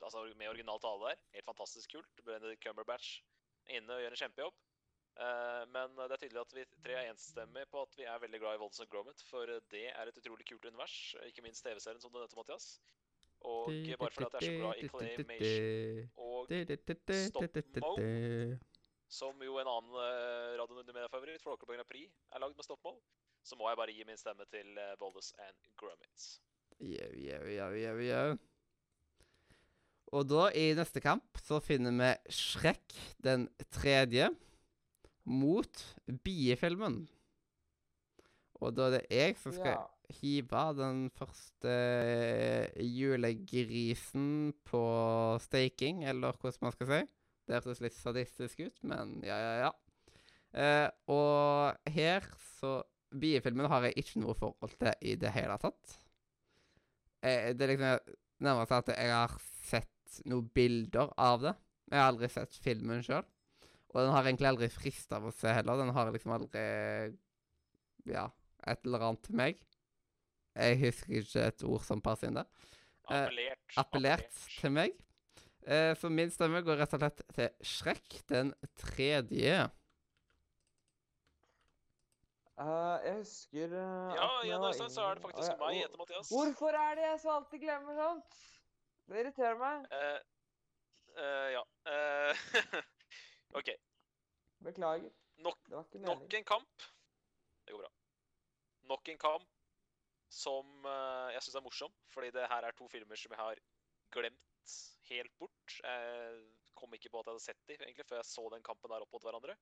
altså 0.00 0.26
med 0.36 0.48
original 0.52 0.80
tale 0.80 1.12
der, 1.12 1.22
helt 1.36 1.48
fantastisk 1.48 1.96
kult. 1.96 2.24
Benedict 2.24 2.64
Cumberbatch 2.64 3.14
er 3.68 3.80
inne 3.80 3.96
og 3.96 4.04
gjør 4.04 4.16
en 4.16 4.22
kjempejobb. 4.24 4.60
Eh, 5.20 5.62
men 5.68 5.92
det 5.98 6.14
er 6.16 6.22
tydelig 6.22 6.40
at 6.40 6.54
vi 6.56 6.64
tre 6.84 6.96
er 6.96 7.10
enstemmige 7.10 7.68
på 7.72 7.82
at 7.84 7.96
vi 7.98 8.06
er 8.08 8.20
veldig 8.22 8.40
glad 8.40 8.56
i 8.56 8.60
Wallace 8.62 8.82
and 8.82 8.90
Gromit, 8.92 9.22
for 9.28 9.48
det 9.72 9.86
er 9.90 10.08
et 10.08 10.18
utrolig 10.18 10.46
kult 10.48 10.64
univers. 10.64 10.98
Ikke 11.28 11.44
minst 11.44 11.64
TV-serien 11.66 12.00
som 12.00 12.12
du 12.12 12.18
nevnte, 12.18 12.38
Mathias. 12.38 12.68
Og 13.42 13.72
bare 13.98 14.12
fordi 14.14 14.28
at 14.28 14.36
jeg 14.38 14.42
er 14.42 14.52
så 14.52 14.60
glad 14.62 14.74
i 14.78 14.88
Claymation 14.92 16.10
og 16.16 16.46
Stop-Mo, 17.26 17.96
som 19.12 19.42
jo 19.44 19.58
en 19.60 19.68
annen 19.68 19.96
uh, 19.98 20.52
radionummerfavoritt, 20.60 21.42
Flåklypa 21.42 21.74
Grand 21.74 21.90
Prix, 21.90 22.06
er 22.32 22.40
lagd 22.40 22.54
med 22.56 22.64
Stop-Mo, 22.64 22.94
så 23.42 23.58
må 23.58 23.68
jeg 23.68 23.80
bare 23.82 23.96
gi 23.96 24.06
min 24.08 24.20
stemme 24.20 24.46
til 24.48 24.78
uh, 24.78 24.94
and 25.42 25.58
Gromit. 25.76 26.28
Yeah, 26.80 27.10
yeah, 27.18 27.44
yeah, 27.50 27.76
yeah, 27.76 28.00
yeah. 28.06 28.38
Og 30.12 30.26
da, 30.28 30.48
i 30.54 30.72
neste 30.76 31.00
kamp, 31.00 31.38
så 31.42 31.60
finner 31.60 31.92
vi 31.98 32.32
Shrek 32.32 32.96
den 33.24 33.48
tredje 33.72 34.30
mot 35.28 35.82
biefilmen. 36.24 37.02
Og 38.62 38.74
da 38.76 38.88
er 38.88 38.94
det 38.98 39.06
jeg 39.10 39.36
som 39.42 39.52
skal 39.54 39.72
Ja. 39.74 39.86
hive 40.12 40.62
den 40.76 41.10
første 41.16 41.72
eh, 41.72 42.82
julegrisen 42.84 44.52
på 44.68 44.82
staking, 45.42 46.04
eller 46.04 46.32
hvordan 46.38 46.66
man 46.68 46.72
skal 46.72 46.86
si. 46.90 47.00
Det 47.46 47.56
hørtes 47.58 47.80
litt 47.82 47.96
sadistisk 47.96 48.60
ut, 48.60 48.82
men 48.86 49.16
ja, 49.26 49.36
ja, 49.36 49.54
ja. 49.66 49.72
Eh, 50.52 50.90
og 51.08 51.90
her 51.90 52.26
så 52.60 52.82
Biefilmen 53.12 53.66
har 53.68 53.82
jeg 53.84 53.98
ikke 54.00 54.20
noe 54.22 54.32
forhold 54.34 54.72
til 54.80 54.94
i 55.04 55.14
det 55.20 55.32
hele 55.34 55.58
tatt. 55.60 55.98
Eh, 57.22 57.50
det 57.52 57.60
er 57.66 57.72
liksom 57.74 58.14
nærmest 58.40 58.72
at 58.72 58.88
jeg 58.96 59.10
har 59.12 59.34
sett 59.68 60.22
noen 60.24 60.46
bilder 60.54 61.10
av 61.20 61.42
det. 61.44 61.52
Jeg 61.92 62.00
har 62.00 62.08
aldri 62.12 62.30
sett 62.32 62.56
filmen 62.64 63.02
sjøl. 63.04 63.26
Og 63.92 63.98
den 64.00 64.14
har 64.14 64.24
egentlig 64.24 64.48
aldri 64.48 64.68
frista 64.72 65.18
av 65.18 65.28
å 65.28 65.34
se 65.36 65.52
heller. 65.52 65.82
Den 65.82 65.92
har 65.96 66.12
liksom 66.14 66.34
aldri 66.36 66.64
Ja, 68.08 68.26
et 68.66 68.86
eller 68.86 69.06
annet 69.08 69.26
til 69.26 69.38
meg. 69.38 69.60
Jeg 70.52 70.80
husker 70.82 71.20
ikke 71.20 71.44
et 71.48 71.64
ord 71.64 71.84
som 71.86 72.02
passer 72.04 72.28
inn 72.28 72.40
der. 72.40 72.48
Eh, 73.10 73.22
Appellert. 73.26 73.76
Appellert 73.80 74.40
til 74.58 74.74
meg. 74.74 74.96
Eh, 75.62 75.92
så 75.98 76.10
min 76.10 76.32
stemme 76.34 76.64
går 76.66 76.80
rett 76.82 76.96
og 76.96 77.04
slett 77.04 77.22
til 77.36 77.68
Shrek 77.72 78.18
den 78.32 78.50
tredje. 78.80 79.62
Uh, 82.62 82.98
jeg 83.02 83.14
husker 83.16 83.72
uh, 83.72 84.12
Ja, 84.12 84.26
ja 84.44 84.58
det 84.60 84.68
avstand 84.68 84.92
så 84.92 85.06
er 85.08 85.16
det 85.16 85.22
faktisk 85.24 85.54
meg, 85.62 85.78
etter 85.86 85.98
Mathias. 85.98 86.28
Hvorfor 86.30 86.76
er 86.78 86.98
det 86.98 87.06
jeg 87.06 87.20
så 87.22 87.30
alltid 87.38 87.62
glemmer 87.64 87.96
sånt? 87.96 88.36
Det 89.08 89.22
irriterer 89.22 89.56
meg. 89.58 89.86
Eh, 89.92 90.18
eh, 91.18 91.48
ja. 91.56 91.62
OK. 93.58 93.72
Beklager. 94.64 95.10
Nok, 95.42 95.58
Det 95.66 95.76
var 95.76 95.84
ikke 95.84 96.04
nok 96.06 96.34
en 96.38 96.44
kamp. 96.44 96.86
Det 97.66 97.74
går 97.74 97.82
bra. 97.84 97.90
Nok 98.90 99.08
en 99.08 99.18
kamp 99.18 99.48
som 100.32 100.86
uh, 100.86 101.28
jeg 101.34 101.44
syns 101.44 101.58
er 101.60 101.64
morsom, 101.66 101.94
fordi 102.14 102.30
det 102.32 102.48
her 102.48 102.64
er 102.64 102.76
to 102.76 102.88
filmer 102.88 103.18
som 103.20 103.34
jeg 103.34 103.40
har 103.40 103.60
glemt 104.14 104.76
helt 105.10 105.34
bort. 105.38 105.76
Jeg 105.82 106.42
kom 106.78 106.94
ikke 106.96 107.10
på 107.12 107.20
at 107.20 107.28
jeg 107.28 107.34
hadde 107.34 107.44
sett 107.44 107.66
dem 107.68 107.84
egentlig 107.84 108.06
før 108.08 108.22
jeg 108.22 108.30
så 108.30 108.46
den 108.54 108.64
kampen 108.64 108.92
der 108.92 109.04
opp 109.04 109.12
mot 109.12 109.26
hverandre. 109.26 109.56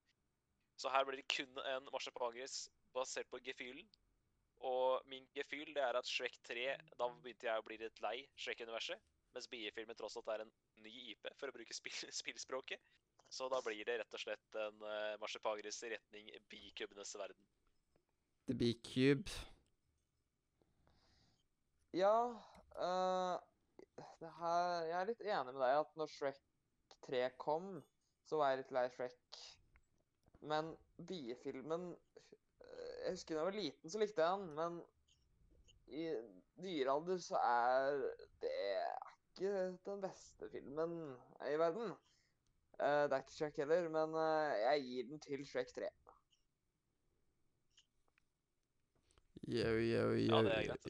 Så 0.81 0.93
her 0.93 1.05
blir 1.05 1.21
det 1.21 1.29
kun 1.29 1.59
en 1.75 1.91
marsipangris 1.93 2.69
basert 2.95 3.29
på 3.31 3.41
gefühlen. 3.45 3.89
Og 4.61 5.03
min 5.09 5.27
gefühl 5.35 5.73
det 5.75 5.83
er 5.83 5.97
at 5.97 6.09
Shrek 6.09 6.35
3 6.45 6.65
Da 7.01 7.07
begynte 7.09 7.47
jeg 7.49 7.61
å 7.61 7.65
bli 7.65 7.79
litt 7.81 8.01
lei 8.05 8.17
Shrek-universet. 8.37 9.01
Mens 9.35 9.49
biefilmen 9.49 9.97
tross 9.97 10.19
alt 10.19 10.29
er 10.35 10.45
en 10.45 10.53
ny 10.85 10.93
IP, 11.13 11.29
for 11.39 11.51
å 11.51 11.55
bruke 11.55 11.75
spill, 11.77 11.95
spillspråket. 12.21 12.83
Så 13.31 13.47
da 13.49 13.61
blir 13.63 13.85
det 13.87 14.01
rett 14.01 14.17
og 14.17 14.23
slett 14.23 14.59
en 14.59 14.83
uh, 14.83 15.15
marsipangris 15.23 15.79
i 15.87 15.93
retning 15.95 16.31
bikubenes 16.51 17.15
verden. 17.19 17.47
The 18.51 18.57
B-cube. 18.59 19.31
Ja 21.95 22.15
uh, 22.31 23.37
det 24.21 24.31
her, 24.39 24.83
Jeg 24.89 24.97
er 24.99 25.09
litt 25.09 25.25
enig 25.25 25.55
med 25.55 25.63
deg 25.63 25.79
at 25.81 25.97
når 25.99 26.13
Shrek 26.13 26.41
3 27.07 27.23
kom, 27.41 27.73
så 28.27 28.41
var 28.41 28.53
jeg 28.53 28.63
litt 28.63 28.75
lei 28.77 28.85
Shrek. 28.95 29.41
Men 30.51 30.73
biefilmen 31.09 31.91
eh, 31.93 32.97
Jeg 33.05 33.15
husker 33.17 33.37
da 33.37 33.41
jeg 33.41 33.49
var 33.51 33.59
liten, 33.59 33.93
så 33.93 34.01
likte 34.01 34.25
jeg 34.25 34.41
den, 34.41 34.55
men 34.59 34.81
i 35.91 36.05
nyere 36.63 36.95
alder 36.95 37.19
så 37.23 37.41
er 37.41 38.05
det 38.43 38.55
ikke 39.31 39.55
den 39.87 40.05
beste 40.05 40.49
filmen 40.53 40.95
i 41.49 41.57
verden. 41.59 41.95
Eh, 42.81 43.05
det 43.09 43.13
er 43.13 43.25
ikke 43.25 43.37
Shrek 43.37 43.59
heller, 43.61 43.89
men 43.93 44.15
uh, 44.17 44.53
jeg 44.57 44.85
gir 44.87 45.09
den 45.11 45.21
til 45.21 45.43
Shrek 45.45 45.69
3. 45.77 45.89
Yo, 49.51 49.73
yo, 49.75 50.05
yo, 50.15 50.31
Ja, 50.31 50.39
det 50.47 50.55
er 50.55 50.71
greit. 50.71 50.87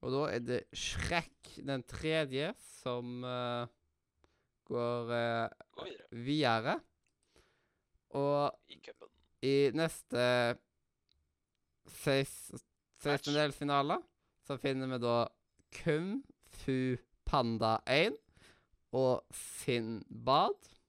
Og 0.00 0.14
da 0.14 0.22
er 0.32 0.40
det 0.42 0.62
Shrek 0.72 1.52
den 1.68 1.84
tredje 1.86 2.48
som 2.80 3.20
uh, 3.22 3.68
går 4.70 5.12
eh, 5.14 5.48
videre 5.76 6.06
videre. 6.26 6.74
Og 8.18 8.42
i 8.70 8.72
i 9.46 9.70
neste 9.72 10.22
16-delsfinale 11.86 13.96
så 14.44 14.56
finner 14.60 14.86
vi 14.90 14.98
da 15.00 15.28
Kung 15.78 16.24
Fu 16.50 16.96
Panda 17.24 17.78
1 17.86 18.16
og 18.92 19.24
Sinbad. 19.30 20.79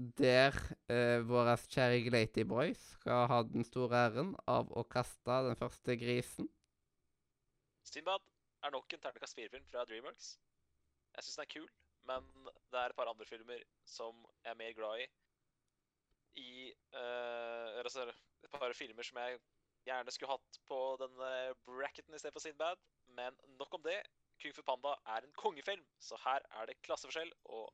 Der 0.00 0.54
eh, 0.88 1.20
vår 1.28 1.50
kjære 1.68 1.98
Glaty 2.06 2.46
Boys 2.48 2.80
skal 2.94 3.26
ha 3.28 3.40
den 3.44 3.66
store 3.68 3.98
æren 4.06 4.30
av 4.48 4.70
å 4.72 4.84
kaste 4.88 5.34
den 5.44 5.58
første 5.60 5.96
grisen. 6.00 6.48
Sinbad 7.84 8.24
er 8.64 8.72
nok 8.72 8.94
en 8.96 9.02
terningkast 9.02 9.36
4-film 9.36 9.66
fra 9.68 9.84
Dreamworks. 9.84 10.30
Jeg 11.18 11.26
syns 11.26 11.36
den 11.36 11.44
er 11.44 11.50
kul, 11.52 11.66
men 12.08 12.30
det 12.72 12.80
er 12.80 12.94
et 12.94 12.96
par 12.96 13.10
andre 13.12 13.28
filmer 13.28 13.66
som 13.84 14.24
jeg 14.38 14.54
er 14.54 14.60
mer 14.62 14.72
glad 14.78 15.02
i. 15.02 15.06
i 16.46 16.50
eh, 16.72 17.82
altså, 17.82 18.08
et 18.40 18.50
par 18.56 18.72
filmer 18.78 19.04
som 19.04 19.20
jeg 19.20 19.36
gjerne 19.84 20.16
skulle 20.16 20.32
hatt 20.32 20.60
på 20.70 20.80
denne 21.02 21.30
bracketen 21.68 22.16
istedenfor 22.16 22.46
Sinbad. 22.46 22.80
Men 23.20 23.36
nok 23.60 23.76
om 23.76 23.84
det. 23.84 24.00
Kung 24.40 24.56
Fu 24.56 24.64
Panda 24.64 24.96
er 25.12 25.28
en 25.28 25.36
kongefilm, 25.36 25.84
så 26.00 26.16
her 26.24 26.40
er 26.56 26.72
det 26.72 26.80
klasseforskjell. 26.88 27.36
Og 27.52 27.68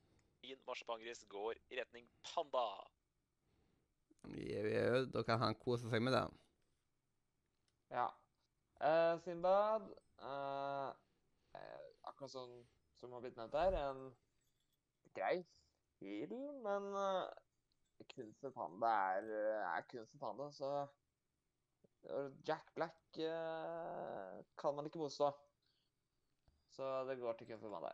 min 0.46 0.62
marsipangris 0.66 1.24
går 1.28 1.58
i 1.70 1.80
retning 1.80 2.06
panda. 2.24 2.66
Jau, 4.26 4.66
jau, 4.70 5.02
Da 5.14 5.22
kan 5.26 5.42
han 5.42 5.58
kose 5.58 5.90
seg 5.90 6.02
med 6.02 6.14
den. 6.14 6.38
Ja. 7.90 8.06
Uh, 8.76 9.16
Sinbad 9.24 9.86
eh, 10.20 10.88
eh, 11.56 11.84
Akkurat 12.10 12.32
sånn 12.32 12.58
som 12.98 13.14
har 13.14 13.22
blitt 13.24 13.38
nevnt 13.38 13.56
her, 13.56 13.76
en 13.78 14.02
grei 15.16 15.38
film, 15.96 16.60
men 16.66 16.90
uh, 16.92 17.24
Kunst 18.12 18.42
for 18.44 18.52
panda 18.52 18.90
er, 19.16 19.30
er 19.64 19.86
kunst 19.88 20.12
for 20.12 20.20
panda, 20.20 20.50
så 20.52 20.68
Jack 22.44 22.74
Black 22.74 23.18
eh, 23.18 24.44
kan 24.58 24.74
man 24.76 24.86
ikke 24.86 24.98
motstå. 24.98 25.30
Så 26.70 27.04
det 27.08 27.18
går 27.18 27.32
til 27.32 27.48
kunst 27.48 27.64
for 27.64 27.72
Panda. 27.72 27.92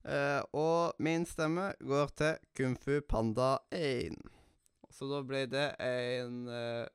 Eh, 0.00 0.42
og 0.56 0.96
min 1.02 1.26
stemme 1.28 1.74
går 1.84 2.12
til 2.16 2.36
Kung 2.56 2.76
Fu 2.80 3.00
Panda 3.04 3.58
1. 3.74 4.16
Så 4.90 5.08
da 5.10 5.20
ble 5.24 5.44
det 5.48 5.66
en 5.84 6.46
uh, 6.48 6.88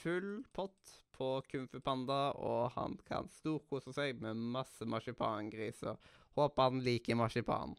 full 0.00 0.42
pott 0.52 0.92
på 1.16 1.30
Kung 1.48 1.66
Fu 1.72 1.80
Panda, 1.80 2.34
og 2.36 2.70
han 2.76 2.98
kan 3.08 3.28
storkose 3.40 3.94
seg 3.96 4.20
med 4.20 4.36
masse 4.36 4.84
marsipangriser. 4.84 5.96
Håper 6.36 6.68
han 6.68 6.84
liker 6.84 7.18
marsipan. 7.18 7.72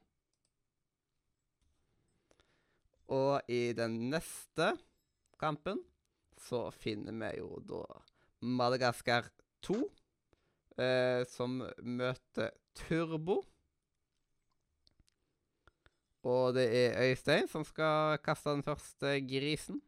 Og 3.12 3.52
i 3.52 3.72
den 3.78 4.10
neste 4.10 4.74
kampen 5.41 5.82
så 6.41 6.70
finner 6.74 7.13
vi 7.22 7.32
jo 7.38 7.62
da 7.70 7.84
Madagaskar 8.41 9.30
2, 9.62 9.78
uh, 10.82 11.22
som 11.30 11.62
møter 11.86 12.56
Turbo. 12.82 13.44
Og 16.23 16.53
det 16.53 16.67
er 16.69 16.99
Øystein 17.10 17.47
som 17.49 17.63
skal 17.65 18.19
kaste 18.21 18.53
den 18.53 18.63
første 18.63 19.15
grisen. 19.25 19.81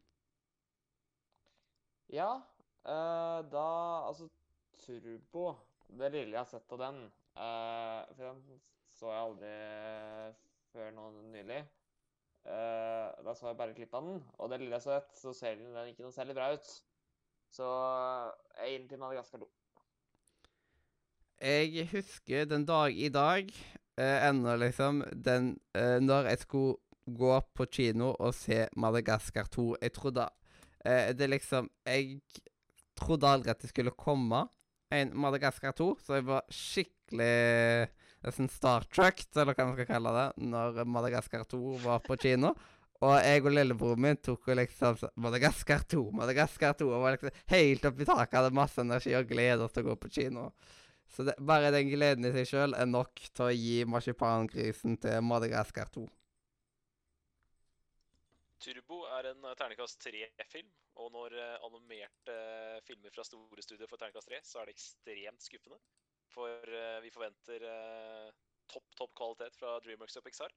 Ja, 2.10 2.40
uh, 2.86 3.40
da 3.50 3.68
Altså, 4.08 4.28
Turbo 4.78 5.54
Det 5.88 6.12
lille 6.12 6.34
jeg 6.34 6.38
har 6.38 6.48
sett 6.50 6.72
av 6.72 6.78
den 6.78 6.98
uh, 7.38 8.02
For 8.14 8.26
den 8.28 8.60
så 8.94 9.10
jeg 9.10 9.22
aldri 9.24 9.54
før 10.70 10.90
nå 10.94 11.08
nylig. 11.32 11.64
Uh, 12.44 13.10
da 13.26 13.34
så 13.34 13.48
jeg 13.48 13.58
bare 13.58 13.74
klipp 13.74 13.94
av 13.94 14.04
den, 14.06 14.20
og 14.38 14.50
det 14.50 14.60
lille 14.60 14.76
jeg 14.76 14.84
så 14.84 14.98
sett, 14.98 15.16
så 15.18 15.32
ser 15.34 15.56
den 15.58 15.74
den 15.74 15.90
ikke 15.90 16.04
noe 16.04 16.14
særlig 16.14 16.36
bra 16.36 16.52
ut. 16.54 16.68
Så 17.50 17.66
jeg 18.60 18.70
gir 18.70 18.78
den 18.78 18.88
til 18.92 19.00
Madagaskar 19.02 19.42
2. 19.42 19.48
Jeg 21.42 21.88
husker 21.90 22.46
den 22.50 22.66
dag 22.66 22.94
i 22.94 23.08
dag 23.10 23.50
eh, 23.98 24.28
ennå, 24.28 24.56
liksom, 24.60 25.02
den 25.12 25.58
eh, 25.74 25.98
Når 26.00 26.30
jeg 26.30 26.38
skulle 26.44 26.76
gå 27.06 27.34
på 27.54 27.66
kino 27.68 28.14
og 28.18 28.32
se 28.34 28.62
Madagaskar 28.80 29.50
2. 29.52 29.64
Jeg 29.82 29.92
trodde 29.92 30.24
eh, 30.84 31.12
Det 31.12 31.28
liksom 31.28 31.68
Jeg 31.84 32.20
trodde 32.96 33.28
aldri 33.28 33.50
at 33.52 33.60
det 33.60 33.68
skulle 33.72 33.92
komme 33.98 34.46
en 34.94 35.10
Madagaskar 35.18 35.72
2, 35.74 35.86
så 36.06 36.14
jeg 36.20 36.24
var 36.28 36.44
skikkelig 36.54 37.88
nesten 38.24 38.48
Star 38.52 38.84
Trek, 38.88 39.24
eller 39.34 39.56
hva 39.56 39.66
man 39.66 39.74
skal 39.74 39.88
kalle 39.88 40.12
det, 40.14 40.26
når 40.46 40.78
Madagaskar 40.86 41.42
2 41.50 41.60
var 41.82 42.04
på 42.04 42.16
kino. 42.22 42.52
Og 43.04 43.16
jeg 43.18 43.42
og 43.42 43.50
lillebroren 43.52 44.00
min 44.00 44.20
tok 44.22 44.46
og 44.48 44.56
liksom 44.60 44.96
så- 45.00 45.10
Madagaskar 45.20 45.82
2, 45.90 46.04
Madagaskar 46.14 46.76
2, 46.78 46.86
og 46.94 47.02
var 47.02 47.16
liksom 47.16 47.34
helt 47.52 47.84
oppi 47.90 48.06
taket, 48.06 48.38
hadde 48.38 48.54
masse 48.54 48.78
energi 48.80 49.16
og 49.18 49.26
glede 49.28 49.66
oss 49.66 49.74
til 49.74 49.82
å 49.84 49.88
gå 49.90 49.96
på 50.04 50.12
kino. 50.14 50.46
Så 51.10 51.26
det, 51.26 51.36
bare 51.38 51.72
den 51.74 51.90
gleden 51.92 52.26
i 52.26 52.32
seg 52.34 52.48
sjøl 52.50 52.76
er 52.78 52.88
nok 52.90 53.20
til 53.30 53.46
å 53.46 53.54
gi 53.54 53.84
marsipangrisen 53.86 54.96
til 55.02 55.20
Madagaskar 55.26 55.90
2. 55.94 56.04
Turbo 58.64 59.02
er 59.12 59.28
en 59.28 59.42
Ternekast 59.44 59.98
terningkast 60.00 60.04
tre-film, 60.06 60.70
og 61.02 61.10
når 61.12 61.34
eh, 61.36 61.64
animerte 61.66 62.32
eh, 62.32 62.78
filmer 62.86 63.12
fra 63.12 63.26
store 63.26 63.64
studier 63.64 63.90
får 63.90 64.00
terningkast 64.00 64.30
tre, 64.30 64.40
så 64.46 64.60
er 64.60 64.70
det 64.70 64.76
ekstremt 64.78 65.44
skuffende. 65.44 65.80
For 66.32 66.76
eh, 66.80 67.00
vi 67.04 67.12
forventer 67.12 67.66
eh, 67.68 68.30
topp, 68.72 68.86
topp 68.96 69.12
kvalitet 69.20 69.58
fra 69.58 69.76
Dreamworks 69.84 70.16
og 70.16 70.24
Pixar. 70.24 70.54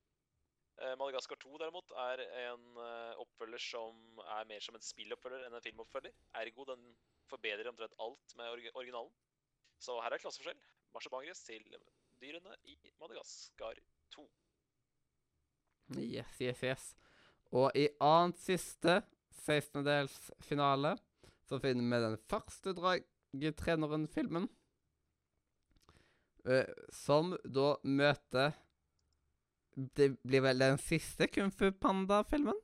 Eh, 0.78 0.94
Madagaskar 1.02 1.40
2 1.42 1.60
derimot 1.60 1.94
er 2.06 2.24
en 2.46 2.66
eh, 2.86 3.20
oppfølger 3.26 3.62
som 3.66 4.22
er 4.38 4.48
mer 4.50 4.64
som 4.64 4.78
en 4.78 4.88
spilloppfølger 4.88 5.48
enn 5.48 5.58
en 5.58 5.66
filmoppfølger. 5.66 6.14
Ergo 6.42 6.68
den 6.70 6.84
forbedrer 7.28 7.70
omtrent 7.72 7.98
alt 8.04 8.36
med 8.40 8.54
originalen. 8.72 9.12
Så 9.80 10.00
her 10.02 10.12
er 10.16 10.22
klasseforskjell. 10.22 10.60
Marsipangris 10.96 11.42
til 11.46 11.64
dyrene 12.22 12.56
i 12.66 12.78
Madagaskar 13.00 13.78
2. 14.16 14.24
Yes, 16.02 16.40
yes, 16.42 16.64
yes. 16.64 16.86
Og 17.56 17.72
i 17.80 17.88
annet 18.04 18.40
siste 18.42 18.98
16-dels 19.46 20.16
finale 20.44 20.96
så 21.48 21.60
finner 21.64 21.86
vi 21.94 22.02
den 22.04 22.18
første 22.28 22.74
Dragetreneren-filmen. 22.76 24.50
eh, 26.48 26.66
som 26.92 27.34
da 27.44 27.76
møter 27.84 28.54
Det 29.76 30.10
blir 30.24 30.42
vel 30.42 30.58
den 30.60 30.78
siste 30.82 31.28
Kung 31.28 31.52
Fu 31.52 31.70
Panda-filmen? 31.72 32.56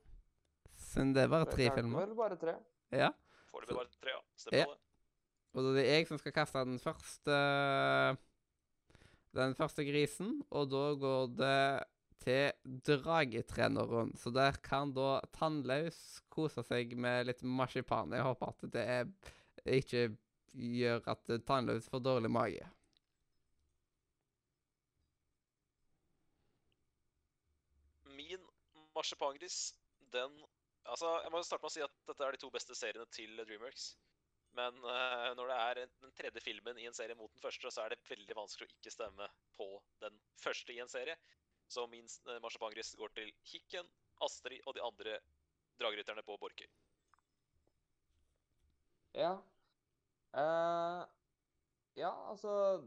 Siden 0.74 1.12
det 1.14 1.22
er 1.22 1.28
bare 1.30 1.46
tre 1.46 1.56
Det 1.62 1.66
er 1.70 1.76
filmer. 1.78 2.06
Vel 2.06 2.16
bare 2.18 2.36
tre. 2.36 2.54
Ja. 2.90 3.10
Foreløpig 3.52 3.76
bare 3.76 3.88
tre, 4.00 4.10
ja. 4.10 4.20
Stemmer 4.36 4.58
Ja. 4.58 4.64
det. 4.72 4.80
Og 5.54 5.74
det 5.76 5.84
er 5.84 6.00
jeg 6.00 6.08
som 6.08 6.18
skal 6.18 6.34
kaste 6.34 6.64
den 6.66 6.80
første 6.82 7.34
Den 9.34 9.54
første 9.58 9.82
grisen, 9.86 10.40
og 10.50 10.68
da 10.70 10.84
går 10.98 11.30
det 11.38 11.58
til 12.22 12.78
dragetreneren. 12.86 14.12
Så 14.18 14.30
der 14.30 14.54
kan 14.62 14.92
da 14.94 15.18
Tannlaus 15.34 16.20
kose 16.30 16.62
seg 16.66 16.94
med 16.98 17.26
litt 17.28 17.42
marsipan. 17.42 18.14
Jeg 18.14 18.22
håper 18.22 18.52
at 18.54 18.64
det 18.76 18.84
er, 18.94 19.10
ikke 19.66 20.04
gjør 20.54 21.02
at 21.10 21.34
Tannlaus 21.48 21.90
får 21.90 22.04
dårlig 22.06 22.30
mage. 22.30 22.70
Min 28.14 28.50
marsipangris, 28.94 29.74
den 30.14 30.42
Altså, 30.84 31.08
jeg 31.24 31.30
må 31.32 31.40
starte 31.42 31.64
med 31.64 31.70
å 31.70 31.72
si 31.72 31.80
at 31.80 31.92
dette 32.10 32.26
er 32.26 32.34
de 32.36 32.38
to 32.42 32.50
beste 32.52 32.74
seriene 32.76 33.06
til 33.08 33.38
Dreamworks. 33.40 33.94
Men 34.54 34.76
uh, 34.86 35.30
når 35.34 35.50
det 35.50 35.56
er 35.58 35.80
den 35.82 36.12
tredje 36.14 36.42
filmen 36.44 36.78
i 36.78 36.86
en 36.86 36.94
serie 36.94 37.16
mot 37.18 37.32
den 37.32 37.42
første, 37.42 37.70
så 37.74 37.84
er 37.84 37.94
det 37.94 38.04
veldig 38.08 38.36
vanskelig 38.38 38.68
å 38.68 38.74
ikke 38.76 38.92
stemme 38.94 39.26
på 39.58 39.66
den 40.04 40.20
første 40.40 40.74
i 40.74 40.80
en 40.84 40.92
serie. 40.92 41.16
Så 41.70 41.86
min 41.90 42.06
uh, 42.28 42.38
marsipangris 42.44 42.94
går 43.00 43.14
til 43.16 43.32
Hikken, 43.50 43.90
Astrid 44.22 44.62
og 44.66 44.76
de 44.76 44.84
andre 44.84 45.18
dragrytterne 45.80 46.22
på 46.22 46.38
Borkøy. 46.38 46.68
Ja. 49.14 49.34
Uh, 50.34 51.02
ja, 51.94 52.10
altså 52.30 52.82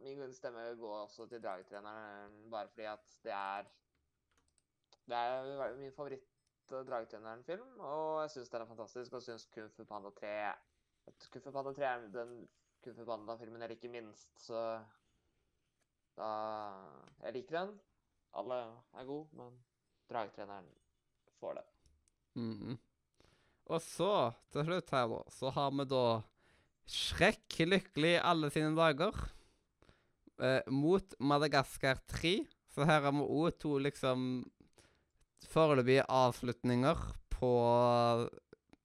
Min 0.00 0.32
stemme 0.34 0.62
går 0.78 0.96
også 1.04 1.26
til 1.30 1.42
dragtreneren 1.42 2.50
bare 2.50 2.68
fordi 2.68 2.88
at 2.90 3.12
det 3.22 3.32
er 3.32 3.68
Det 5.06 5.16
er 5.16 5.76
min 5.76 5.92
favoritt-dragetreneren-film, 5.92 7.80
og 7.80 8.22
jeg 8.22 8.30
syns 8.30 8.48
den 8.48 8.62
er 8.62 8.66
fantastisk. 8.66 9.12
Og 9.12 9.22
syns 9.22 9.46
Kung 9.54 9.70
Fu 9.74 9.84
Panda 9.84 10.10
3 10.10 10.26
at 10.26 10.69
Kung 11.30 11.52
Panda 11.52 11.72
3 11.74 11.86
er 11.86 12.08
den 12.14 12.34
Kung 12.84 13.06
Panda-filmen 13.06 13.62
jeg 13.64 13.74
liker 13.74 13.92
minst, 13.92 14.30
så 14.40 14.80
da 16.18 16.30
Jeg 17.24 17.34
liker 17.38 17.58
den. 17.58 17.74
Alle 18.36 18.60
er 18.94 19.06
gode, 19.08 19.28
men 19.36 19.56
dragetreneren 20.10 20.68
får 21.40 21.58
det. 21.58 21.66
Mhm. 22.38 22.78
Og 23.70 23.82
så, 23.82 24.32
til 24.50 24.66
slutt 24.66 24.90
her, 24.90 25.06
da, 25.10 25.20
så 25.30 25.50
har 25.54 25.70
vi 25.70 25.86
da 25.90 26.04
Shrek 26.90 27.60
lykkelig 27.70 28.16
alle 28.18 28.50
sine 28.50 28.72
dager 28.74 29.14
eh, 30.42 30.62
mot 30.66 31.14
Madagaskar 31.20 32.00
3. 32.10 32.34
Så 32.74 32.86
her 32.86 33.04
har 33.06 33.14
vi 33.14 33.26
òg 33.26 33.58
to 33.62 33.76
liksom 33.78 34.42
foreløpige 35.50 36.06
avslutninger 36.10 36.98
på 37.30 37.52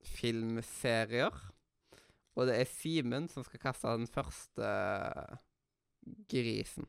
filmserier. 0.06 1.34
Og 2.36 2.48
det 2.48 2.58
er 2.60 2.68
Simen 2.68 3.30
som 3.32 3.44
skal 3.46 3.62
kaste 3.62 3.96
den 3.96 4.08
første 4.12 4.70
grisen. 6.30 6.88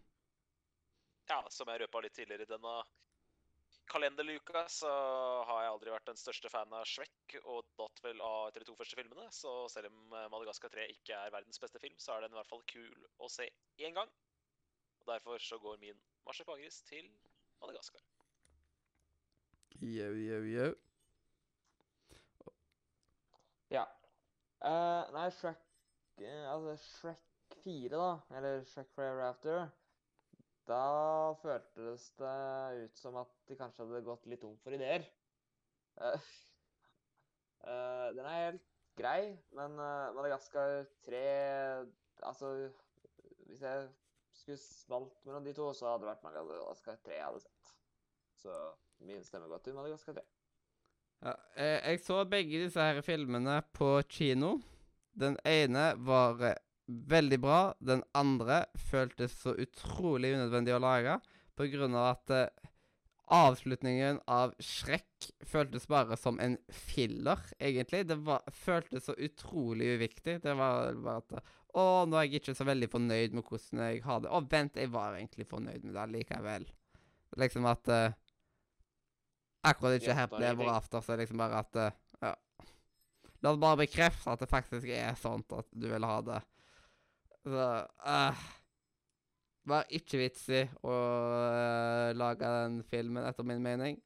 Ja, 1.27 1.41
som 1.51 1.69
jeg 1.71 1.83
røpa 1.83 2.01
litt 2.03 2.15
tidligere 2.15 2.45
i 2.47 2.49
denne 2.49 2.73
kalenderluka, 3.87 4.65
så 4.71 4.89
har 5.47 5.63
jeg 5.63 5.71
aldri 5.71 5.93
vært 5.93 6.09
den 6.09 6.19
største 6.19 6.51
fan 6.51 6.73
av 6.75 6.87
Shrek, 6.87 7.37
og 7.43 7.67
datt 7.79 8.01
vel 8.03 8.19
av 8.23 8.49
etter 8.49 8.63
de 8.63 8.69
to 8.69 8.75
første 8.79 8.99
filmene. 8.99 9.27
Så 9.31 9.53
selv 9.71 9.91
om 9.91 10.15
eh, 10.15 10.27
Madagaskar 10.31 10.71
3 10.73 10.87
ikke 10.91 11.19
er 11.19 11.33
verdens 11.35 11.61
beste 11.63 11.79
film, 11.83 11.95
så 11.99 12.15
er 12.15 12.25
den 12.25 12.35
i 12.35 12.39
hvert 12.39 12.51
fall 12.51 12.63
kul 12.67 13.07
å 13.23 13.31
se 13.31 13.47
én 13.79 13.95
gang. 13.95 14.11
Og 15.01 15.07
Derfor 15.13 15.43
så 15.43 15.59
går 15.63 15.79
min 15.83 15.99
marsipangris 16.27 16.81
til 16.87 17.07
Madagaskar. 17.61 18.03
Yo, 19.77 20.11
yo, 20.11 20.41
jau. 20.51 20.71
Eh, 24.65 25.09
nei, 25.13 25.27
Shrek 25.37 25.59
uh, 26.21 26.45
Altså, 26.49 26.73
Shrek 26.81 27.57
4, 27.63 27.89
da, 27.93 28.37
eller 28.37 28.63
Shrek 28.65 28.89
Forever 28.95 29.27
After, 29.27 29.67
da 30.67 30.79
føltes 31.41 32.07
det 32.17 32.31
ut 32.81 32.97
som 32.99 33.19
at 33.21 33.35
de 33.47 33.57
kanskje 33.59 33.85
hadde 33.85 34.01
gått 34.07 34.25
litt 34.27 34.41
tom 34.41 34.57
for 34.63 34.73
ideer. 34.75 35.05
Uh, 36.01 36.17
den 38.17 38.25
er 38.25 38.41
helt 38.47 38.65
grei, 38.97 39.21
men 39.53 39.77
Madagaskar 39.77 40.87
3 41.05 41.21
Altså, 42.25 42.49
hvis 43.45 43.61
jeg 43.61 43.89
skulle 44.33 44.59
valgt 44.89 45.25
mellom 45.25 45.45
de 45.45 45.53
to, 45.53 45.69
så 45.77 45.91
hadde 45.91 46.07
det 46.07 46.11
vært 46.15 46.25
Madagaskar 46.25 46.97
3 47.05 47.19
jeg 47.19 47.27
hadde 47.29 47.43
sett. 47.45 47.73
Så 48.41 48.57
min 49.05 49.23
stemme 49.23 49.51
går 49.53 49.61
til 49.61 49.77
Madagaskar 49.77 50.17
3. 50.17 50.25
Ja, 51.25 51.33
eh, 51.57 51.79
jeg 51.81 52.01
så 52.05 52.21
begge 52.29 52.61
disse 52.61 52.83
her 52.83 53.01
filmene 53.05 53.59
på 53.75 53.97
kino. 54.09 54.57
Den 55.17 55.37
ene 55.47 55.89
var 56.05 56.43
eh, 56.45 56.59
veldig 56.85 57.39
bra. 57.41 57.61
Den 57.79 58.03
andre 58.17 58.65
føltes 58.89 59.39
så 59.41 59.55
utrolig 59.57 60.35
unødvendig 60.35 60.75
å 60.75 60.83
lage 60.83 61.17
på 61.57 61.69
grunn 61.73 61.97
av 61.97 62.11
at 62.11 62.35
eh, 62.35 62.73
avslutningen 63.33 64.21
av 64.31 64.53
Shrek 64.63 65.31
føltes 65.49 65.89
bare 65.89 66.15
som 66.21 66.37
en 66.39 66.55
filler, 66.69 67.41
egentlig. 67.57 68.05
Det 68.07 68.19
var, 68.27 68.45
føltes 68.53 69.09
så 69.09 69.17
utrolig 69.17 69.95
uviktig. 69.97 70.37
Det 70.45 70.53
var 70.57 70.93
bare 71.01 71.23
at 71.25 71.55
Å, 71.77 71.81
nå 72.09 72.15
er 72.17 72.25
jeg 72.25 72.39
ikke 72.39 72.55
så 72.57 72.65
veldig 72.65 72.87
fornøyd 72.89 73.35
med 73.37 73.43
hvordan 73.45 73.81
jeg 73.83 73.99
har 74.05 74.21
det. 74.23 74.29
Å, 74.33 74.39
vent, 74.49 74.79
jeg 74.79 74.89
var 74.93 75.17
egentlig 75.17 75.45
fornøyd 75.49 75.83
med 75.83 75.97
det 75.97 76.05
likevel. 76.13 76.63
Liksom 77.37 77.67
at 77.69 77.91
Akkurat 79.67 79.93
ikke 79.99 80.15
her 80.17 80.27
ble 80.31 80.45
Ever. 80.51 80.69
After, 80.73 80.99
så 81.03 81.09
er 81.13 81.19
liksom 81.23 81.39
bare 81.41 81.57
at 81.63 81.73
eh, 81.83 81.95
Ja. 82.25 82.33
La 83.45 83.51
oss 83.51 83.61
bare 83.61 83.81
bekrefte 83.83 84.27
at 84.33 84.41
det 84.41 84.49
faktisk 84.49 84.85
er 84.89 85.13
sånt 85.19 85.49
at 85.53 85.67
du 85.73 85.85
vil 85.91 86.07
ha 86.09 86.17
det. 86.25 86.41
Så 87.45 87.65
eh, 88.13 88.35
Var 89.67 89.83
ikke 89.99 90.21
vits 90.21 90.43
i 90.49 90.61
å 90.87 90.95
uh, 90.95 92.15
lage 92.15 92.47
den 92.47 92.79
filmen, 92.87 93.27
etter 93.27 93.43
min 93.43 93.59
mening. 93.59 93.99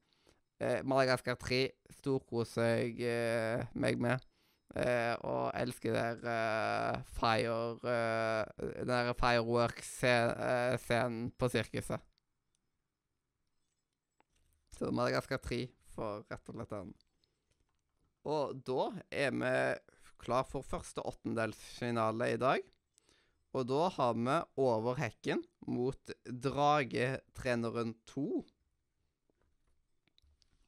Uh, 0.57 0.81
Madagaskar 0.89 1.37
3 1.37 1.69
storkoser 1.99 2.81
jeg 2.81 2.97
uh, 3.05 3.61
meg 3.77 4.01
med. 4.01 4.17
Uh, 4.71 5.19
og 5.27 5.51
elsker 5.59 5.91
der 5.93 6.15
uh, 6.23 6.95
fire 7.19 7.75
uh, 7.83 8.47
Den 8.79 8.87
der 8.87 9.11
fireworks-scenen 9.19 11.35
på 11.37 11.49
sirkuset. 11.51 11.99
Så 14.81 14.87
Madagaskar 14.89 15.37
3 15.37 15.57
for 15.93 16.23
rett 16.25 16.47
og 16.49 16.55
slett 16.55 16.71
den. 16.73 16.87
Og 18.25 18.61
da 18.65 18.85
er 19.13 19.35
vi 19.35 19.51
klar 20.23 20.47
for 20.49 20.65
første 20.65 21.03
åttendelsfinale 21.05 22.31
i 22.33 22.39
dag. 22.41 22.65
Og 23.53 23.67
da 23.69 23.83
har 23.93 24.17
vi 24.17 24.39
Over 24.57 24.97
hekken 24.97 25.43
mot 25.69 26.13
Dragetreneren 26.25 27.93
2. 28.09 28.25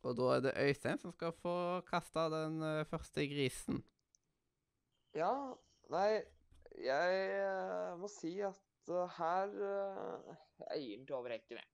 Og 0.05 0.17
da 0.21 0.29
er 0.35 0.45
det 0.45 0.55
Øystein 0.61 1.01
som 1.01 1.17
skal 1.17 1.33
få 1.41 1.81
kasta 1.89 2.29
den 2.29 2.61
eh, 2.61 2.85
første 2.85 3.25
grisen. 3.33 3.81
Ja, 5.17 5.33
nei, 5.89 6.21
jeg 6.85 7.21
eh, 7.39 7.93
må 7.97 8.13
si 8.13 8.35
at 8.45 8.93
eh, 8.93 9.17
her 9.17 9.57
er 9.57 10.35
Jeg 10.75 10.83
gir 10.85 11.05
til 11.07 11.17
over 11.17 11.33
hekken, 11.33 11.63
jeg. 11.63 11.71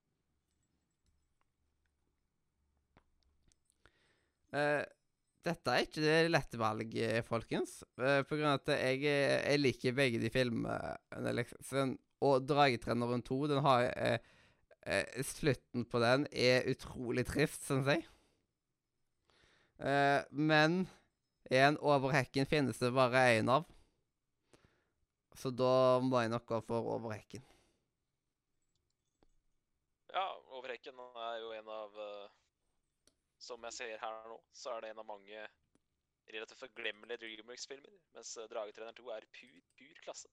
Eh, 4.55 4.81
dette 5.45 5.73
er 5.73 5.85
ikke 5.85 6.03
det 6.03 6.17
lette 6.33 6.59
valg, 6.59 6.95
folkens. 7.27 7.79
Uh, 7.99 8.21
på 8.27 8.35
grunn 8.35 8.51
av 8.51 8.59
at 8.59 8.73
jeg, 8.75 9.05
eh, 9.07 9.38
jeg 9.53 9.62
liker 9.62 9.95
begge 9.95 10.19
de 10.21 10.31
filmene. 10.33 10.75
Liksom. 11.38 11.95
Og 12.27 12.43
Dragetreneren 12.43 13.23
2, 13.23 13.39
den 13.53 13.63
har 13.63 13.88
uh, 13.88 14.17
eh, 14.85 15.23
Slutten 15.23 15.85
på 15.88 16.01
den 16.03 16.27
er 16.31 16.67
utrolig 16.69 17.25
trist, 17.29 17.63
syns 17.67 17.88
jeg. 17.88 18.05
Eh, 19.79 20.21
men 20.31 20.81
en 21.49 21.77
over 21.79 22.12
hekken 22.12 22.47
finnes 22.49 22.79
det 22.81 22.91
bare 22.95 23.29
én 23.38 23.51
av. 23.51 23.67
Så 25.39 25.53
da 25.55 25.99
må 26.03 26.19
jeg 26.19 26.33
nok 26.33 26.45
gå 26.49 26.59
for 26.67 26.89
over 26.97 27.15
hekken. 27.15 27.45
Ja, 30.09 30.25
Overhekken 30.57 30.97
er 30.99 31.35
jo 31.39 31.51
en 31.53 31.69
av 31.71 31.99
eh, 32.03 32.38
Som 33.39 33.63
jeg 33.67 33.75
ser 33.75 34.02
her 34.02 34.28
nå, 34.28 34.38
så 34.52 34.75
er 34.75 34.84
det 34.84 34.91
en 34.93 35.02
av 35.04 35.08
mange 35.08 35.47
relativt 36.30 36.60
forglemmelige 36.60 37.23
Dreamworks-filmer. 37.23 37.95
Mens 38.17 38.36
eh, 38.38 38.47
Dragetreneren 38.52 38.97
2 38.99 39.10
er 39.15 39.28
pur, 39.34 39.60
pur 39.80 40.02
klasse. 40.04 40.32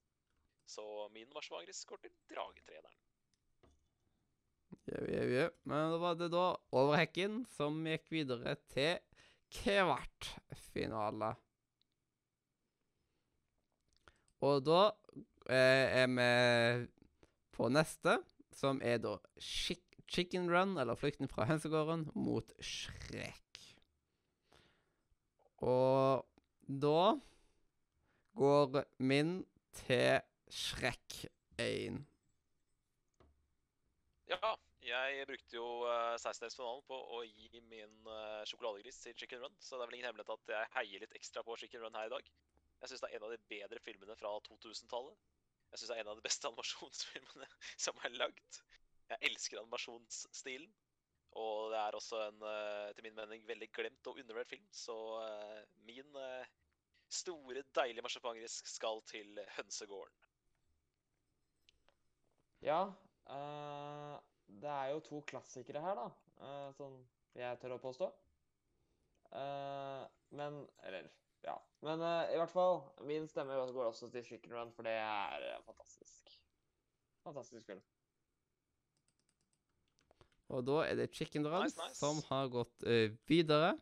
Så 0.67 0.83
min 1.15 1.29
marsjvagris 1.33 1.85
går 1.87 2.03
til 2.03 2.15
Dragetreneren. 2.33 3.03
Jau, 4.87 5.03
jau, 5.07 5.25
jau. 5.31 5.49
Men 5.67 5.91
da 5.93 5.99
var 6.03 6.19
det 6.19 6.29
da 6.31 6.45
over 6.75 6.99
hekken 6.99 7.41
som 7.55 7.79
gikk 7.87 8.11
videre 8.11 8.55
til 8.71 8.99
kvartfinale. 9.55 11.33
Og 14.47 14.61
da 14.67 14.81
eh, 15.49 16.03
er 16.03 16.07
vi 16.11 16.29
på 17.55 17.71
neste, 17.73 18.19
som 18.53 18.81
er 18.85 18.99
da 19.01 19.15
Chick 19.41 19.86
Chicken 20.07 20.49
Run, 20.51 20.77
eller 20.77 20.95
Flukten 20.95 21.29
fra 21.31 21.45
hønsegården, 21.49 22.07
mot 22.15 22.53
Shrek. 22.63 23.61
Og 25.57 26.25
da 26.67 27.01
går 28.37 28.83
min 28.99 29.39
til 29.73 30.19
Shrek 30.49 31.25
1. 31.57 32.05
Ja, 34.27 34.53
jeg 34.87 35.27
brukte 35.27 35.57
jo 35.57 35.65
uh, 35.83 36.15
16-delsfinalen 36.15 36.83
på 36.87 36.97
å 37.17 37.23
gi 37.25 37.61
min 37.67 38.07
eh, 38.07 38.43
sjokoladegris 38.47 38.99
til 39.03 39.15
Chicken 39.19 39.41
Run, 39.43 39.55
så 39.59 39.75
det 39.75 39.83
er 39.83 39.89
vel 39.89 39.97
ingen 39.97 40.09
hemmelighet 40.09 40.35
at 40.35 40.53
jeg 40.53 40.71
heier 40.75 41.03
litt 41.03 41.15
ekstra 41.19 41.43
på 41.43 41.57
Chicken 41.59 41.83
Run 41.83 41.97
her 41.97 42.07
i 42.07 42.13
dag. 42.13 42.29
Jeg 42.81 42.91
syns 42.91 43.03
det 43.03 43.09
er 43.09 43.17
en 43.17 43.27
av 43.27 43.33
de 43.33 43.39
bedre 43.51 43.81
filmene 43.83 44.15
fra 44.19 44.31
2000-tallet. 44.47 45.17
Jeg 45.71 45.81
syns 45.81 45.91
det 45.91 45.97
er 45.97 46.03
en 46.05 46.11
av 46.13 46.19
de 46.19 46.25
beste 46.27 46.47
animasjonsfilmene 46.47 47.49
som 47.87 48.05
er 48.07 48.15
lagd. 48.21 48.61
Jeg 49.09 49.31
elsker 49.31 49.61
animasjonsstilen. 49.61 50.69
Og 51.37 51.71
det 51.71 51.79
er 51.79 51.95
også 51.97 52.21
en, 52.29 52.45
eh, 52.49 52.93
til 52.97 53.05
min 53.05 53.17
mening, 53.17 53.43
veldig 53.47 53.67
glemt 53.75 54.07
og 54.09 54.17
undervurdert 54.17 54.49
film. 54.55 54.69
Så 54.73 54.95
eh, 55.21 55.65
min 55.85 56.15
eh, 56.21 56.53
store, 57.09 57.61
deilige 57.77 58.05
marsipangrisk 58.05 58.67
skal 58.71 59.03
til 59.11 59.37
hønsegården. 59.57 60.23
Ja, 62.65 62.87
Uh, 63.27 64.15
det 64.61 64.69
er 64.69 64.85
jo 64.93 64.99
to 65.03 65.21
klassikere 65.27 65.83
her, 65.83 65.99
da. 65.99 66.07
Uh, 66.39 66.69
sånn 66.77 66.97
jeg 67.37 67.59
tør 67.61 67.75
å 67.75 67.81
påstå. 67.83 68.07
Uh, 69.33 70.05
men 70.37 70.61
Eller, 70.87 71.09
ja. 71.43 71.57
Men 71.85 72.01
i 72.01 72.37
hvert 72.39 72.51
fall, 72.51 72.79
min 73.05 73.27
stemme 73.29 73.57
går 73.75 73.91
også 73.91 74.09
til 74.13 74.25
Chicken 74.25 74.55
Run, 74.55 74.71
for 74.73 74.87
det 74.87 74.95
er 74.97 75.61
fantastisk. 75.67 76.31
Fantastisk 77.27 77.67
film. 77.67 77.83
Og 80.53 80.63
da 80.67 80.81
er 80.87 80.95
det 80.99 81.11
Chicken 81.15 81.47
Run 81.47 81.65
Nice, 81.65 81.77
nice. 81.79 81.99
som 81.99 82.21
har 82.29 82.47
gått 82.51 82.87
uh, 82.87 83.11
videre. 83.27 83.75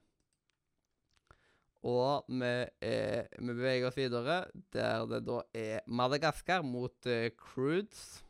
Og 1.85 2.25
vi, 2.25 2.53
er, 2.81 3.27
vi 3.37 3.51
beveger 3.53 3.91
oss 3.91 3.97
videre 3.99 4.39
der 4.73 5.05
det 5.05 5.19
da 5.27 5.43
er 5.53 5.83
Madagaskar 5.85 6.65
mot 6.65 7.05
uh, 7.05 7.27
Crudes. 7.37 8.23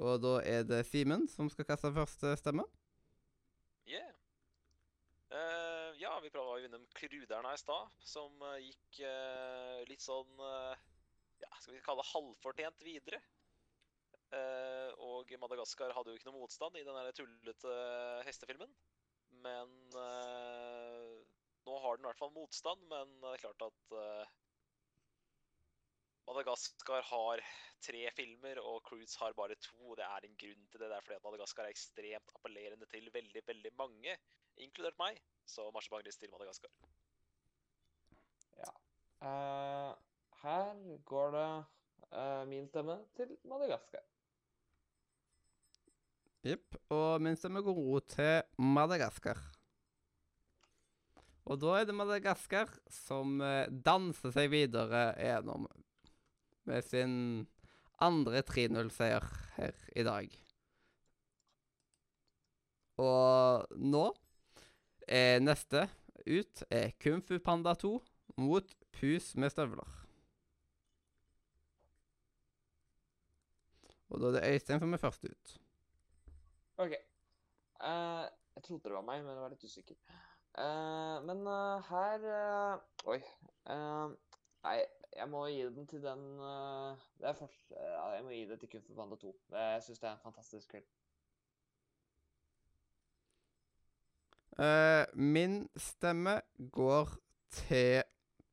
Og 0.00 0.20
da 0.20 0.36
er 0.44 0.68
det 0.68 0.84
Simen 0.88 1.26
som 1.28 1.48
skal 1.52 1.66
kaste 1.68 1.92
første 1.92 2.36
stemme. 2.40 2.64
Yeah. 3.88 4.12
Uh, 5.30 5.80
ja, 6.00 6.14
vi 6.22 6.30
prøvde 6.32 6.54
å 6.54 6.60
vinne 6.62 6.80
Kruderne 6.96 7.52
i 7.54 7.60
stad, 7.60 7.90
som 8.04 8.40
eh, 8.54 8.70
gikk 8.70 9.02
eh, 9.06 9.82
litt 9.90 10.02
sånn 10.02 10.40
eh, 10.46 10.80
Ja, 11.42 11.50
skal 11.60 11.76
vi 11.76 11.82
kalle 11.84 12.02
det 12.02 12.10
halvfortjent 12.10 12.84
videre. 12.86 13.20
Eh, 14.36 14.90
og 15.02 15.32
Madagaskar 15.42 15.94
hadde 15.96 16.12
jo 16.12 16.18
ikke 16.20 16.30
noe 16.30 16.42
motstand 16.44 16.76
i 16.78 16.84
den 16.86 16.96
der 16.96 17.16
tullete 17.16 17.78
hestefilmen. 18.26 18.74
Men 19.44 19.72
eh, 20.02 21.16
nå 21.66 21.80
har 21.84 21.96
den 21.96 22.06
i 22.06 22.10
hvert 22.10 22.20
fall 22.20 22.36
motstand, 22.36 22.86
men 22.92 23.16
det 23.22 23.32
er 23.32 23.42
klart 23.44 23.66
at 23.66 23.96
eh, 24.02 24.36
Madagaskar 26.30 27.02
har 27.10 27.42
tre 27.82 28.02
filmer, 28.14 28.60
og 28.62 28.84
Cruise 28.86 29.18
har 29.18 29.34
bare 29.38 29.56
to. 29.58 29.78
og 29.90 29.98
Det 29.98 30.06
er 30.06 30.26
en 30.26 30.38
grunn 30.44 30.66
til 30.70 30.82
det. 30.82 30.88
Det 30.90 30.96
er 30.96 31.06
fordi 31.06 31.18
at 31.18 31.26
Madagaskar 31.26 31.66
er 31.66 31.74
ekstremt 31.74 32.34
appellerende 32.38 32.86
til 32.92 33.10
veldig, 33.14 33.42
veldig 33.46 33.74
mange, 33.78 34.18
inkludert 34.62 34.98
meg. 35.00 35.18
Så 35.48 35.70
marsjebangris 35.74 36.20
til 36.20 36.30
Madagaskar. 36.30 36.70
Eh, 39.20 39.90
her 40.42 40.98
går 41.04 41.30
det 41.30 41.48
uh, 42.16 42.48
min 42.48 42.68
stemme 42.68 42.96
til 43.16 43.36
Madagaskar. 43.44 44.09
Jepp. 46.46 46.76
Og 46.92 47.20
min 47.22 47.36
stemme 47.36 47.62
går 47.64 47.76
ro 47.76 48.00
til 48.08 48.42
Madagaskar. 48.56 49.40
Og 51.50 51.58
da 51.60 51.78
er 51.80 51.86
det 51.88 51.96
Madagaskar 51.96 52.70
som 52.92 53.40
eh, 53.42 53.68
danser 53.68 54.32
seg 54.34 54.52
videre 54.52 55.10
gjennom 55.18 55.66
med 56.68 56.84
sin 56.86 57.14
andre 58.00 58.42
3-0-seier 58.46 59.24
her 59.56 59.80
i 59.96 60.04
dag. 60.06 60.36
Og 63.00 63.80
nå 63.80 64.04
er 65.08 65.40
neste 65.42 65.86
ut 66.28 66.62
er 66.70 66.92
Kung 67.00 67.24
Fu 67.24 67.38
Panda 67.42 67.74
2 67.74 67.96
mot 68.40 68.76
Pus 68.94 69.32
med 69.40 69.52
støvler. 69.52 69.96
Og 74.10 74.20
da 74.20 74.30
er 74.30 74.36
det 74.36 74.46
Øystein 74.54 74.80
som 74.82 74.94
er 74.94 75.02
først 75.02 75.24
ut. 75.24 75.58
OK. 76.80 76.92
Uh, 77.84 78.24
jeg 78.54 78.62
trodde 78.62 78.84
det 78.84 78.92
var 78.92 79.04
meg, 79.04 79.24
men 79.24 79.34
jeg 79.34 79.42
var 79.42 79.52
litt 79.52 79.64
usikker. 79.64 79.96
Uh, 80.56 81.18
men 81.28 81.42
uh, 81.44 81.90
her 81.90 82.24
Oi. 83.12 83.18
Nei, 84.64 84.78
jeg 85.16 85.26
må 85.30 85.42
gi 85.48 85.60
den 85.76 85.86
til 85.88 86.02
den 86.02 86.22
Det 86.40 87.28
er 87.28 87.36
ja, 87.70 88.06
Jeg 88.16 88.24
må 88.24 88.32
gi 88.32 88.40
det 88.48 88.58
til 88.60 88.70
Kung 88.72 88.86
Fu 88.86 88.96
Panda 88.96 89.16
2. 89.20 89.34
Jeg 89.52 89.84
syns 89.84 90.00
det 90.00 90.08
er 90.08 90.16
en 90.16 90.24
fantastisk 90.24 90.72
film. 90.72 90.88
Min 95.14 95.62
stemme 95.76 96.40
går 96.72 97.14
til 97.50 98.02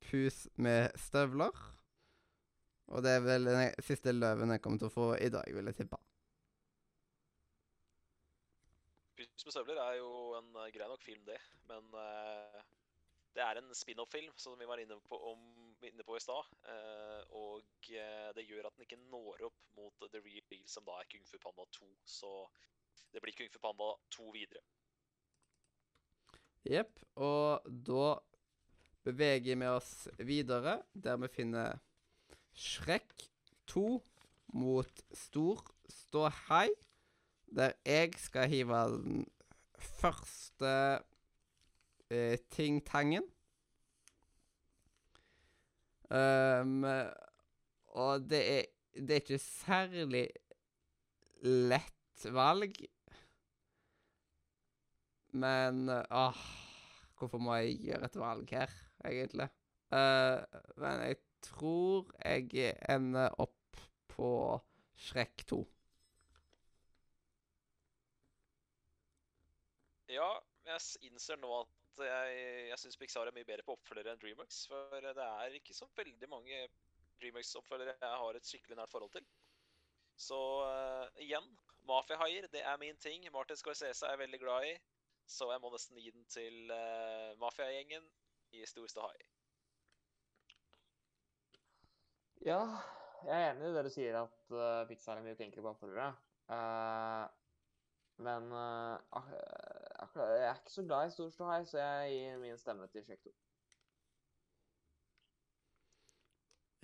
Pus 0.04 0.48
med 0.56 0.90
støvler. 0.96 1.64
Og 2.88 3.04
det 3.04 3.18
er 3.18 3.26
vel 3.26 3.50
den 3.52 3.74
siste 3.84 4.12
løven 4.12 4.52
jeg 4.56 4.62
kommer 4.64 4.84
til 4.84 4.92
å 4.92 4.96
få 4.96 5.10
i 5.20 5.32
dag, 5.34 5.56
vil 5.56 5.72
jeg 5.72 5.82
tippe. 5.82 6.07
Pus 9.18 9.46
med 9.48 9.56
støvler 9.56 9.80
er 9.82 9.96
jo 9.98 10.10
en 10.38 10.52
uh, 10.54 10.68
grei 10.74 10.88
nok 10.90 11.02
film, 11.06 11.24
det. 11.26 11.40
Men 11.70 11.88
uh, 11.98 12.60
det 13.34 13.42
er 13.42 13.60
en 13.60 13.74
spin-off-film, 13.74 14.36
som 14.38 14.58
vi 14.60 14.68
var 14.70 14.82
inne 14.82 15.00
på, 15.10 15.18
om, 15.32 15.42
inne 15.86 16.06
på 16.06 16.18
i 16.18 16.22
stad. 16.22 16.52
Uh, 16.68 17.22
og 17.40 17.90
det 18.36 18.46
gjør 18.46 18.70
at 18.70 18.78
den 18.78 18.86
ikke 18.86 19.02
når 19.10 19.48
opp 19.50 19.60
mot 19.78 20.08
The 20.12 20.22
Real 20.22 20.66
som 20.70 20.86
da 20.86 21.00
er 21.02 21.10
Kung 21.10 21.26
Fu 21.26 21.38
Panda 21.42 21.66
2. 21.80 21.90
Så 22.06 22.32
det 23.14 23.24
blir 23.24 23.34
Kung 23.38 23.50
Fu 23.54 23.62
Panda 23.64 23.94
2 24.14 24.30
videre. 24.38 24.62
Jepp. 26.68 27.02
Og 27.16 27.66
da 27.66 28.18
beveger 29.08 29.56
vi 29.56 29.70
oss 29.72 30.08
videre, 30.20 30.82
der 30.94 31.18
vi 31.24 31.30
finner 31.32 31.80
Shrek 32.54 33.30
2 33.72 33.88
mot 34.58 35.04
Stor 35.14 35.64
ståhei. 35.90 36.70
Der 37.56 37.72
jeg 37.86 38.14
skal 38.20 38.50
hive 38.50 38.82
den 38.98 39.26
første 39.78 41.00
eh, 42.12 42.38
ting-tangen. 42.52 43.24
Um, 46.08 46.86
og 47.88 48.30
det 48.30 48.42
er, 48.52 48.68
det 48.96 49.10
er 49.10 49.24
ikke 49.24 49.40
særlig 49.44 50.28
lett 51.44 52.28
valg. 52.32 52.78
Men 55.36 55.90
åh, 55.92 56.44
hvorfor 57.20 57.44
må 57.44 57.58
jeg 57.60 57.80
gjøre 57.90 58.08
et 58.08 58.20
valg 58.20 58.54
her, 58.56 58.72
egentlig? 59.06 59.50
Uh, 59.92 60.44
men 60.80 61.04
jeg 61.10 61.20
tror 61.44 62.08
jeg 62.24 62.74
ender 62.90 63.36
opp 63.40 63.82
på 64.12 64.32
Shrek 64.98 65.44
2. 65.48 65.62
Ja, 70.08 70.28
jeg 70.68 71.10
innser 71.10 71.40
nå 71.42 71.50
at 71.62 72.04
jeg, 72.06 72.36
jeg 72.70 72.80
syns 72.80 73.00
Pixar 73.00 73.28
er 73.28 73.36
mye 73.36 73.48
bedre 73.48 73.66
på 73.66 73.74
oppfølgere 73.76 74.14
enn 74.14 74.22
Dreamworks. 74.22 74.62
For 74.70 75.04
det 75.04 75.16
er 75.24 75.58
ikke 75.58 75.76
så 75.76 75.88
veldig 75.98 76.30
mange 76.32 76.68
Dreamworks-oppfølgere 77.22 77.98
jeg 78.00 78.22
har 78.24 78.38
et 78.38 78.48
skikkelig 78.48 78.78
nært 78.80 78.94
forhold 78.94 79.12
til. 79.16 79.26
Så 80.18 80.38
uh, 80.66 81.08
igjen, 81.22 81.48
mafiahaier, 81.90 82.48
det 82.54 82.64
er 82.66 82.78
min 82.82 82.98
ting. 83.04 83.26
Martin 83.34 83.60
Scorsese 83.60 84.06
er 84.06 84.16
jeg 84.16 84.24
veldig 84.26 84.40
glad 84.42 84.70
i. 84.70 84.76
Så 85.28 85.50
jeg 85.52 85.62
må 85.62 85.72
nesten 85.74 86.00
gi 86.00 86.14
den 86.14 86.24
til 86.32 86.72
uh, 86.72 87.34
mafiagjengen 87.42 88.06
i 88.56 88.64
Storeste 88.70 89.04
hai. 89.04 89.18
Ja, 92.48 92.62
jeg 93.26 93.36
er 93.36 93.50
enig 93.52 93.68
i 93.68 93.76
det 93.76 93.84
du 93.90 93.92
sier, 93.92 94.22
at 94.22 94.56
uh, 94.56 94.86
Pixar 94.88 95.20
er 95.20 95.26
mye 95.26 95.36
flinkere 95.36 95.66
på 95.66 95.74
oppfølgere. 95.74 96.14
Uh, 96.48 97.26
men 98.24 98.48
uh, 98.54 98.96
jeg 99.98 100.48
er 100.48 100.56
ikke 100.56 100.72
så 100.72 100.84
glad 100.86 101.08
i 101.08 101.12
Stor 101.12 101.30
ståhei, 101.34 101.66
så 101.66 101.80
jeg 101.82 102.12
gir 102.14 102.42
min 102.42 102.58
stemme 102.58 102.88
til 102.94 103.04
Shrek 103.06 103.24
2. 103.24 103.32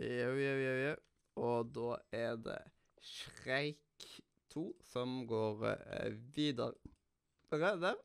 Jau, 0.03 0.31
jau, 0.41 0.55
jau, 0.65 0.77
jau. 0.81 0.95
Og 1.43 1.69
da 1.75 1.89
er 2.17 2.39
det 2.41 2.57
Shrek 3.03 4.07
2 4.53 4.65
som 4.89 5.21
går 5.29 5.67
eh, 5.69 6.17
videre 6.35 6.73
der. 7.51 8.01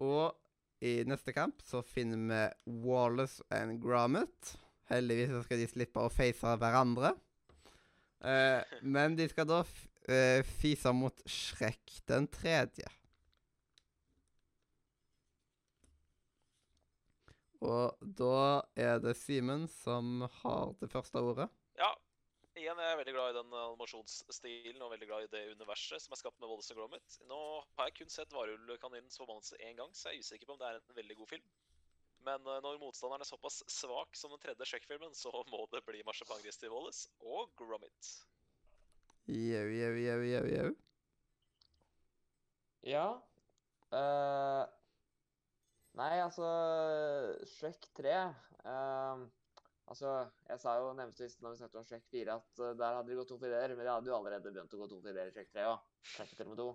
Og 0.00 0.36
i 0.84 1.00
neste 1.08 1.32
kamp 1.36 1.64
så 1.64 1.82
finner 1.84 2.20
vi 2.66 2.76
Wallace 2.84 3.44
and 3.50 3.80
Gromit. 3.80 4.54
Heldigvis 4.90 5.32
så 5.32 5.42
skal 5.46 5.60
de 5.60 5.68
slippe 5.70 6.04
å 6.04 6.12
face 6.12 6.56
hverandre. 6.60 7.14
Eh, 8.20 8.78
men 8.82 9.16
de 9.16 9.28
skal 9.32 9.48
da 9.48 9.62
eh, 10.08 10.44
fise 10.60 10.92
mot 10.92 11.24
Shrek 11.24 12.02
den 12.08 12.28
tredje. 12.32 12.88
Og 17.60 17.96
da 18.00 18.62
er 18.78 19.00
det 19.04 19.16
Simen 19.20 19.66
som 19.68 20.22
har 20.40 20.72
det 20.80 20.88
første 20.92 21.20
ordet. 21.20 21.48
Ja, 21.76 21.90
igjen 22.56 22.80
jeg 22.80 22.92
er 22.92 23.00
veldig 23.00 23.14
glad 23.16 23.32
i 23.32 23.36
den 23.36 23.56
animasjonsstilen 23.62 24.84
og 24.84 24.92
veldig 24.94 25.08
glad 25.10 25.26
i 25.26 25.32
det 25.32 25.42
universet 25.58 26.02
som 26.02 26.16
er 26.16 26.20
skapt 26.22 26.40
med 26.40 26.48
Wallace 26.48 26.72
og 26.74 26.80
Gromit. 26.80 27.18
Nå 27.28 27.40
har 27.76 27.90
jeg 27.90 27.98
kun 28.00 28.12
sett 28.12 28.32
Varulvkaninens 28.36 29.20
forbannelse 29.20 29.60
én 29.60 29.76
gang, 29.76 29.92
så 29.92 30.08
jeg 30.08 30.20
er 30.22 30.26
usikker 30.26 30.48
på 30.48 30.56
om 30.56 30.62
det 30.62 30.70
er 30.70 30.80
en 30.80 30.96
veldig 31.02 31.18
god 31.20 31.32
film. 31.34 31.46
Men 32.24 32.48
eh, 32.48 32.60
når 32.64 32.80
motstanderen 32.80 33.24
er 33.24 33.28
såpass 33.28 33.62
svak 33.72 34.16
som 34.16 34.32
den 34.34 34.42
tredje 34.42 34.68
Shrek-filmen, 34.68 35.14
så 35.16 35.32
må 35.52 35.64
det 35.72 35.84
bli 35.88 36.02
marsipangris 36.08 36.60
til 36.60 36.72
Wallace 36.72 37.08
og 37.20 37.52
Gromit. 37.60 38.10
Jau, 39.30 39.66
jau, 39.68 39.94
jau, 40.00 40.20
jau, 40.32 40.44
jau. 40.56 40.70
Ja. 42.88 43.06
eh, 43.92 44.62
nei, 45.98 46.14
altså 46.22 46.46
Shrek 47.56 47.90
3 47.98 48.14
eh, 48.14 49.28
Altså, 49.90 50.10
jeg 50.46 50.60
sa 50.62 50.76
jo 50.78 50.90
nevnte 50.94 51.24
sist 51.24 51.40
når 51.42 51.54
vi 51.54 51.58
snakket 51.58 51.78
om 51.80 51.86
Shrek 51.88 52.04
4 52.12 52.34
at 52.36 52.60
uh, 52.62 52.68
der 52.78 52.94
hadde 52.94 53.10
de 53.10 53.16
gått 53.18 53.26
to 53.32 53.38
for 53.40 53.50
ideer, 53.50 53.72
men 53.74 53.82
de 53.82 53.90
hadde 53.90 54.06
jo 54.06 54.14
allerede 54.14 54.52
begynt 54.54 54.76
å 54.76 54.78
gå 54.78 54.86
to 54.86 55.00
for 55.00 55.10
ideer 55.10 55.32
i 55.32 55.34
Shrek 55.34 55.48
3 55.50 55.64
òg. 55.66 55.88
Shrek 56.12 56.34
til 56.36 56.46
og 56.46 56.52
med 56.52 56.60
to. 56.60 56.66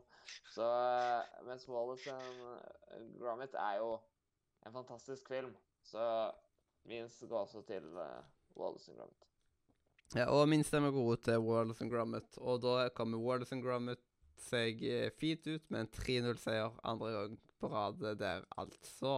Så 0.52 0.66
uh, 0.68 1.38
mens 1.48 1.64
Wallace 1.72 2.12
and 2.12 3.14
Gromit 3.22 3.56
er 3.56 3.78
jo 3.80 3.94
en 4.68 4.76
fantastisk 4.76 5.32
film, 5.32 5.54
så 5.88 6.04
min 6.92 7.08
går 7.08 7.40
også 7.46 7.64
til 7.70 7.88
uh, 7.96 8.20
Wallace 8.60 8.92
and 8.92 9.00
Gromit. 9.00 9.32
Ja, 10.20 10.28
og 10.36 10.50
min 10.52 10.68
stemme 10.68 10.92
går 10.92 11.14
ut 11.16 11.24
til 11.30 11.40
Wallace 11.48 11.88
and 11.88 11.96
Gromit. 11.96 12.38
Og 12.44 12.60
da 12.68 12.90
kommer 13.00 13.24
Wallace 13.24 13.56
and 13.56 13.64
Gromit 13.64 14.04
seg 14.44 14.84
eh, 14.84 15.08
fint 15.16 15.48
ut 15.48 15.70
med 15.72 15.86
en 15.86 15.92
3-0-seier 15.96 16.76
andre 16.84 17.12
gang 17.16 17.38
på 17.66 17.74
rad 17.74 18.06
der, 18.22 18.46
altså. 18.62 19.18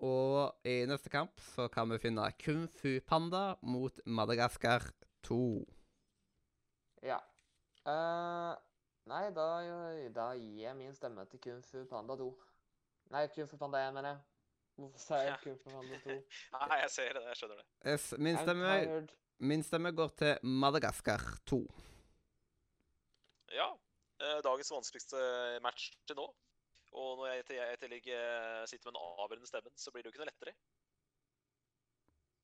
Og 0.00 0.54
i 0.64 0.86
neste 0.88 1.10
kamp 1.12 1.40
så 1.52 1.66
kan 1.68 1.90
vi 1.92 1.98
finne 2.00 2.24
Kung 2.40 2.64
Fu 2.72 3.00
Panda 3.04 3.58
mot 3.62 4.00
Madagaskar 4.06 4.86
2. 5.28 5.40
Ja. 7.04 7.18
Uh, 7.84 8.56
nei, 9.08 9.26
da, 9.36 9.46
da 10.14 10.30
gir 10.38 10.62
jeg 10.64 10.76
min 10.78 10.96
stemme 10.96 11.26
til 11.28 11.42
Kung 11.44 11.60
Fu 11.64 11.84
Panda 11.90 12.16
2. 12.16 12.30
Nei, 13.12 13.26
Kung 13.34 13.50
Fu 13.50 13.60
Panda 13.60 13.84
1, 13.90 13.94
mener 13.98 14.14
jeg. 14.14 14.24
Hvorfor 14.80 15.04
sa 15.04 15.20
jeg 15.20 15.34
Ja. 15.34 15.38
Kung 15.44 15.60
Fu 15.60 15.68
Panda 15.68 16.00
2? 16.06 16.16
Nei, 16.56 16.80
jeg 16.86 16.90
ser 16.96 17.12
det, 17.18 17.26
jeg 17.28 17.36
skjønner 17.42 17.60
det. 17.60 17.68
Yes, 17.92 18.10
min, 18.16 18.40
stemme, 18.40 19.06
min 19.52 19.68
stemme 19.68 19.92
går 19.92 20.16
til 20.22 20.52
Madagaskar 20.64 21.26
2. 21.52 21.60
Ja, 23.52 23.68
eh, 24.22 24.38
dagens 24.48 24.72
vanskeligste 24.72 25.20
match 25.60 25.92
til 26.08 26.16
nå. 26.16 26.30
Og 26.98 27.20
når 27.20 27.28
jeg, 27.30 27.44
i 27.46 27.78
tillegg 27.80 28.08
eh, 28.14 28.62
sitter 28.66 28.90
med 28.90 28.96
den 28.96 29.04
avgjørende 29.22 29.48
stemmen, 29.50 29.76
så 29.78 29.92
blir 29.92 30.02
det 30.02 30.10
jo 30.10 30.14
ikke 30.14 30.24
noe 30.24 30.30
lettere. 30.30 30.54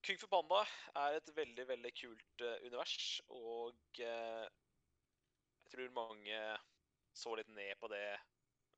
Kung 0.06 0.20
Fu 0.22 0.28
Panda 0.30 0.60
er 1.02 1.16
et 1.16 1.32
veldig, 1.34 1.64
veldig 1.66 1.92
kult 1.98 2.44
eh, 2.46 2.62
univers, 2.68 2.96
og 3.34 4.00
eh, 4.06 4.46
jeg 5.64 5.72
tror 5.72 5.96
mange 5.96 6.40
så 7.16 7.34
litt 7.34 7.50
ned 7.56 7.74
på 7.80 7.90
det, 7.90 8.04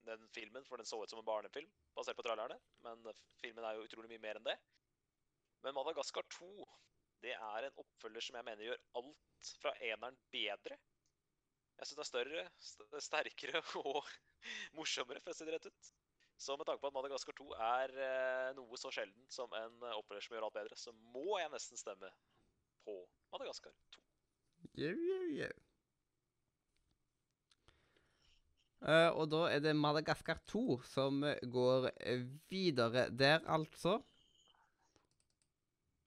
den 0.09 0.25
filmen, 0.33 0.65
for 0.65 0.81
den 0.81 0.89
så 0.89 1.03
ut 1.03 1.13
som 1.13 1.21
en 1.21 1.29
barnefilm, 1.29 1.69
basert 1.99 2.17
på 2.17 2.25
trailerne. 2.25 2.57
Men 2.87 3.05
filmen 3.43 3.67
er 3.67 3.77
jo 3.77 3.85
utrolig 3.85 4.13
mye 4.15 4.25
mer 4.25 4.41
enn 4.41 4.49
det. 4.49 4.57
Men 5.67 5.75
Madagaskar 5.77 6.25
2, 6.39 6.49
det 7.25 7.35
er 7.35 7.67
en 7.67 7.81
oppfølger 7.83 8.25
som 8.25 8.39
jeg 8.39 8.47
mener 8.47 8.71
gjør 8.71 8.85
alt 9.01 9.53
fra 9.61 9.75
eneren 9.85 10.17
bedre. 10.33 10.79
Jeg 11.79 11.87
syns 11.87 11.99
det 11.99 12.03
er 12.03 12.11
større, 12.11 12.45
st 12.59 13.03
sterkere 13.07 13.63
og 13.85 14.03
morsommere, 14.75 15.23
for 15.23 15.31
å 15.31 15.39
si 15.39 15.47
det 15.47 15.55
rett 15.55 15.69
ut. 15.71 15.93
Så 16.39 16.55
med 16.59 16.67
tanke 16.67 16.83
på 16.83 16.91
at 16.91 16.95
Madagaskar 16.95 17.35
2 17.39 17.47
er 17.67 17.95
eh, 17.99 18.51
noe 18.55 18.79
så 18.79 18.91
sjeldent 18.95 19.35
som 19.35 19.55
en 19.59 19.87
oppfølger 19.97 20.27
som 20.27 20.37
gjør 20.37 20.47
alt 20.49 20.59
bedre, 20.59 20.79
så 20.79 20.95
må 21.15 21.39
jeg 21.41 21.51
nesten 21.51 21.81
stemme 21.81 22.11
på 22.87 22.95
Madagaskar 23.35 23.75
2. 23.95 24.05
Jau, 24.79 24.93
jau, 24.95 25.25
jau. 25.39 25.57
Uh, 28.79 29.11
og 29.19 29.25
da 29.33 29.41
er 29.51 29.63
det 29.63 29.75
Madagaskar 29.75 30.39
2 30.47 30.79
som 30.87 31.25
går 31.51 31.89
videre 32.51 33.09
der, 33.11 33.43
altså. 33.51 33.97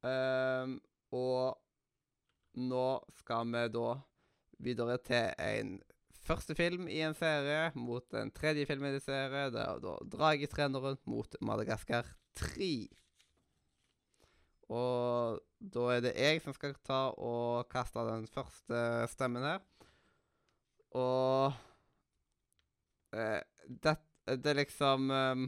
Uh, 0.02 0.80
og 1.12 1.60
nå 2.64 2.86
skal 3.20 3.52
vi 3.52 3.66
da 3.76 3.90
videre 4.64 4.98
til 5.06 5.32
en 5.42 5.76
første 6.22 6.56
film 6.56 6.88
i 6.92 7.02
en 7.06 7.16
serie 7.18 7.72
mot 7.76 8.18
en 8.18 8.32
tredje 8.34 8.66
film 8.70 8.86
i 8.86 8.96
en 8.96 9.04
serie. 9.04 9.50
Det 9.54 9.62
er 9.62 9.82
da 9.84 9.96
Dragetreneren 10.16 11.00
mot 11.10 11.38
Madagaskar 11.42 12.10
3. 12.40 12.72
Og 14.72 15.42
da 15.74 15.88
er 15.92 16.04
det 16.06 16.14
jeg 16.16 16.44
som 16.44 16.56
skal 16.56 16.78
ta 16.86 17.02
og 17.20 17.68
kaste 17.72 18.06
den 18.08 18.28
første 18.32 18.84
stemmen 19.12 19.44
her. 19.44 19.60
Og 20.98 21.52
eh, 23.16 23.42
det, 23.68 23.96
det 24.44 24.56
liksom 24.60 25.12
eh, 25.16 25.44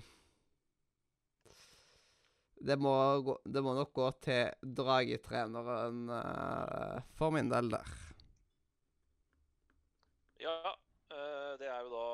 det, 2.63 2.77
må 2.79 2.95
gå, 3.23 3.37
det 3.45 3.63
må 3.63 3.75
nok 3.75 3.93
gå 3.95 4.09
til 4.23 4.71
dragetreneren 4.79 6.07
eh, 6.19 7.11
for 7.19 7.35
min 7.35 7.51
del 7.51 7.71
der. 7.75 7.95
Ja, 10.43 10.75
eh, 11.15 11.53
det 11.59 11.69
er 11.71 11.85
jo 11.85 11.91
da 11.93 12.07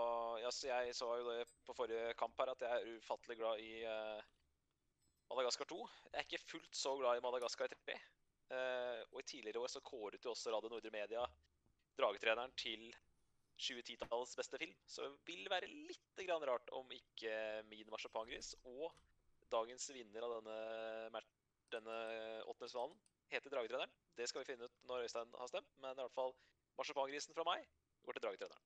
altså 0.45 0.67
så 0.67 0.67
Jeg 0.69 0.95
sa 0.95 1.07
jo 1.17 1.31
det 1.31 1.47
på 1.65 1.73
forrige 1.73 2.13
kamp 2.13 2.37
her, 2.37 2.51
at 2.51 2.61
jeg 2.61 2.69
er 2.75 2.97
ufattelig 2.99 3.37
glad 3.39 3.61
i 3.63 3.71
eh, 3.89 4.27
Madagaskar 5.31 5.65
2. 5.65 5.77
Jeg 6.11 6.19
er 6.19 6.27
ikke 6.27 6.49
fullt 6.51 6.75
så 6.77 6.93
glad 6.99 7.17
i 7.17 7.23
Madagaskar 7.25 7.73
3. 7.87 7.95
Eh, 8.53 9.01
og 9.11 9.17
i 9.21 9.25
tidligere 9.31 9.63
år 9.63 9.73
så 9.73 9.81
kåret 9.81 10.25
jo 10.25 10.35
også 10.35 10.53
Radio 10.53 10.69
Nordre 10.69 10.93
Media 10.93 11.25
Dragetreneren 11.97 12.53
til 12.57 12.85
2010-tallets 13.57 14.37
beste 14.37 14.61
film. 14.61 14.77
Så 14.85 15.07
det 15.07 15.11
vil 15.25 15.49
være 15.49 15.71
litt 15.89 16.23
rart 16.51 16.69
om 16.77 16.93
ikke 16.93 17.33
min 17.71 17.89
marsipangris 17.89 18.53
og 18.63 18.93
dagens 19.49 19.89
vinner 19.95 20.21
av 20.27 20.37
denne, 20.37 21.25
denne 21.73 21.97
åttendedelsfinalen 22.45 22.97
heter 23.33 23.57
Dragetreneren. 23.57 23.99
Det 24.13 24.29
skal 24.29 24.43
vi 24.45 24.53
finne 24.53 24.69
ut 24.69 24.81
når 24.85 25.09
Øystein 25.09 25.37
har 25.41 25.49
stemt, 25.49 25.77
men 25.81 25.97
i 25.97 26.03
hvert 26.03 26.19
fall 26.21 26.35
marsipangrisen 26.77 27.33
fra 27.33 27.47
meg 27.49 27.65
går 28.09 28.17
til 28.17 28.25
Dragetreneren. 28.25 28.65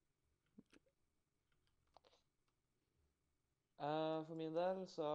Uh, 3.83 4.19
for 4.27 4.35
min 4.39 4.55
del 4.55 4.85
så 4.87 5.07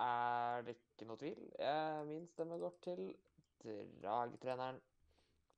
er 0.00 0.62
det 0.64 0.76
ikke 0.78 1.08
noe 1.08 1.20
tvil. 1.20 1.42
Jeg, 1.58 2.06
min 2.08 2.28
stemme 2.30 2.56
går 2.62 2.78
til 2.86 3.02
Dragetreneren. 4.00 4.80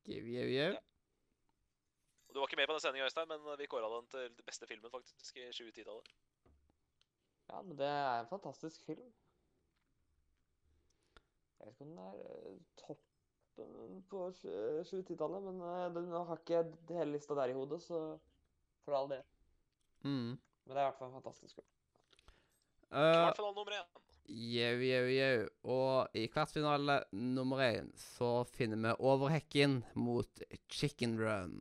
Give, 0.05 0.25
give, 0.27 0.49
give. 0.51 0.81
Og 2.29 2.35
Du 2.35 2.41
var 2.41 2.49
ikke 2.49 2.57
med 2.57 2.67
på 2.67 2.73
den 2.73 2.81
sendinga, 2.81 3.05
Øystein, 3.05 3.29
men 3.29 3.59
vi 3.59 3.67
kåra 3.71 3.93
den 3.97 4.09
til 4.11 4.21
den 4.21 4.47
beste 4.47 4.67
filmen 4.67 4.91
faktisk 4.91 5.37
i 5.37 5.49
2010-tallet. 5.51 6.13
Ja, 7.51 7.63
men 7.63 7.79
det 7.79 7.87
er 7.87 8.21
en 8.21 8.29
fantastisk 8.29 8.85
film. 8.87 9.13
Jeg 11.59 11.67
vet 11.67 11.73
ikke 11.73 11.85
om 11.85 11.89
den 11.89 11.99
er 11.99 12.15
eh, 12.15 12.61
toppen 12.77 13.12
på 14.11 14.29
70-tallet, 14.37 15.43
men 15.43 15.61
jeg 16.13 16.25
har 16.29 16.41
ikke 16.41 16.65
hele 16.97 17.13
lista 17.13 17.37
der 17.39 17.53
i 17.53 17.57
hodet, 17.57 17.83
så 17.83 18.01
for 18.85 18.97
all 18.99 19.11
del. 19.11 19.23
Mm. 20.03 20.39
Men 20.65 20.75
det 20.75 20.79
er 20.79 20.87
i 20.87 20.89
hvert 20.91 20.99
fall 20.99 21.11
en 21.11 21.21
fantastisk 21.21 21.59
film. 21.59 21.69
Uh, 22.93 22.99
Kvartfinale 22.99 23.55
nummer 23.57 23.77
én. 23.79 24.01
Jau, 24.29 24.77
jau, 24.87 25.07
jau. 25.11 25.47
Og 25.75 26.17
i 26.19 26.27
kvartfinale 26.31 26.99
nummer 27.13 27.63
én 27.65 27.89
så 27.99 28.45
finner 28.45 28.79
vi 28.83 28.97
Overhekken 28.99 29.81
mot 29.95 30.43
Chicken 30.69 31.17
Run. 31.21 31.57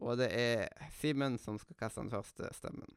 Og 0.00 0.16
det 0.16 0.30
er 0.32 0.68
Simen 0.96 1.36
som 1.38 1.58
skal 1.60 1.76
kaste 1.76 2.00
den 2.00 2.12
første 2.12 2.48
stemmen. 2.56 2.94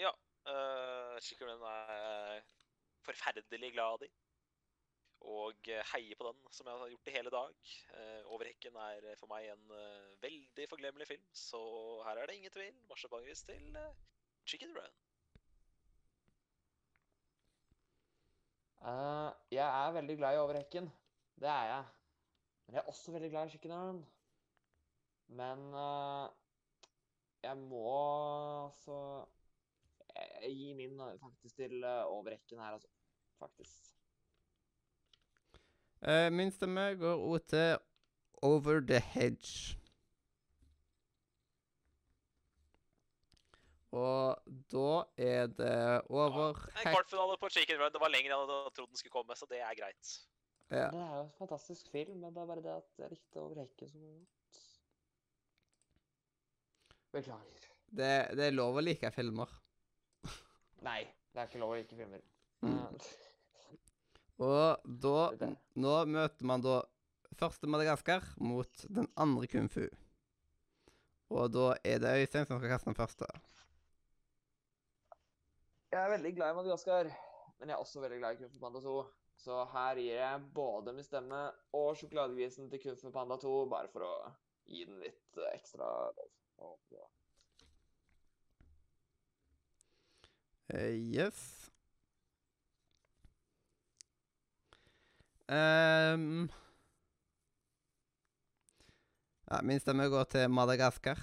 Ja. 0.00 0.12
Uh, 0.44 1.16
Chicken 1.22 1.48
Run 1.48 1.64
er 1.70 1.94
jeg 1.94 2.42
forferdelig 3.06 3.72
glad 3.72 4.04
i. 4.08 4.10
Og 5.22 5.68
heie 5.68 5.84
heier 5.92 6.18
på 6.18 6.26
den, 6.26 6.40
som 6.50 6.66
jeg 6.66 6.80
har 6.80 6.90
gjort 6.90 7.08
i 7.08 7.14
hele 7.14 7.30
dag. 7.30 7.72
Uh, 7.94 8.32
Overhekken 8.34 8.76
er 8.84 9.06
for 9.20 9.30
meg 9.30 9.46
en 9.52 9.74
eh, 9.76 10.10
veldig 10.22 10.66
forglemmelig 10.70 11.06
film, 11.12 11.28
så 11.36 11.60
her 12.06 12.18
er 12.18 12.26
det 12.26 12.36
ingen 12.40 12.54
tvil. 12.54 12.74
Marsipangris 12.90 13.44
til 13.46 13.78
eh, 13.78 13.94
Chicken 14.46 14.74
Run. 14.76 14.98
Uh, 18.82 19.30
jeg 19.54 19.62
er 19.62 19.94
veldig 19.94 20.16
glad 20.18 20.34
i 20.34 20.42
Overhekken. 20.42 20.90
Det 21.38 21.48
er 21.48 21.68
jeg. 21.70 21.84
Men 22.66 22.74
jeg 22.74 22.82
er 22.82 22.90
også 22.90 23.12
veldig 23.14 23.30
glad 23.30 23.46
i 23.46 23.54
Chicken 23.54 23.74
Run. 23.76 24.02
Men 25.28 25.68
uh, 25.74 26.26
jeg 27.42 27.56
må 27.56 27.86
altså 28.64 28.98
jeg 30.42 30.74
min 30.76 31.00
eh, 31.00 31.18
faktisk 31.20 31.56
til 31.56 31.84
Overhekken 31.84 32.58
her, 32.58 32.72
altså. 32.72 32.88
Faktisk. 33.38 34.01
Eh, 36.02 36.28
min 36.34 36.50
stemme 36.50 36.88
går 36.98 37.20
òg 37.30 37.46
til 37.46 37.76
Over 38.42 38.80
the 38.82 38.98
Hedge. 38.98 39.78
Og 43.92 44.40
da 44.72 44.92
er 45.20 45.46
det 45.52 46.02
over 46.08 46.56
En 46.80 46.88
kvartfinale 46.88 47.36
på 47.38 47.48
Chicken 47.52 47.78
Run. 47.78 47.92
Det 47.92 48.00
var 48.00 48.10
lenger 48.10 48.32
enn 48.32 48.34
jeg 48.34 48.48
hadde 48.48 48.74
trodd 48.74 48.88
den 48.88 48.98
skulle 48.98 49.14
komme, 49.14 49.36
så 49.36 49.46
det 49.50 49.60
er 49.60 49.74
greit. 49.78 50.12
Ja. 50.72 50.88
Det 50.88 51.02
er 51.04 51.16
jo 51.18 51.24
en 51.26 51.34
fantastisk 51.38 51.90
film, 51.92 52.16
men 52.18 52.34
det 52.34 52.40
er 52.42 52.48
bare 52.48 52.64
det 52.64 52.72
at 52.72 53.02
jeg 53.04 53.12
likte 53.12 53.40
Overhekken 53.42 53.90
så 53.92 53.98
godt. 54.00 54.62
Beklager. 57.12 57.66
Det, 57.92 58.12
det 58.38 58.46
er 58.48 58.56
lov 58.56 58.80
å 58.80 58.82
like 58.82 59.10
filmer. 59.12 59.52
Nei, 60.82 61.02
det 61.30 61.42
er 61.42 61.50
ikke 61.50 61.60
lov 61.60 61.74
å 61.74 61.76
like 61.78 61.98
filmer. 61.98 62.24
Mm. 62.64 62.96
Og 64.40 64.86
da 65.02 65.48
Nå 65.74 65.96
møter 66.08 66.48
man 66.48 66.64
da 66.64 66.80
første 67.38 67.68
Madagaskar 67.68 68.24
mot 68.40 68.84
den 68.88 69.08
andre 69.16 69.48
kung 69.50 69.68
fu. 69.72 69.86
Og 71.32 71.48
da 71.52 71.72
er 71.84 72.00
det 72.02 72.12
Øystein 72.20 72.46
som 72.46 72.60
skal 72.60 72.72
kaste 72.74 72.90
den 72.90 72.98
første. 72.98 73.28
Jeg 75.92 76.00
er 76.00 76.12
veldig 76.12 76.34
glad 76.36 76.52
i 76.52 76.56
Madagaskar, 76.56 77.08
men 77.58 77.68
jeg 77.68 77.76
er 77.76 77.80
også 77.84 78.00
veldig 78.00 78.18
glad 78.18 78.32
i 78.32 78.40
Kung 78.40 78.52
Fu 78.52 78.60
Panda 78.60 78.80
2. 78.80 78.94
Så 79.42 79.64
her 79.72 79.98
gir 79.98 80.14
jeg 80.14 80.44
både 80.54 80.92
min 80.96 81.04
stemme 81.04 81.40
og 81.76 81.96
sjokoladegrisen 82.00 82.70
til 82.70 82.80
Kung 82.84 83.00
Fu 83.00 83.10
Panda 83.12 83.36
2, 83.40 83.56
bare 83.72 83.90
for 83.92 84.06
å 84.06 84.14
gi 84.68 84.86
den 84.88 85.00
litt 85.02 85.40
eh, 85.40 85.52
ekstra 85.56 85.88
lov. 86.16 86.78
Eh, 90.72 90.94
yes. 90.96 91.61
Ehm. 95.52 96.48
ja, 99.50 99.62
min 99.62 99.80
stemme 99.80 100.04
går 100.08 100.24
til 100.24 100.50
Madagaskar. 100.50 101.18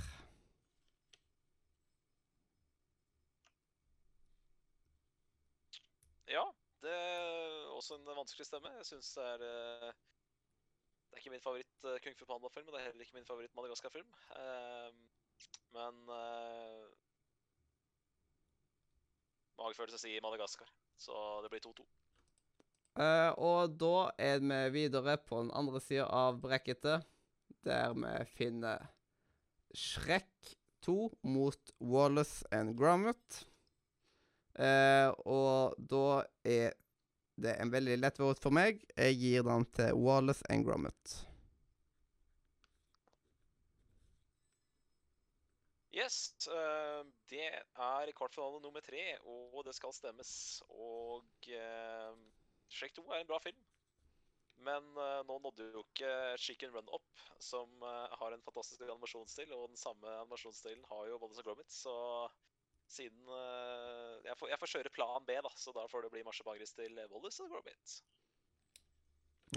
Ja, 6.28 6.44
det 6.82 6.92
er 6.94 7.72
også 7.74 7.96
en 7.96 8.06
vanskelig 8.06 8.46
stemme. 8.46 8.70
Jeg 8.78 8.86
syns 8.86 9.14
det 9.18 9.24
er 9.26 9.46
eh, 9.48 9.94
Det 11.10 11.16
er 11.16 11.18
ikke 11.24 11.34
min 11.34 11.42
favoritt 11.42 11.90
eh, 11.90 11.98
Kung 12.04 12.18
Fu 12.20 12.26
Panda-film, 12.26 12.68
og 12.68 12.74
det 12.74 12.82
er 12.82 12.86
heller 12.86 13.02
ikke 13.02 13.18
min 13.18 13.26
favoritt 13.26 13.56
Madagaskar-film. 13.56 14.14
Ehm, 14.42 15.00
men 15.74 15.96
uh, 16.10 16.86
Magefølelse 19.58 19.98
sier 19.98 20.22
Madagaskar, 20.22 20.70
så 20.98 21.42
det 21.44 21.50
blir 21.50 21.66
2-2. 21.66 21.88
Eh, 22.98 23.32
og 23.38 23.76
da 23.80 24.10
er 24.18 24.42
vi 24.42 24.62
videre 24.74 25.18
på 25.22 25.44
den 25.44 25.52
andre 25.56 25.82
sida 25.84 26.08
av 26.10 26.40
brekketet, 26.42 27.06
der 27.68 27.94
vi 27.94 28.16
finner 28.38 28.90
Shrek 29.76 30.56
2 30.82 31.10
mot 31.22 31.74
Wallace 31.80 32.46
and 32.52 32.78
Gromit. 32.78 33.46
Uh, 34.60 35.14
og 35.24 35.76
da 35.80 36.26
er 36.44 36.74
det 37.40 37.54
en 37.62 37.72
veldig 37.72 37.96
lett 38.02 38.18
vote 38.20 38.42
for 38.44 38.52
meg. 38.52 38.82
Jeg 38.98 39.16
gir 39.22 39.46
den 39.48 39.64
til 39.76 39.96
Wallace 39.96 40.44
and 40.52 40.66
Gromit. 40.68 41.20
Yes, 45.96 46.36
Uh, 46.48 47.04
det 47.30 47.44
er 47.46 48.12
kvartfinale 48.16 48.62
nummer 48.64 48.82
tre, 48.82 49.04
og 49.28 49.64
det 49.68 49.76
skal 49.76 49.94
stemmes. 49.94 50.32
Og 50.70 51.50
uh, 51.54 52.16
Shrek 52.70 52.96
2 52.98 53.06
er 53.10 53.24
en 53.24 53.30
bra 53.30 53.40
film. 53.44 53.60
Men 54.68 54.86
uh, 54.98 55.22
nå 55.28 55.38
nådde 55.40 55.70
jo 55.72 55.82
ikke 55.86 56.12
Chicken 56.42 56.74
Run 56.76 56.92
opp, 56.92 57.24
som 57.40 57.70
uh, 57.84 58.12
har 58.20 58.36
en 58.36 58.44
fantastisk 58.44 58.84
animasjonsstil. 58.84 59.52
Og 59.56 59.70
den 59.72 59.80
samme 59.80 60.16
animasjonsstilen 60.26 60.84
har 60.92 61.08
jo 61.08 61.20
Wallace 61.22 61.44
og 61.44 61.50
Gromit, 61.50 61.74
så 61.74 61.96
Siden 62.90 63.28
uh, 63.30 64.16
jeg, 64.26 64.34
får, 64.40 64.50
jeg 64.50 64.60
får 64.60 64.72
kjøre 64.72 64.92
plan 64.96 65.26
B, 65.28 65.36
da, 65.46 65.50
så 65.62 65.70
da 65.76 65.84
får 65.92 66.08
det 66.08 66.10
bli 66.16 66.24
marsipangris 66.26 66.74
til 66.74 66.98
Wallace 67.12 67.44
og 67.46 67.52
Gromit. 67.54 68.00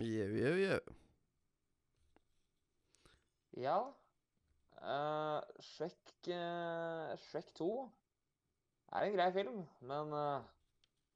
Jau, 0.02 0.28
jau, 0.36 0.52
jau. 0.60 0.80
Ja. 3.62 3.78
uh, 4.84 5.40
Shrek, 5.64 5.96
Shrek 7.24 7.54
2 7.56 7.70
er 8.92 9.06
en 9.06 9.16
grei 9.16 9.28
film, 9.32 9.62
men 9.88 10.12
eh, 10.16 10.50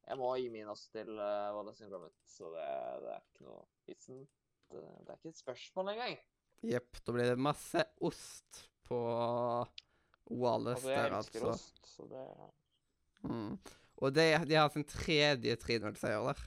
jeg 0.06 0.18
må 0.20 0.30
gi 0.38 0.48
min 0.52 0.68
også 0.70 0.90
til 0.94 1.10
uh, 1.18 1.54
Wallace 1.56 1.84
and 1.84 1.92
Gromit, 1.92 2.14
så 2.30 2.50
det, 2.54 2.66
det 3.02 3.12
er 3.14 3.24
ikke 3.24 3.46
noe 3.48 3.62
vitsen. 3.88 4.20
Det, 4.70 4.82
det 4.82 5.12
er 5.12 5.18
ikke 5.18 5.32
et 5.34 5.40
spørsmål 5.40 5.92
engang. 5.94 6.16
Jepp. 6.66 7.00
Da 7.06 7.14
blir 7.14 7.30
det 7.32 7.40
masse 7.42 7.82
ost 8.06 8.62
på 8.86 9.00
Wallace 10.30 10.80
Altså, 10.80 10.92
jeg 10.92 11.10
der, 11.10 11.16
elsker 11.18 11.48
altså. 11.48 11.56
ost, 11.56 11.90
så 11.96 12.08
det 12.12 12.28
Mm. 13.26 13.56
Og 13.96 14.12
de, 14.14 14.24
de 14.46 14.54
har 14.54 14.68
sin 14.70 14.84
tredje 14.86 15.56
3-0-seier 15.56 16.26
der. 16.28 16.42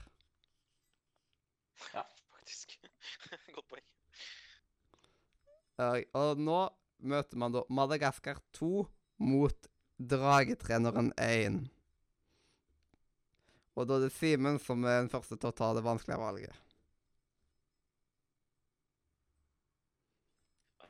Ja. 1.94 2.04
Faktisk. 2.36 2.76
Godt 3.56 3.66
poeng. 3.68 3.84
Eh, 5.80 6.04
og 6.16 6.40
nå 6.40 6.60
møter 7.10 7.40
man 7.42 7.52
da 7.56 7.64
Madagaskar 7.68 8.40
2 8.56 8.70
mot 9.26 9.68
Dragetreneren 10.00 11.12
1. 11.20 11.60
Og 13.78 13.86
da 13.86 13.96
er 13.96 14.06
det 14.06 14.14
Simen 14.14 14.58
som 14.62 14.82
er 14.84 15.02
den 15.02 15.12
første 15.12 15.38
til 15.38 15.50
å 15.50 15.56
ta 15.56 15.70
det 15.76 15.84
vanskelige 15.86 16.20
valget. 16.20 16.56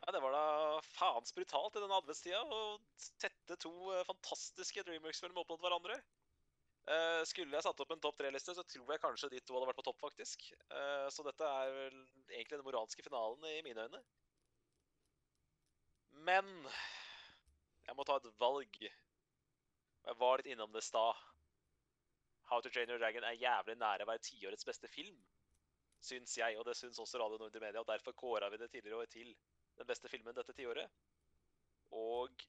Ja, 0.00 0.14
det 0.16 0.22
var 0.24 0.34
da 0.34 0.46
faens 0.86 1.34
brutalt 1.36 1.76
i 1.76 1.82
denne 1.82 1.98
adventstida 2.00 2.40
å 2.40 2.62
sette 2.98 3.58
to 3.60 3.72
eh, 3.92 4.06
fantastiske 4.08 4.82
Dreamworks-filmer 4.86 5.42
opp 5.42 5.52
mot 5.52 5.62
hverandre. 5.62 6.00
Uh, 6.88 7.20
skulle 7.28 7.54
jeg 7.54 7.62
satt 7.62 7.80
opp 7.84 7.92
en 7.92 8.00
topp 8.02 8.16
tre-liste, 8.18 8.54
så 8.56 8.64
tror 8.66 8.88
jeg 8.90 9.02
kanskje 9.02 9.28
de 9.30 9.40
to 9.44 9.54
hadde 9.54 9.68
vært 9.68 9.78
på 9.78 9.84
topp, 9.86 10.00
faktisk. 10.00 10.46
Uh, 10.72 11.06
så 11.12 11.22
dette 11.26 11.46
er 11.46 11.74
vel 11.76 11.98
egentlig 12.32 12.56
den 12.56 12.66
moralske 12.66 13.04
finalen 13.04 13.44
i 13.52 13.60
mine 13.66 13.84
øyne. 13.84 14.00
Men 16.26 16.48
jeg 17.86 17.94
må 17.94 18.06
ta 18.08 18.16
et 18.18 18.26
valg. 18.40 18.80
Jeg 18.80 20.18
var 20.18 20.40
litt 20.40 20.50
innom 20.50 20.72
det 20.72 20.82
i 20.82 20.88
stad. 20.88 21.20
How 22.50 22.60
to 22.60 22.70
Train 22.70 22.90
Your 22.90 22.98
Dragon 22.98 23.24
er 23.24 23.38
jævlig 23.38 23.76
nære 23.78 24.04
å 24.04 24.10
være 24.10 24.24
tiårets 24.26 24.66
beste 24.66 24.88
film. 24.90 25.18
Syns 26.02 26.32
jeg, 26.38 26.56
og 26.58 26.64
det 26.66 26.74
syns 26.78 26.98
også 26.98 27.20
Radio 27.20 27.38
Nordre 27.38 27.60
Media. 27.62 27.82
Og 27.82 27.86
derfor 27.86 28.16
kåra 28.18 28.48
vi 28.50 28.58
det 28.58 28.70
tidligere 28.72 29.04
år 29.04 29.10
til 29.12 29.34
den 29.78 29.86
beste 29.86 30.10
filmen 30.10 30.34
dette 30.34 30.56
tiåret. 30.56 30.90
Og 31.94 32.42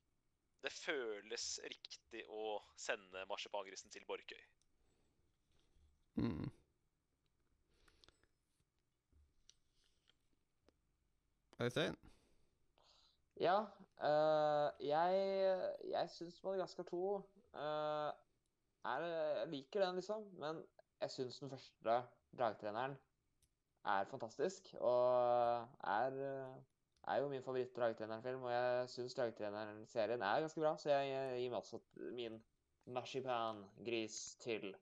det 0.62 0.72
føles 0.74 1.46
riktig 1.66 2.24
å 2.30 2.58
sende 2.78 3.26
marsipangrisen 3.30 3.94
til 3.94 4.06
Borkøy. 4.10 4.42
Mm. 6.22 6.50
Øystein? 11.62 11.98
Ja. 13.42 13.60
eh, 14.02 14.88
jeg 14.88 15.14
jeg 15.92 16.10
syns 16.10 16.44
Madagaskar 16.44 16.90
2 16.90 17.02
eh, 17.54 18.12
er 18.86 19.06
Jeg 19.06 19.48
liker 19.52 19.86
den, 19.86 19.96
liksom. 19.96 20.24
Men 20.42 20.56
jeg 21.02 21.10
syns 21.16 21.40
den 21.40 21.50
første 21.50 22.04
dragtreneren 22.38 22.94
er 23.86 24.06
fantastisk. 24.12 24.62
Og 24.80 25.68
er, 25.84 26.12
er 27.08 27.18
jo 27.22 27.30
min 27.30 27.44
favoritt-dragtrenerfilm. 27.44 28.42
Og 28.48 28.52
jeg 28.54 28.90
syns 28.96 29.18
dragtreneren-serien 29.18 30.22
er 30.22 30.42
ganske 30.46 30.62
bra, 30.62 30.78
så 30.78 30.90
jeg 30.96 31.06
gir 31.42 31.50
meg 31.50 31.60
også 31.62 31.78
min 32.18 32.36
marsipan-gris 32.92 34.18
til 34.42 34.76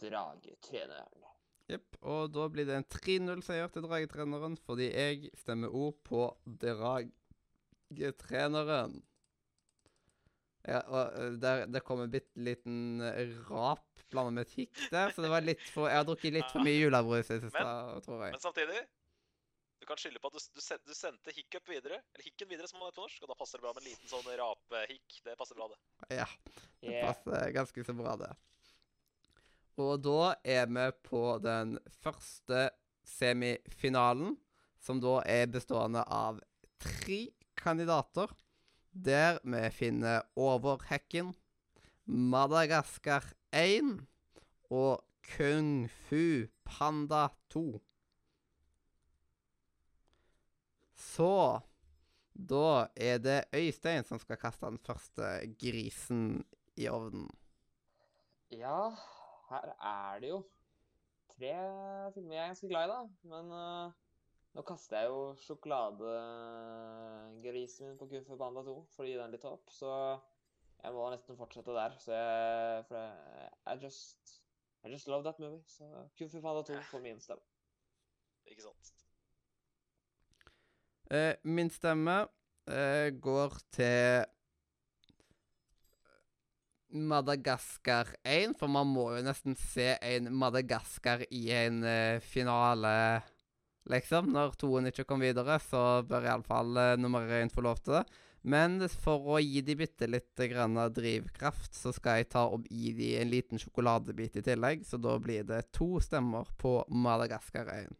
dragetreneren. 0.00 1.22
Jepp. 1.66 1.96
Og 2.06 2.30
da 2.30 2.44
blir 2.52 2.66
det 2.68 2.76
en 2.78 2.92
3-0-seier 2.94 3.68
til 3.74 3.82
Dragetreneren, 3.88 4.54
fordi 4.62 4.86
jeg 4.92 5.30
stemmer 5.34 5.68
ord 5.74 5.96
på 6.06 6.20
Dragetreneren. 6.62 9.02
Ja, 10.66 10.80
og 10.90 11.12
der, 11.14 11.36
der, 11.42 11.66
det 11.70 11.82
kom 11.86 12.00
en 12.02 12.10
bitte 12.10 12.42
liten 12.42 13.00
eh, 13.06 13.30
rap 13.50 13.84
blanda 14.10 14.30
med 14.34 14.46
et 14.46 14.54
hikk 14.58 14.80
der, 14.90 15.10
så 15.14 15.22
det 15.22 15.30
var 15.30 15.42
litt 15.42 15.62
for 15.74 15.88
Jeg 15.90 15.98
har 16.00 16.04
drukket 16.06 16.34
litt 16.36 16.50
for 16.52 16.62
mye 16.66 16.78
julebrus 16.78 17.30
i 17.30 17.36
det 17.36 17.42
siste, 17.48 17.64
tror 18.06 18.22
jeg. 18.26 18.34
Men 18.36 18.42
samtidig 18.42 18.80
du 19.76 19.86
kan 19.86 19.98
skylde 20.00 20.18
på 20.22 20.30
at 20.32 20.34
du, 20.38 20.42
du, 20.56 20.60
sen- 20.64 20.82
du 20.86 20.94
sendte 20.96 21.34
hiccup 21.36 21.68
videre, 21.70 22.00
eller 22.14 22.24
hikken 22.26 22.48
videre, 22.50 22.66
som 22.70 22.80
man 22.80 22.88
heter 22.88 22.98
på 22.98 23.04
norsk, 23.06 23.22
og 23.22 23.30
da 23.30 23.36
passer 23.38 23.60
det 23.60 23.66
bra 23.66 23.72
med 23.76 23.82
en 23.84 23.88
liten 23.92 24.10
sånn 24.10 24.30
rapehikk. 24.40 25.18
Det 25.26 25.34
passer 25.38 25.58
bra, 25.58 25.68
det. 25.70 25.78
Ja. 26.22 26.26
Det 26.80 26.90
Yeah. 26.92 27.06
passer 27.12 27.50
ganske 27.54 27.84
så 27.86 27.94
bra, 27.98 28.16
det. 28.20 28.32
Og 29.82 30.00
da 30.02 30.34
er 30.48 30.66
vi 30.70 30.86
på 31.06 31.22
den 31.44 31.76
første 32.02 32.70
semifinalen, 33.06 34.36
som 34.80 35.00
da 35.02 35.18
er 35.28 35.46
bestående 35.50 36.02
av 36.08 36.38
tre 36.82 37.20
kandidater. 37.58 38.32
Der 38.96 39.38
vi 39.44 39.70
finner 39.70 40.22
Overhekken, 40.36 41.34
Madagaskar 42.06 43.26
1 43.52 44.06
og 44.72 45.04
Kung 45.36 45.90
Fu 45.90 46.46
Panda 46.64 47.26
2. 47.52 47.82
Så 50.96 51.60
da 52.32 52.88
er 52.96 53.18
det 53.20 53.44
Øystein 53.52 54.04
som 54.04 54.18
skal 54.18 54.40
kaste 54.40 54.66
den 54.66 54.78
første 54.78 55.28
grisen 55.60 56.44
i 56.76 56.88
ovnen. 56.88 57.28
Ja, 58.50 58.94
her 59.50 59.76
er 59.76 60.20
det 60.20 60.32
jo 60.32 60.40
tre 61.36 61.52
filmer 62.14 62.34
jeg 62.34 62.42
er 62.42 62.52
ganske 62.54 62.68
glad 62.68 62.88
i, 62.88 62.92
da. 62.94 63.00
Men 63.28 63.52
eh, 63.52 63.92
nå 64.56 64.62
kaster 64.64 65.02
jeg 65.02 65.10
jo 65.12 65.36
sjokoladegrisen 65.44 67.90
min 67.90 67.98
på 68.00 68.08
Kung 68.08 68.24
Fu 68.24 68.34
Panda 68.40 68.62
2 68.64 68.72
for 68.94 69.02
å 69.04 69.08
gi 69.08 69.18
den 69.18 69.34
litt 69.34 69.44
håp. 69.44 69.64
Så 69.72 69.90
jeg 70.80 70.92
må 70.94 71.10
nesten 71.12 71.36
fortsette 71.36 71.72
der. 71.76 71.92
Så 72.00 72.10
jeg 72.16 72.84
For 72.88 72.96
jeg, 72.96 73.10
I 73.66 73.68
just 73.82 74.20
I 74.86 74.88
just 74.92 75.08
love 75.12 75.24
that 75.26 75.38
movie. 75.42 75.62
Så 75.68 75.84
Kung 76.16 76.30
Fu 76.32 76.38
Panda 76.40 76.62
2 76.64 76.80
får 76.90 77.00
min 77.04 77.20
stemme. 77.20 77.44
Ikke 78.46 78.62
sant? 78.62 78.92
Eh, 81.10 81.34
min 81.44 81.70
stemme 81.70 82.26
eh, 82.66 83.10
går 83.22 83.58
til 83.76 84.24
Madagaskar 86.96 88.14
1, 88.24 88.56
for 88.58 88.70
man 88.70 88.88
må 88.88 89.10
jo 89.16 89.22
nesten 89.26 89.56
se 89.58 89.96
en 90.00 90.32
Madagaskar 90.34 91.26
i 91.34 91.50
en 91.54 91.82
eh, 91.84 92.20
finale, 92.24 93.22
liksom. 93.92 94.30
Når 94.34 94.56
toen 94.60 94.90
ikke 94.90 95.06
kom 95.08 95.24
videre, 95.24 95.58
så 95.62 96.02
bør 96.06 96.30
iallfall 96.30 96.78
uh, 96.78 96.94
nummer 97.00 97.28
én 97.38 97.52
få 97.52 97.64
lov 97.66 97.82
til 97.82 97.98
det. 97.98 98.06
Men 98.46 98.78
for 99.02 99.24
å 99.34 99.40
gi 99.42 99.58
de 99.66 99.74
bitte 99.74 100.06
litt 100.06 100.38
grann 100.52 100.78
drivkraft, 100.94 101.74
så 101.74 101.90
skal 101.94 102.20
jeg 102.20 102.28
ta 102.30 102.44
og 102.46 102.68
gi 102.70 102.92
de 102.94 103.08
en 103.18 103.30
liten 103.32 103.58
sjokoladebit 103.58 104.38
i 104.38 104.44
tillegg. 104.46 104.84
Så 104.86 105.00
da 105.02 105.16
blir 105.18 105.46
det 105.48 105.64
to 105.74 105.96
stemmer 106.04 106.46
på 106.60 106.78
Madagaskar-øyen. 106.86 107.96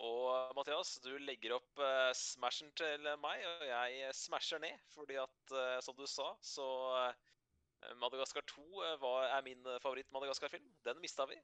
Og 0.00 0.54
Mathias, 0.56 0.94
du 1.04 1.12
legger 1.28 1.58
opp 1.58 1.82
uh, 1.84 2.08
smashen 2.16 2.72
til 2.78 3.04
meg, 3.20 3.44
og 3.44 3.66
jeg 3.68 4.00
eh, 4.06 4.14
smasher 4.16 4.62
ned. 4.64 4.80
Fordi 4.94 5.20
at, 5.20 5.40
uh, 5.52 5.76
som 5.84 5.98
du 5.98 6.06
sa, 6.08 6.30
så 6.40 6.68
uh, 6.96 7.36
Madagaskar 8.00 8.44
2 8.48 8.64
eh, 8.84 8.96
var, 9.00 9.28
er 9.28 9.44
min 9.44 9.60
favoritt-Madagaskar-film. 9.84 10.72
Den 10.88 11.04
mista 11.04 11.28
vi. 11.28 11.36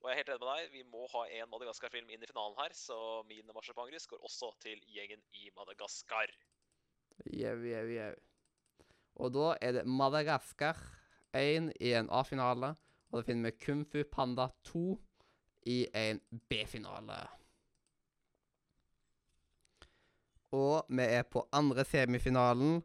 Og 0.00 0.08
jeg 0.08 0.14
er 0.14 0.20
helt 0.22 0.30
enig 0.32 0.40
med 0.40 0.48
deg, 0.48 0.68
vi 0.72 0.82
må 0.88 1.06
ha 1.12 1.26
en 1.28 1.48
Madagaskar-film 1.52 2.08
inn 2.08 2.22
i 2.24 2.28
finalen 2.28 2.56
her, 2.56 2.72
så 2.72 2.96
min 3.28 3.50
marsipangris 3.52 4.08
går 4.08 4.22
også 4.24 4.48
til 4.64 4.80
gjengen 4.88 5.20
i 5.36 5.50
Madagaskar. 5.56 6.32
Jau, 7.36 7.58
jau, 7.68 7.84
jau. 7.92 8.14
Og 9.20 9.34
da 9.34 9.50
er 9.60 9.76
det 9.76 9.84
Madagaskar 9.84 10.80
1 11.36 11.68
i 11.84 11.92
en 11.98 12.08
A-finale, 12.08 12.72
og 13.10 13.20
da 13.20 13.26
finner 13.26 13.50
vi 13.50 13.60
Kung 13.66 13.84
Fu 13.84 14.00
Panda 14.08 14.48
2 14.70 14.86
i 15.68 15.82
en 15.92 16.24
B-finale. 16.48 17.20
Og 20.56 20.88
vi 20.88 21.04
er 21.04 21.28
på 21.28 21.44
andre 21.52 21.84
semifinalen. 21.84 22.80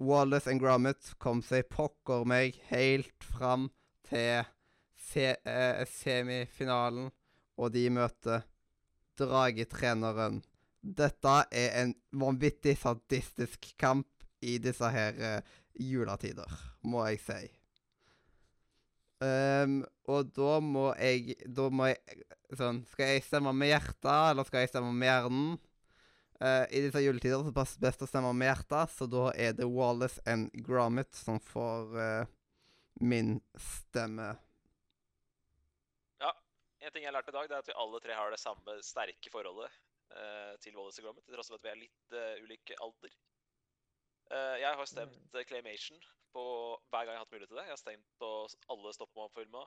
Wallace 0.00 0.50
and 0.50 0.60
Gromit 0.60 1.12
kom 1.20 1.44
seg 1.44 1.68
pokker 1.68 2.24
meg 2.28 2.56
helt 2.72 3.24
fram 3.24 3.68
til 4.08 4.48
se 5.06 5.30
eh, 5.36 5.84
semifinalen, 5.90 7.10
og 7.56 7.72
de 7.74 7.86
møter 7.90 8.44
Dragetreneren. 9.16 10.42
Dette 10.82 11.36
er 11.50 11.78
en 11.80 11.94
vanvittig 12.12 12.76
sadistisk 12.78 13.70
kamp 13.80 14.10
i 14.44 14.58
disse 14.62 14.90
her 14.92 15.16
eh, 15.16 15.54
juletider, 15.80 16.52
må 16.84 17.06
jeg 17.08 17.22
si. 17.24 17.46
Um, 19.16 19.78
og 20.12 20.28
da 20.36 20.58
må 20.60 20.90
jeg 21.00 21.38
Da 21.48 21.70
må 21.72 21.86
jeg 21.88 22.18
Sånn 22.52 22.82
Skal 22.90 23.14
jeg 23.14 23.22
stemme 23.24 23.54
med 23.56 23.70
hjertet, 23.70 24.10
eller 24.12 24.44
skal 24.44 24.60
jeg 24.60 24.68
stemme 24.74 24.90
med 24.92 25.08
hjernen? 25.08 25.54
Uh, 26.36 26.68
I 26.68 26.82
disse 26.84 27.00
juletider 27.00 27.40
så 27.40 27.54
passer 27.56 27.80
det 27.80 27.86
best 27.88 28.04
å 28.04 28.10
stemme 28.10 28.34
med 28.36 28.50
hjertet, 28.50 28.92
så 28.92 29.08
da 29.08 29.30
er 29.32 29.56
det 29.56 29.64
Wallace 29.72 30.20
and 30.28 30.52
Gromit 30.66 31.16
som 31.16 31.40
får 31.40 31.96
uh, 31.96 32.28
min 33.00 33.38
stemme. 33.56 34.34
En 36.86 36.94
ting 36.94 37.02
jeg 37.02 37.10
har 37.10 37.16
lært 37.16 37.32
i 37.32 37.34
dag, 37.34 37.48
det 37.50 37.56
er 37.56 37.62
at 37.64 37.70
vi 37.70 37.80
alle 37.82 37.98
tre 38.02 38.14
har 38.14 38.30
det 38.30 38.38
samme 38.38 38.76
sterke 38.86 39.30
forholdet 39.34 39.72
uh, 40.14 40.54
til 40.62 40.76
Wallis 40.78 41.00
og 41.00 41.04
Gromit, 41.08 41.24
til 41.26 41.34
tross 41.34 41.50
for 41.50 41.58
at 41.58 41.64
vi 41.66 41.72
er 41.72 41.80
litt 41.80 42.14
uh, 42.14 42.44
ulik 42.44 42.66
alder. 42.78 43.12
Uh, 44.30 44.56
jeg 44.62 44.78
har 44.78 44.86
stemt 44.90 45.34
eh, 45.34 45.46
Claymation 45.46 45.98
på 46.36 46.44
hver 46.90 47.04
gang 47.06 47.14
jeg 47.14 47.18
har 47.18 47.24
hatt 47.24 47.34
mulighet 47.34 47.50
til 47.50 47.58
det. 47.58 47.66
Jeg 47.66 47.74
har 47.74 47.82
stemt 47.82 48.08
på 48.20 48.28
alle 48.74 48.90
stopp 48.94 49.12
Mob-filma, 49.18 49.62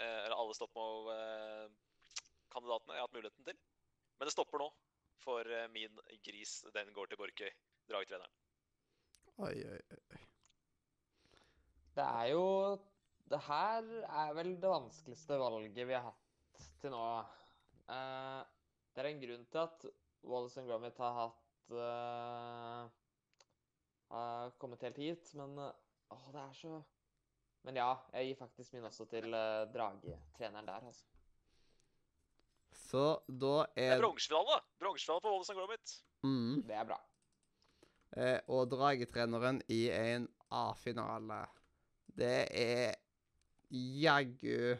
eh, 0.00 0.20
eller 0.24 0.36
alle 0.38 0.54
stopp 0.56 0.72
Mob-kandidatene 0.78 2.92
jeg 2.94 3.00
har 3.02 3.06
hatt 3.06 3.18
muligheten 3.18 3.44
til. 3.48 3.56
Men 4.18 4.24
det 4.26 4.34
stopper 4.34 4.58
nå, 4.62 4.68
for 5.22 5.42
eh, 5.46 5.72
min 5.74 5.94
gris, 6.26 6.52
den 6.74 6.86
går 6.96 7.06
til 7.10 7.18
Borkøy, 7.20 7.52
dragtreneren. 7.90 8.34
Oi, 9.38 9.54
oi, 9.54 9.80
oi. 9.94 10.00
Det 11.94 12.06
er 12.06 12.26
jo 12.32 12.46
Det 13.28 13.40
her 13.44 13.82
er 14.08 14.32
vel 14.38 14.50
det 14.62 14.70
vanskeligste 14.72 15.34
valget 15.38 15.86
vi 15.86 15.92
har 15.92 16.02
hatt 16.06 16.27
til 16.82 16.92
nå. 16.94 17.02
Eh, 17.88 18.40
det 18.94 19.02
er 19.02 19.08
en 19.10 19.20
grunn 19.22 19.44
til 19.52 19.62
at 19.62 19.86
Wallace 20.28 20.60
and 20.60 20.68
Gromit 20.68 20.98
har 20.98 21.14
hatt 21.16 21.74
eh, 21.78 22.88
Har 24.12 24.50
kommet 24.60 24.82
helt 24.86 24.96
hit, 25.00 25.30
men 25.38 25.54
Å, 25.62 25.68
Åh, 26.14 26.26
det 26.32 26.40
er 26.42 26.54
så 26.56 26.78
Men 27.66 27.76
ja, 27.78 27.90
jeg 28.14 28.30
gir 28.30 28.38
faktisk 28.40 28.72
min 28.74 28.86
også 28.88 29.04
til 29.10 29.26
uh, 29.34 29.66
dragetreneren 29.74 30.68
der, 30.68 30.86
altså. 30.88 31.04
Så 32.88 33.02
da 33.28 33.54
er 33.76 33.90
Det 33.92 33.96
er 33.98 34.02
bronsefinale! 34.02 34.58
Bronsefinale 34.80 35.24
på 35.24 35.32
Wallace 35.34 35.56
Gromit. 35.58 35.94
mm, 36.24 36.62
Det 36.68 36.76
er 36.78 36.84
bra. 36.88 36.98
eh, 38.16 38.38
Og 38.48 38.70
dragetreneren 38.72 39.60
i 39.68 39.82
en 39.92 40.28
A-finale. 40.50 41.42
Det 42.18 42.48
er 42.56 42.94
jaggu 43.70 44.78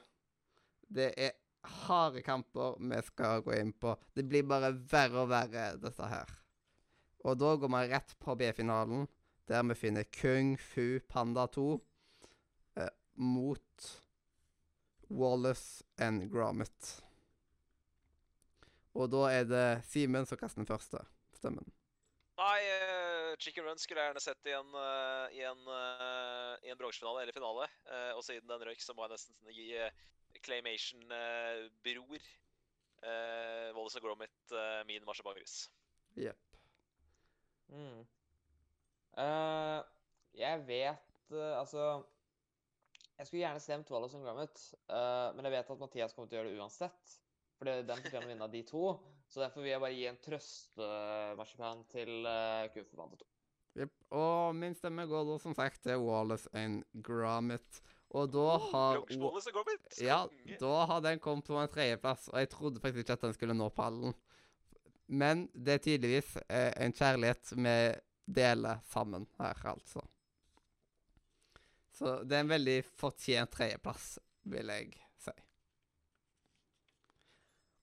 Det 0.88 1.11
er 1.16 1.34
harde 1.68 2.22
kamper 2.22 2.76
vi 2.80 3.00
skal 3.06 3.42
gå 3.46 3.54
inn 3.58 3.72
på. 3.72 3.94
Det 4.14 4.24
blir 4.28 4.46
bare 4.48 4.72
verre 4.90 5.24
og 5.24 5.32
verre, 5.32 5.70
dette 5.80 6.10
her. 6.10 6.34
Og 7.26 7.38
da 7.38 7.54
går 7.58 7.72
vi 7.74 7.82
rett 7.92 8.14
på 8.22 8.36
B-finalen, 8.38 9.08
der 9.48 9.64
vi 9.70 9.76
finner 9.78 10.06
Kung 10.14 10.56
Fu 10.60 11.00
Panda 11.08 11.46
2 11.46 11.66
eh, 12.76 12.92
mot 13.14 13.88
Wallace 15.08 15.84
and 15.98 16.28
Gromit. 16.32 17.02
Og 18.98 19.10
da 19.12 19.28
er 19.30 19.48
det 19.48 19.66
Simen 19.88 20.26
som 20.26 20.38
kaster 20.40 20.62
den 20.62 20.68
første 20.68 21.02
stemmen. 21.38 21.66
Nei, 22.38 22.58
uh, 22.70 23.32
Chicken 23.42 23.66
Run 23.66 23.80
skulle 23.82 24.02
jeg 24.02 24.12
gjerne 24.12 24.22
sett 24.22 24.46
i 24.46 24.54
en, 24.54 24.68
uh, 24.74 25.26
i 25.34 25.42
en, 25.46 25.64
uh, 25.66 26.54
en 26.62 26.78
bronsefinale 26.78 27.24
eller 27.24 27.34
finale. 27.34 27.66
Og 28.14 28.22
siden 28.26 28.46
den 28.50 28.62
røyk, 28.68 28.82
så 28.82 28.94
må 28.94 29.06
jeg 29.06 29.16
nesten 29.16 29.54
gi 29.54 29.72
Claymation-bror 30.45 32.18
uh, 32.18 33.76
Wallace 33.76 33.99
og 34.01 34.05
Gromit 34.07 34.55
uh, 34.55 34.80
min 34.89 35.05
marsjapangris. 35.07 35.68
Jepp. 36.18 36.59
Mm. 37.68 38.05
Uh, 39.18 39.80
jeg 40.39 40.62
vet 40.68 41.32
eh, 41.34 41.55
Altså 41.59 41.82
Jeg 43.18 43.26
skulle 43.26 43.43
gjerne 43.43 43.61
stemt 43.61 43.91
Wallace 43.91 44.16
og 44.16 44.22
Gromit, 44.24 44.61
eh, 44.89 45.28
men 45.34 45.45
jeg 45.49 45.53
vet 45.57 45.72
at 45.74 45.80
Mathias 45.82 46.14
kommer 46.14 46.30
til 46.30 46.39
å 46.39 46.41
gjøre 46.43 46.53
det 46.53 46.61
uansett. 46.62 47.16
For 47.59 47.66
det- 47.66 47.86
den 47.89 47.99
fortjener 48.05 48.28
å 48.28 48.30
vinne 48.30 48.47
av 48.47 48.53
de 48.53 48.62
to. 48.62 48.84
Så 49.28 49.41
derfor 49.43 49.64
vil 49.64 49.72
jeg 49.72 49.80
bare 49.82 49.97
gi 49.97 50.07
en 50.07 50.20
trøstemarsipan 50.22 51.82
til 51.91 52.12
uh, 52.24 52.68
Kung 52.72 52.86
Fu 52.86 52.95
Panda 52.97 53.18
2. 53.18 53.26
Jepp. 53.82 53.97
Og 54.14 54.55
min 54.57 54.76
stemme 54.78 55.05
går 55.11 55.26
da 55.26 55.39
som 55.43 55.55
sagt 55.59 55.82
til 55.82 55.99
Wallace 56.07 56.49
and 56.55 56.84
Gromit. 57.03 57.82
Og 58.16 58.30
da 58.32 58.56
har 58.70 59.02
Gromit! 59.52 59.98
Ja, 60.00 60.22
da 60.61 60.74
har 60.88 61.00
den 61.04 61.20
kommet 61.20 61.48
på 61.48 61.59
en 61.61 61.68
tredjeplass, 61.68 62.28
og 62.32 62.38
jeg 62.40 62.50
trodde 62.52 62.80
faktisk 62.80 63.04
ikke 63.04 63.18
at 63.18 63.26
den 63.26 63.34
skulle 63.36 63.56
nå 63.56 63.68
pallen. 63.76 64.14
Men 65.09 65.46
det 65.52 65.74
er 65.74 65.82
tydeligvis 65.84 66.36
eh, 66.48 66.72
en 66.84 66.92
kjærlighet 66.96 67.52
vi 67.56 67.74
deler 68.38 68.80
sammen 68.88 69.26
her, 69.40 69.61
altså. 69.72 70.04
Så 71.98 72.20
det 72.24 72.36
er 72.36 72.44
en 72.44 72.52
veldig 72.52 72.78
fortjent 72.96 73.52
tredjeplass, 73.52 74.18
vil 74.48 74.72
jeg 74.72 74.92
si. 75.20 75.34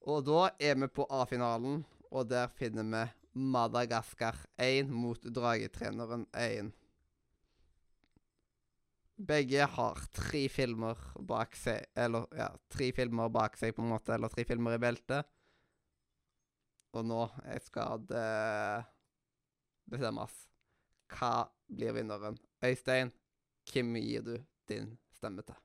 Og 0.05 0.25
da 0.25 0.47
er 0.61 0.77
vi 0.79 0.89
på 0.89 1.05
A-finalen, 1.09 1.83
og 2.11 2.29
der 2.29 2.49
finner 2.55 2.85
vi 2.85 3.03
Madagaskar 3.35 4.37
1 4.61 4.89
mot 4.89 5.21
Dragetreneren 5.21 6.25
1. 6.31 6.71
Begge 9.15 9.63
har 9.71 9.99
tre 10.11 10.41
filmer 10.51 10.99
bak 11.23 11.55
seg, 11.55 11.85
eller 11.95 12.27
ja, 12.35 12.49
tre 12.71 12.89
filmer 12.95 13.31
bak 13.31 13.55
seg, 13.55 13.71
på 13.75 13.83
en 13.83 13.93
måte, 13.93 14.11
eller 14.15 14.31
tre 14.33 14.43
filmer 14.47 14.75
i 14.75 14.81
beltet. 14.83 15.29
Og 16.95 17.05
nå 17.07 17.21
jeg 17.45 17.63
skal 17.63 18.03
det 18.09 18.25
bestemmes. 19.91 20.35
Hva 21.15 21.45
blir 21.71 21.95
vinneren? 21.95 22.39
Øystein, 22.65 23.13
hvem 23.71 23.95
gir 24.01 24.25
du 24.25 24.35
din 24.67 24.91
stemme 25.15 25.45
til? 25.47 25.57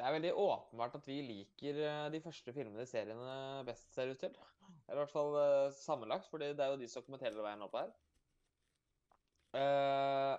Det 0.00 0.06
er 0.06 0.14
veldig 0.16 0.30
åpenbart 0.32 0.94
at 0.96 1.08
vi 1.08 1.18
liker 1.26 1.80
eh, 1.84 2.04
de 2.14 2.22
første 2.24 2.54
filmene 2.56 2.86
i 2.86 2.88
seriene 2.88 3.64
best, 3.68 3.90
ser 3.92 4.08
det 4.08 4.16
ut 4.16 4.22
til. 4.24 4.38
Eller 4.86 4.96
i 4.96 5.02
hvert 5.02 5.12
fall 5.12 5.34
eh, 5.36 5.74
sammenlagt, 5.76 6.30
for 6.30 6.40
det 6.40 6.54
er 6.56 6.72
jo 6.72 6.78
de 6.80 6.88
som 6.88 7.04
kommenterer 7.04 7.34
hele 7.34 7.44
veien 7.44 7.66
opp 7.66 7.76
her. 7.76 7.90
Eh, 9.60 10.38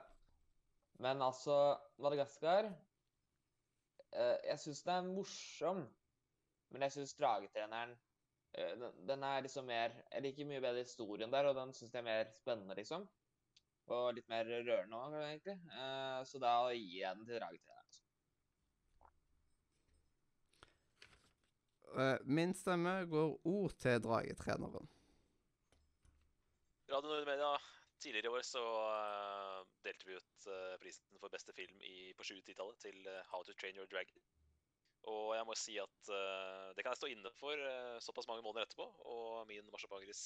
men 1.02 1.22
altså, 1.26 1.56
Madagaskar 2.02 2.70
eh, 2.70 4.38
Jeg 4.50 4.60
syns 4.62 4.84
den 4.86 4.94
er 4.96 5.16
morsom, 5.16 5.82
men 6.72 6.86
jeg 6.86 6.96
syns 6.98 7.16
Dragetreneren 7.18 7.96
eh, 8.54 8.76
den, 8.80 9.02
den 9.10 9.26
er 9.26 9.42
liksom 9.48 9.66
mer 9.70 9.96
Jeg 10.12 10.28
liker 10.28 10.50
mye 10.50 10.62
bedre 10.64 10.86
historien 10.86 11.34
der, 11.34 11.50
og 11.50 11.58
den 11.58 11.74
syns 11.74 11.94
jeg 11.94 12.04
er 12.04 12.10
mer 12.10 12.32
spennende, 12.36 12.78
liksom. 12.78 13.08
Og 13.92 14.14
litt 14.16 14.30
mer 14.32 14.46
rørende 14.46 14.96
òg, 14.96 15.18
egentlig. 15.26 15.58
Eh, 15.74 16.22
så 16.30 16.40
da 16.40 16.56
gir 16.70 17.02
jeg 17.02 17.18
den 17.18 17.28
til 17.28 17.42
Dragetreneren. 17.42 17.86
altså. 17.86 18.08
Eh, 21.92 22.18
min 22.24 22.54
stemme 22.56 22.94
går 23.12 23.40
ord 23.44 23.72
til 23.84 24.00
dragetreneren. 24.04 24.88
Radio 26.92 27.10
Nord 27.10 27.26
Media, 27.26 27.52
tidligere 28.02 28.30
i 28.30 28.36
år 28.38 28.46
så 28.46 28.62
eh, 28.92 29.58
delte 29.86 30.08
vi 30.08 30.18
ut 30.18 30.48
eh, 30.50 30.78
prisen 30.82 31.22
for 31.22 31.34
beste 31.34 31.54
film 31.56 31.82
i, 31.86 32.12
på 32.18 32.26
2010-tallet 32.26 32.80
til 32.82 33.08
eh, 33.08 33.22
How 33.32 33.46
to 33.46 33.54
Train 33.54 33.78
Your 33.78 33.90
Dragon. 33.92 34.24
Og 35.10 35.32
jeg 35.34 35.46
må 35.48 35.56
si 35.58 35.78
at 35.82 36.10
uh, 36.14 36.70
det 36.78 36.84
kan 36.84 36.94
jeg 36.94 37.00
stå 37.00 37.08
inne 37.10 37.30
for 37.34 37.58
uh, 37.58 37.98
såpass 38.06 38.28
mange 38.30 38.44
måneder 38.46 38.68
etterpå. 38.68 38.86
Og 39.10 39.48
min 39.50 39.66
marsjapangris 39.74 40.22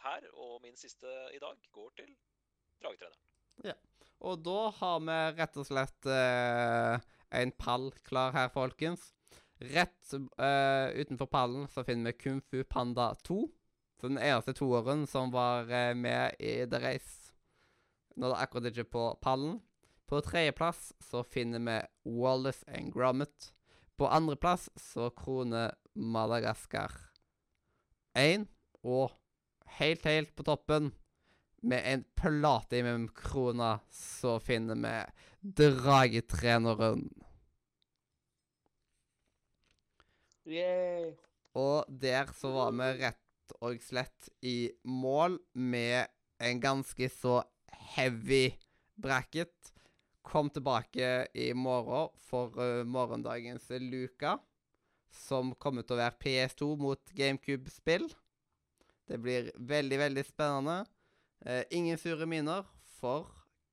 her 0.00 0.24
og 0.32 0.62
min 0.64 0.78
siste 0.80 1.10
i 1.36 1.40
dag 1.42 1.60
går 1.76 1.90
til 2.00 2.14
dragetreneren. 2.80 3.76
Og 4.24 4.40
da 4.40 4.70
har 4.78 5.02
vi 5.04 5.18
rett 5.36 5.60
og 5.60 5.68
slett 5.68 6.08
uh, 6.08 6.96
en 7.36 7.52
pall 7.60 7.90
klar 8.08 8.32
her, 8.36 8.48
folkens. 8.54 9.10
Rett 9.60 10.12
utenfor 10.12 11.28
pallen 11.32 11.64
så 11.72 11.84
finner 11.84 12.12
vi 12.12 12.20
Kung 12.20 12.40
Fu 12.44 12.62
Panda 12.68 13.10
2. 13.24 13.38
Så 14.00 14.10
den 14.10 14.20
eneste 14.20 14.52
toeren 14.56 15.06
som 15.08 15.32
var 15.32 15.70
eh, 15.72 15.94
med 15.96 16.36
i 16.38 16.58
The 16.68 16.80
Race. 16.82 17.32
Nå 18.16 18.30
det 18.32 18.40
akkurat 18.40 18.70
ikke 18.70 18.90
på 18.92 19.06
pallen. 19.24 19.60
På 20.06 20.20
tredjeplass 20.22 20.92
så 21.02 21.24
finner 21.24 21.62
vi 21.64 21.78
Wallace 22.18 22.64
and 22.70 22.92
Gromit. 22.94 23.52
På 23.96 24.08
andreplass 24.12 24.68
så 24.76 25.10
kroner 25.10 25.74
Madagaskar 25.94 26.92
1. 28.14 28.46
Og 28.84 29.10
helt, 29.78 30.04
helt 30.04 30.36
på 30.36 30.44
toppen 30.46 30.92
med 31.66 31.82
en 31.92 32.04
platimum 32.14 33.08
krone, 33.08 33.78
så 33.90 34.38
finner 34.38 34.78
vi 34.78 34.96
Dragetreneren. 35.56 37.08
Yay! 40.46 41.16
Og 41.54 41.88
der 41.88 42.30
så 42.36 42.52
var 42.54 42.74
vi 42.76 42.90
rett 43.00 43.25
og 43.60 43.82
slett 43.84 44.28
i 44.42 44.70
mål 44.84 45.38
med 45.54 46.06
en 46.42 46.60
ganske 46.60 47.08
så 47.12 47.40
heavy 47.96 48.50
bracket. 48.96 49.72
Kom 50.26 50.50
tilbake 50.50 51.26
i 51.34 51.52
morgen 51.54 52.10
for 52.26 52.54
uh, 52.58 52.84
morgendagens 52.84 53.68
luka, 53.80 54.36
som 55.12 55.54
kommer 55.54 55.86
til 55.86 55.96
å 55.96 56.02
være 56.02 56.20
PS2 56.22 56.72
mot 56.82 57.14
GameCube-spill. 57.16 58.08
Det 59.06 59.20
blir 59.22 59.52
veldig, 59.54 60.00
veldig 60.02 60.26
spennende. 60.26 60.80
Uh, 61.46 61.62
ingen 61.70 62.00
sure 62.00 62.26
miner, 62.26 62.66
for 62.98 63.30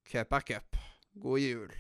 cup 0.10 0.38
er 0.38 0.48
cup. 0.54 0.78
God 1.18 1.42
jul. 1.42 1.74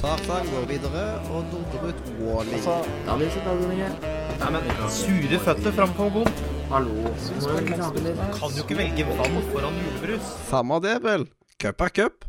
Tarzan 0.00 0.46
går 0.52 0.66
videre, 0.70 1.04
og 1.32 1.44
Norderud 1.52 1.98
Wally. 2.20 2.60
Nei, 4.36 4.50
men 4.52 4.68
sure 4.92 5.40
føtter 5.46 5.74
framfor 5.78 6.12
god. 6.18 6.30
Hallo. 6.70 6.94
Kan 8.36 8.56
jo 8.56 8.64
ikke 8.64 8.78
velge 8.78 9.06
vann 9.08 9.36
foran 9.52 9.78
julebrus. 9.82 10.32
Samme 10.50 10.80
det, 10.84 10.96
vel. 11.04 11.28
Cup 11.62 11.80
er 11.86 11.94
cup. 12.00 12.26